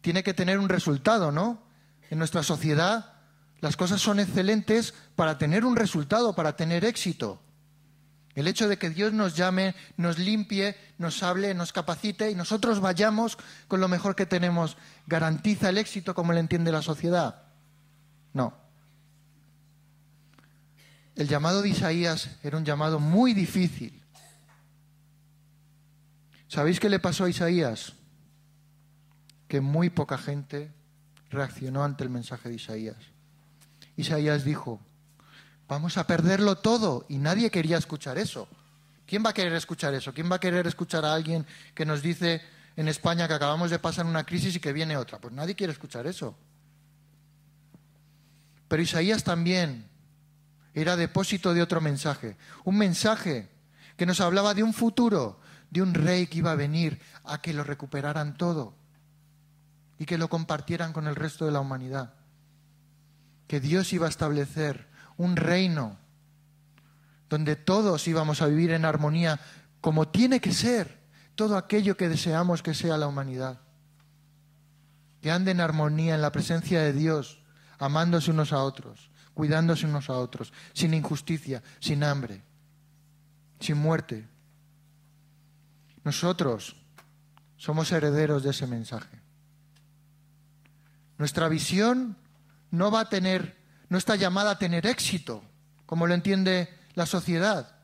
tiene 0.00 0.22
que 0.22 0.34
tener 0.34 0.58
un 0.58 0.68
resultado, 0.68 1.32
¿no? 1.32 1.62
En 2.10 2.18
nuestra 2.18 2.42
sociedad 2.42 3.16
las 3.60 3.76
cosas 3.76 4.00
son 4.00 4.20
excelentes 4.20 4.94
para 5.14 5.38
tener 5.38 5.64
un 5.64 5.76
resultado, 5.76 6.34
para 6.34 6.56
tener 6.56 6.84
éxito. 6.84 7.42
El 8.34 8.48
hecho 8.48 8.68
de 8.68 8.76
que 8.76 8.90
Dios 8.90 9.14
nos 9.14 9.34
llame, 9.34 9.74
nos 9.96 10.18
limpie, 10.18 10.76
nos 10.98 11.22
hable, 11.22 11.54
nos 11.54 11.72
capacite 11.72 12.30
y 12.30 12.34
nosotros 12.34 12.80
vayamos 12.80 13.38
con 13.66 13.80
lo 13.80 13.88
mejor 13.88 14.14
que 14.14 14.26
tenemos, 14.26 14.76
¿garantiza 15.06 15.70
el 15.70 15.78
éxito 15.78 16.14
como 16.14 16.34
le 16.34 16.40
entiende 16.40 16.70
la 16.70 16.82
sociedad? 16.82 17.44
No. 18.34 18.54
El 21.14 21.28
llamado 21.28 21.62
de 21.62 21.70
Isaías 21.70 22.36
era 22.42 22.58
un 22.58 22.64
llamado 22.66 23.00
muy 23.00 23.32
difícil. 23.32 24.02
¿Sabéis 26.48 26.80
qué 26.80 26.88
le 26.88 26.98
pasó 26.98 27.24
a 27.24 27.30
Isaías? 27.30 27.94
Que 29.48 29.60
muy 29.60 29.90
poca 29.90 30.18
gente 30.18 30.72
reaccionó 31.30 31.84
ante 31.84 32.04
el 32.04 32.10
mensaje 32.10 32.48
de 32.48 32.56
Isaías. 32.56 32.96
Isaías 33.96 34.44
dijo, 34.44 34.80
vamos 35.68 35.98
a 35.98 36.06
perderlo 36.06 36.58
todo 36.58 37.06
y 37.08 37.18
nadie 37.18 37.50
quería 37.50 37.78
escuchar 37.78 38.18
eso. 38.18 38.48
¿Quién 39.06 39.24
va 39.24 39.30
a 39.30 39.34
querer 39.34 39.52
escuchar 39.54 39.94
eso? 39.94 40.12
¿Quién 40.12 40.30
va 40.30 40.36
a 40.36 40.40
querer 40.40 40.66
escuchar 40.66 41.04
a 41.04 41.14
alguien 41.14 41.46
que 41.74 41.86
nos 41.86 42.02
dice 42.02 42.42
en 42.76 42.88
España 42.88 43.28
que 43.28 43.34
acabamos 43.34 43.70
de 43.70 43.78
pasar 43.78 44.04
una 44.04 44.24
crisis 44.24 44.56
y 44.56 44.60
que 44.60 44.72
viene 44.72 44.96
otra? 44.96 45.18
Pues 45.18 45.32
nadie 45.32 45.54
quiere 45.54 45.72
escuchar 45.72 46.06
eso. 46.06 46.36
Pero 48.68 48.82
Isaías 48.82 49.22
también 49.22 49.88
era 50.74 50.96
depósito 50.96 51.54
de 51.54 51.62
otro 51.62 51.80
mensaje, 51.80 52.36
un 52.64 52.76
mensaje 52.76 53.48
que 53.96 54.06
nos 54.06 54.20
hablaba 54.20 54.52
de 54.54 54.62
un 54.62 54.74
futuro, 54.74 55.40
de 55.70 55.82
un 55.82 55.94
rey 55.94 56.26
que 56.26 56.38
iba 56.38 56.52
a 56.52 56.56
venir 56.56 57.00
a 57.24 57.40
que 57.40 57.52
lo 57.52 57.64
recuperaran 57.64 58.36
todo 58.36 58.74
y 59.98 60.06
que 60.06 60.18
lo 60.18 60.28
compartieran 60.28 60.92
con 60.92 61.06
el 61.06 61.16
resto 61.16 61.44
de 61.44 61.52
la 61.52 61.60
humanidad. 61.60 62.14
Que 63.46 63.60
Dios 63.60 63.92
iba 63.92 64.06
a 64.06 64.10
establecer 64.10 64.88
un 65.16 65.36
reino 65.36 65.98
donde 67.28 67.56
todos 67.56 68.06
íbamos 68.06 68.42
a 68.42 68.46
vivir 68.46 68.70
en 68.70 68.84
armonía 68.84 69.40
como 69.80 70.08
tiene 70.08 70.40
que 70.40 70.52
ser 70.52 71.00
todo 71.34 71.56
aquello 71.56 71.96
que 71.96 72.08
deseamos 72.08 72.62
que 72.62 72.74
sea 72.74 72.96
la 72.96 73.06
humanidad. 73.06 73.60
Que 75.20 75.30
ande 75.30 75.50
en 75.50 75.60
armonía 75.60 76.14
en 76.14 76.22
la 76.22 76.32
presencia 76.32 76.80
de 76.80 76.92
Dios, 76.92 77.40
amándose 77.78 78.30
unos 78.30 78.52
a 78.52 78.62
otros, 78.62 79.10
cuidándose 79.34 79.86
unos 79.86 80.08
a 80.08 80.14
otros, 80.14 80.52
sin 80.72 80.94
injusticia, 80.94 81.62
sin 81.78 82.04
hambre, 82.04 82.42
sin 83.60 83.76
muerte. 83.76 84.28
Nosotros 86.06 86.76
somos 87.56 87.90
herederos 87.90 88.44
de 88.44 88.50
ese 88.50 88.68
mensaje. 88.68 89.20
Nuestra 91.18 91.48
visión 91.48 92.16
no 92.70 92.92
va 92.92 93.00
a 93.00 93.08
tener, 93.08 93.56
no 93.88 93.98
está 93.98 94.14
llamada 94.14 94.52
a 94.52 94.58
tener 94.60 94.86
éxito, 94.86 95.42
como 95.84 96.06
lo 96.06 96.14
entiende 96.14 96.72
la 96.94 97.06
sociedad. 97.06 97.80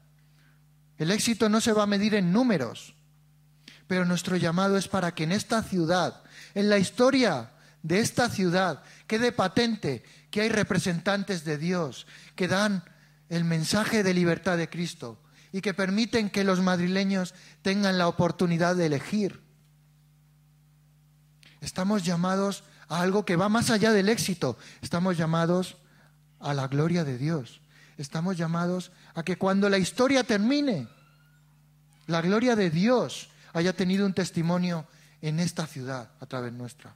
El 0.98 1.10
éxito 1.10 1.48
no 1.48 1.60
se 1.60 1.72
va 1.72 1.82
a 1.82 1.88
medir 1.88 2.14
en 2.14 2.32
números, 2.32 2.94
pero 3.88 4.04
nuestro 4.04 4.36
llamado 4.36 4.76
es 4.76 4.86
para 4.86 5.16
que 5.16 5.24
en 5.24 5.32
esta 5.32 5.64
ciudad, 5.64 6.22
en 6.54 6.70
la 6.70 6.78
historia 6.78 7.50
de 7.82 7.98
esta 7.98 8.28
ciudad, 8.28 8.84
quede 9.08 9.32
patente 9.32 10.04
que 10.30 10.42
hay 10.42 10.48
representantes 10.48 11.42
de 11.44 11.58
Dios 11.58 12.06
que 12.36 12.46
dan 12.46 12.84
el 13.28 13.42
mensaje 13.42 14.04
de 14.04 14.14
libertad 14.14 14.58
de 14.58 14.70
Cristo 14.70 15.18
y 15.52 15.60
que 15.60 15.74
permiten 15.74 16.30
que 16.30 16.44
los 16.44 16.60
madrileños 16.60 17.34
tengan 17.60 17.98
la 17.98 18.08
oportunidad 18.08 18.74
de 18.74 18.86
elegir. 18.86 19.40
Estamos 21.60 22.04
llamados 22.04 22.64
a 22.88 23.00
algo 23.00 23.24
que 23.24 23.36
va 23.36 23.48
más 23.48 23.70
allá 23.70 23.92
del 23.92 24.08
éxito. 24.08 24.56
Estamos 24.80 25.16
llamados 25.16 25.76
a 26.40 26.54
la 26.54 26.68
gloria 26.68 27.04
de 27.04 27.18
Dios. 27.18 27.60
Estamos 27.98 28.36
llamados 28.36 28.90
a 29.14 29.22
que 29.22 29.36
cuando 29.36 29.68
la 29.68 29.78
historia 29.78 30.24
termine, 30.24 30.88
la 32.06 32.22
gloria 32.22 32.56
de 32.56 32.70
Dios 32.70 33.28
haya 33.52 33.74
tenido 33.74 34.06
un 34.06 34.14
testimonio 34.14 34.86
en 35.20 35.38
esta 35.38 35.66
ciudad 35.66 36.10
a 36.18 36.26
través 36.26 36.52
nuestra. 36.52 36.94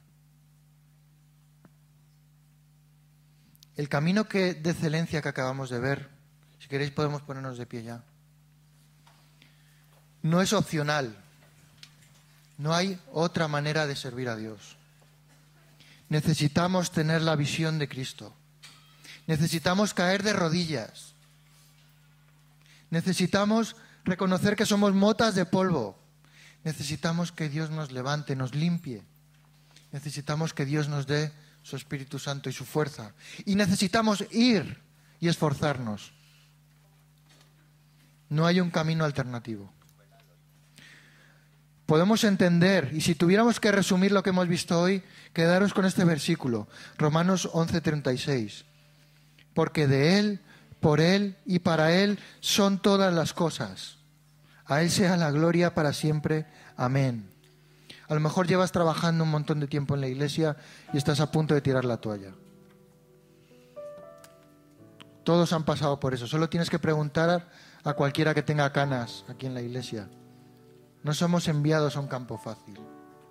El 3.75 3.87
camino 3.87 4.27
que, 4.27 4.55
de 4.55 4.71
excelencia 4.71 5.21
que 5.21 5.29
acabamos 5.29 5.69
de 5.69 5.79
ver, 5.79 6.09
si 6.59 6.67
queréis 6.67 6.91
podemos 6.91 7.21
ponernos 7.21 7.59
de 7.59 7.67
pie 7.67 7.83
ya, 7.83 8.03
no 10.21 10.41
es 10.41 10.53
opcional. 10.53 11.15
No 12.57 12.73
hay 12.73 12.99
otra 13.11 13.47
manera 13.47 13.85
de 13.85 13.95
servir 13.95 14.29
a 14.29 14.35
Dios. 14.35 14.77
Necesitamos 16.09 16.91
tener 16.91 17.21
la 17.21 17.35
visión 17.35 17.79
de 17.79 17.87
Cristo. 17.87 18.33
Necesitamos 19.27 19.93
caer 19.93 20.23
de 20.23 20.33
rodillas. 20.33 21.13
Necesitamos 22.89 23.75
reconocer 24.05 24.55
que 24.55 24.65
somos 24.65 24.93
motas 24.93 25.35
de 25.35 25.45
polvo. 25.45 25.99
Necesitamos 26.63 27.31
que 27.31 27.49
Dios 27.49 27.69
nos 27.69 27.91
levante, 27.91 28.35
nos 28.35 28.55
limpie. 28.55 29.03
Necesitamos 29.91 30.53
que 30.53 30.65
Dios 30.65 30.87
nos 30.87 31.07
dé 31.07 31.31
su 31.61 31.75
Espíritu 31.75 32.17
Santo 32.17 32.49
y 32.49 32.53
su 32.53 32.65
fuerza. 32.65 33.13
Y 33.45 33.55
necesitamos 33.55 34.23
ir 34.31 34.81
y 35.19 35.27
esforzarnos. 35.27 36.13
No 38.29 38.45
hay 38.45 38.59
un 38.59 38.71
camino 38.71 39.03
alternativo. 39.03 39.71
Podemos 41.87 42.25
entender, 42.25 42.91
y 42.91 42.99
si 42.99 43.15
tuviéramos 43.15 43.61
que 43.61 43.71
resumir 43.71 44.11
lo 44.11 44.21
que 44.21 44.31
hemos 44.31 44.49
visto 44.49 44.77
hoy, 44.77 45.01
quedaros 45.31 45.73
con 45.73 45.85
este 45.85 46.03
versículo, 46.03 46.67
Romanos 46.97 47.49
11:36. 47.53 48.65
Porque 49.53 49.87
de 49.87 50.19
Él, 50.19 50.41
por 50.81 50.99
Él 50.99 51.37
y 51.45 51.59
para 51.59 51.93
Él 51.93 52.19
son 52.41 52.79
todas 52.81 53.13
las 53.13 53.33
cosas. 53.33 53.99
A 54.65 54.81
Él 54.81 54.91
sea 54.91 55.15
la 55.15 55.31
gloria 55.31 55.73
para 55.73 55.93
siempre. 55.93 56.45
Amén. 56.75 57.29
A 58.09 58.13
lo 58.13 58.19
mejor 58.19 58.47
llevas 58.47 58.73
trabajando 58.73 59.23
un 59.23 59.31
montón 59.31 59.61
de 59.61 59.67
tiempo 59.67 59.95
en 59.95 60.01
la 60.01 60.09
iglesia 60.09 60.57
y 60.91 60.97
estás 60.97 61.21
a 61.21 61.31
punto 61.31 61.53
de 61.53 61.61
tirar 61.61 61.85
la 61.85 61.97
toalla. 61.97 62.33
Todos 65.23 65.53
han 65.53 65.63
pasado 65.63 66.01
por 66.01 66.13
eso. 66.13 66.27
Solo 66.27 66.49
tienes 66.49 66.69
que 66.69 66.79
preguntar 66.79 67.49
a 67.85 67.93
cualquiera 67.93 68.33
que 68.33 68.43
tenga 68.43 68.73
canas 68.73 69.23
aquí 69.29 69.45
en 69.45 69.53
la 69.53 69.61
iglesia. 69.61 70.09
No 71.03 71.13
somos 71.13 71.47
enviados 71.47 71.95
a 71.95 71.99
un 71.99 72.07
campo 72.07 72.37
fácil. 72.37 72.79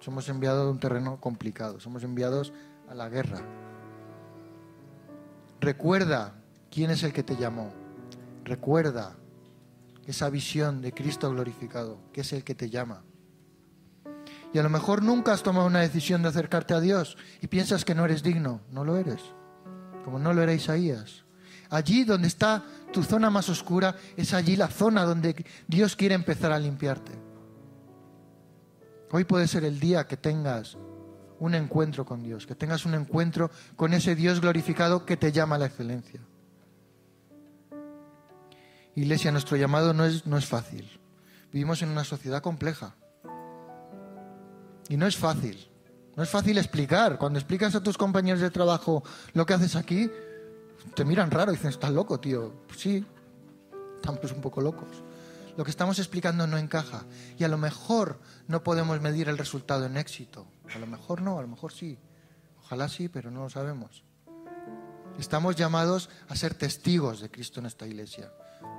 Somos 0.00 0.28
enviados 0.28 0.66
a 0.66 0.70
un 0.70 0.80
terreno 0.80 1.20
complicado. 1.20 1.80
Somos 1.80 2.02
enviados 2.04 2.52
a 2.88 2.94
la 2.94 3.08
guerra. 3.08 3.40
Recuerda 5.60 6.34
quién 6.70 6.90
es 6.90 7.02
el 7.02 7.12
que 7.12 7.22
te 7.22 7.36
llamó. 7.36 7.72
recuerda 8.44 9.16
esa 10.06 10.30
visión 10.30 10.80
de 10.80 10.92
Cristo 10.92 11.28
glorificado, 11.30 11.98
que 12.12 12.20
es 12.20 12.32
el 12.32 12.44
que 12.44 12.54
te 12.54 12.70
llama. 12.70 13.02
Y 14.52 14.58
a 14.58 14.62
lo 14.62 14.70
mejor 14.70 15.02
nunca 15.02 15.32
has 15.32 15.42
tomado 15.42 15.66
una 15.66 15.80
decisión 15.80 16.22
de 16.22 16.28
acercarte 16.28 16.72
a 16.72 16.80
Dios 16.80 17.16
y 17.40 17.48
piensas 17.48 17.84
que 17.84 17.94
no 17.94 18.04
eres 18.04 18.22
digno. 18.22 18.60
No 18.70 18.84
lo 18.84 18.96
eres, 18.96 19.20
como 20.04 20.20
no 20.20 20.32
lo 20.32 20.42
era 20.42 20.54
Isaías. 20.54 21.24
Allí 21.68 22.04
donde 22.04 22.28
está 22.28 22.64
tu 22.92 23.02
zona 23.02 23.30
más 23.30 23.48
oscura, 23.48 23.96
es 24.16 24.32
allí 24.32 24.54
la 24.54 24.68
zona 24.68 25.04
donde 25.04 25.44
Dios 25.66 25.96
quiere 25.96 26.14
empezar 26.14 26.52
a 26.52 26.58
limpiarte. 26.60 27.25
Hoy 29.10 29.24
puede 29.24 29.46
ser 29.46 29.64
el 29.64 29.78
día 29.78 30.06
que 30.06 30.16
tengas 30.16 30.76
un 31.38 31.54
encuentro 31.54 32.04
con 32.04 32.22
Dios, 32.22 32.46
que 32.46 32.54
tengas 32.54 32.86
un 32.86 32.94
encuentro 32.94 33.50
con 33.76 33.94
ese 33.94 34.14
Dios 34.14 34.40
glorificado 34.40 35.04
que 35.04 35.16
te 35.16 35.32
llama 35.32 35.56
a 35.56 35.58
la 35.58 35.66
excelencia. 35.66 36.20
Iglesia, 38.94 39.30
nuestro 39.30 39.56
llamado 39.56 39.92
no 39.92 40.04
es, 40.06 40.26
no 40.26 40.38
es 40.38 40.46
fácil. 40.46 41.00
Vivimos 41.52 41.82
en 41.82 41.90
una 41.90 42.04
sociedad 42.04 42.42
compleja. 42.42 42.96
Y 44.88 44.96
no 44.96 45.06
es 45.06 45.16
fácil. 45.16 45.70
No 46.16 46.22
es 46.22 46.30
fácil 46.30 46.56
explicar. 46.56 47.18
Cuando 47.18 47.38
explicas 47.38 47.74
a 47.74 47.82
tus 47.82 47.98
compañeros 47.98 48.40
de 48.40 48.50
trabajo 48.50 49.04
lo 49.34 49.44
que 49.44 49.52
haces 49.52 49.76
aquí, 49.76 50.10
te 50.94 51.04
miran 51.04 51.30
raro 51.30 51.52
y 51.52 51.56
dicen, 51.56 51.70
estás 51.70 51.90
loco, 51.90 52.18
tío. 52.18 52.52
Pues 52.66 52.80
sí, 52.80 53.04
estamos 53.96 54.32
un 54.32 54.40
poco 54.40 54.62
locos. 54.62 55.02
Lo 55.56 55.64
que 55.64 55.70
estamos 55.70 55.98
explicando 55.98 56.46
no 56.46 56.58
encaja. 56.58 57.04
Y 57.38 57.44
a 57.44 57.48
lo 57.48 57.58
mejor 57.58 58.20
no 58.46 58.62
podemos 58.62 59.00
medir 59.00 59.28
el 59.28 59.38
resultado 59.38 59.86
en 59.86 59.96
éxito. 59.96 60.46
A 60.74 60.78
lo 60.78 60.86
mejor 60.86 61.22
no, 61.22 61.38
a 61.38 61.42
lo 61.42 61.48
mejor 61.48 61.72
sí. 61.72 61.98
Ojalá 62.64 62.88
sí, 62.88 63.08
pero 63.08 63.30
no 63.30 63.44
lo 63.44 63.50
sabemos. 63.50 64.04
Estamos 65.18 65.56
llamados 65.56 66.10
a 66.28 66.36
ser 66.36 66.54
testigos 66.54 67.20
de 67.20 67.30
Cristo 67.30 67.60
en 67.60 67.66
esta 67.66 67.86
iglesia 67.86 68.30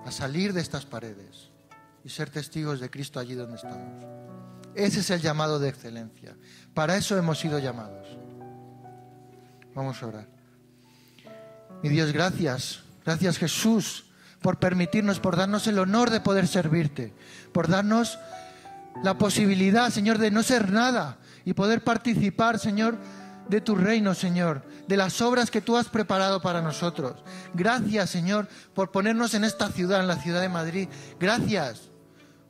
a 0.06 0.12
salir 0.12 0.54
de 0.54 0.62
estas 0.62 0.86
paredes 0.86 1.50
y 2.04 2.10
ser 2.10 2.30
testigos 2.30 2.80
de 2.80 2.90
Cristo 2.90 3.20
allí 3.20 3.36
donde 3.36 3.58
estamos. 3.58 4.06
Ese 4.74 5.02
es 5.02 5.10
el 5.10 5.22
llamado 5.22 5.60
de 5.60 5.70
excelencia. 5.70 6.38
Para 6.74 6.96
eso 6.96 7.18
hemos 7.18 7.40
sido 7.40 7.60
llamados. 7.60 8.08
Vamos 9.76 10.02
a 10.02 10.08
orar. 10.08 10.28
Mi 11.84 11.90
Dios, 11.90 12.14
gracias. 12.14 12.84
Gracias 13.04 13.38
Jesús 13.38 14.07
por 14.42 14.60
permitirnos, 14.60 15.20
por 15.20 15.36
darnos 15.36 15.68
el 15.68 15.80
honor 15.80 16.10
de 16.10 16.22
poder 16.22 16.48
servirte, 16.48 17.14
por 17.52 17.68
darnos 17.68 18.18
la 19.04 19.18
posibilidad, 19.18 19.90
Señor, 19.90 20.18
de 20.18 20.32
no 20.32 20.44
ser 20.44 20.72
nada 20.72 21.18
y 21.46 21.54
poder 21.54 21.84
participar, 21.84 22.60
Señor, 22.60 22.98
de 23.48 23.62
tu 23.62 23.76
reino, 23.76 24.14
Señor, 24.14 24.64
de 24.88 24.98
las 24.98 25.22
obras 25.22 25.52
que 25.52 25.62
tú 25.62 25.78
has 25.78 25.88
preparado 25.88 26.42
para 26.42 26.62
nosotros. 26.62 27.24
Gracias, 27.54 28.10
Señor, 28.10 28.48
por 28.74 28.92
ponernos 28.92 29.34
en 29.34 29.44
esta 29.44 29.70
ciudad, 29.70 30.02
en 30.02 30.08
la 30.08 30.18
ciudad 30.18 30.42
de 30.42 30.50
Madrid. 30.50 30.90
Gracias 31.20 31.90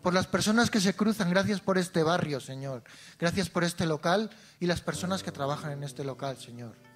por 0.01 0.13
las 0.13 0.27
personas 0.27 0.69
que 0.69 0.79
se 0.79 0.95
cruzan. 0.95 1.29
Gracias 1.29 1.59
por 1.59 1.77
este 1.77 2.03
barrio, 2.03 2.39
Señor. 2.39 2.83
Gracias 3.19 3.49
por 3.49 3.63
este 3.63 3.85
local 3.85 4.29
y 4.59 4.65
las 4.65 4.81
personas 4.81 5.23
que 5.23 5.31
trabajan 5.31 5.71
en 5.71 5.83
este 5.83 6.03
local, 6.03 6.37
Señor. 6.37 6.86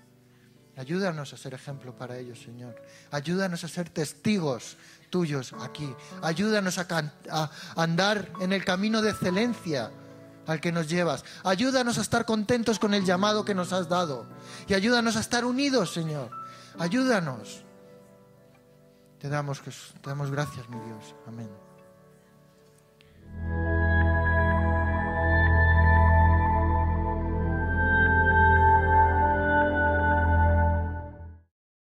Ayúdanos 0.78 1.34
a 1.34 1.38
ser 1.38 1.54
ejemplo 1.54 1.96
para 1.96 2.18
ellos, 2.18 2.40
Señor. 2.40 2.76
Ayúdanos 3.12 3.64
a 3.64 3.68
ser 3.68 3.90
testigos 3.90 4.78
tuyos 5.10 5.54
aquí. 5.62 5.94
Ayúdanos 6.22 6.78
a, 6.80 7.52
andar 7.76 8.32
en 8.40 8.54
el 8.54 8.64
camino 8.64 9.02
de 9.02 9.12
excelencia 9.12 9.92
al 10.48 10.62
que 10.62 10.72
nos 10.72 10.90
llevas. 10.90 11.24
Ayúdanos 11.44 11.98
a 11.98 12.02
estar 12.02 12.26
contentos 12.26 12.80
con 12.80 12.94
el 12.94 13.06
llamado 13.06 13.46
que 13.46 13.54
nos 13.54 13.74
has 13.74 13.90
dado. 13.90 14.26
Y 14.68 14.74
ayúdanos 14.74 15.18
a 15.18 15.20
estar 15.20 15.46
unidos, 15.46 15.94
Señor. 15.94 16.32
Ayúdanos. 16.80 17.64
Te 19.20 19.30
damos, 19.30 19.62
te 19.62 20.10
damos 20.10 20.32
gracias, 20.32 20.68
mi 20.70 20.80
Dios. 20.80 21.16
Amén. 21.28 21.50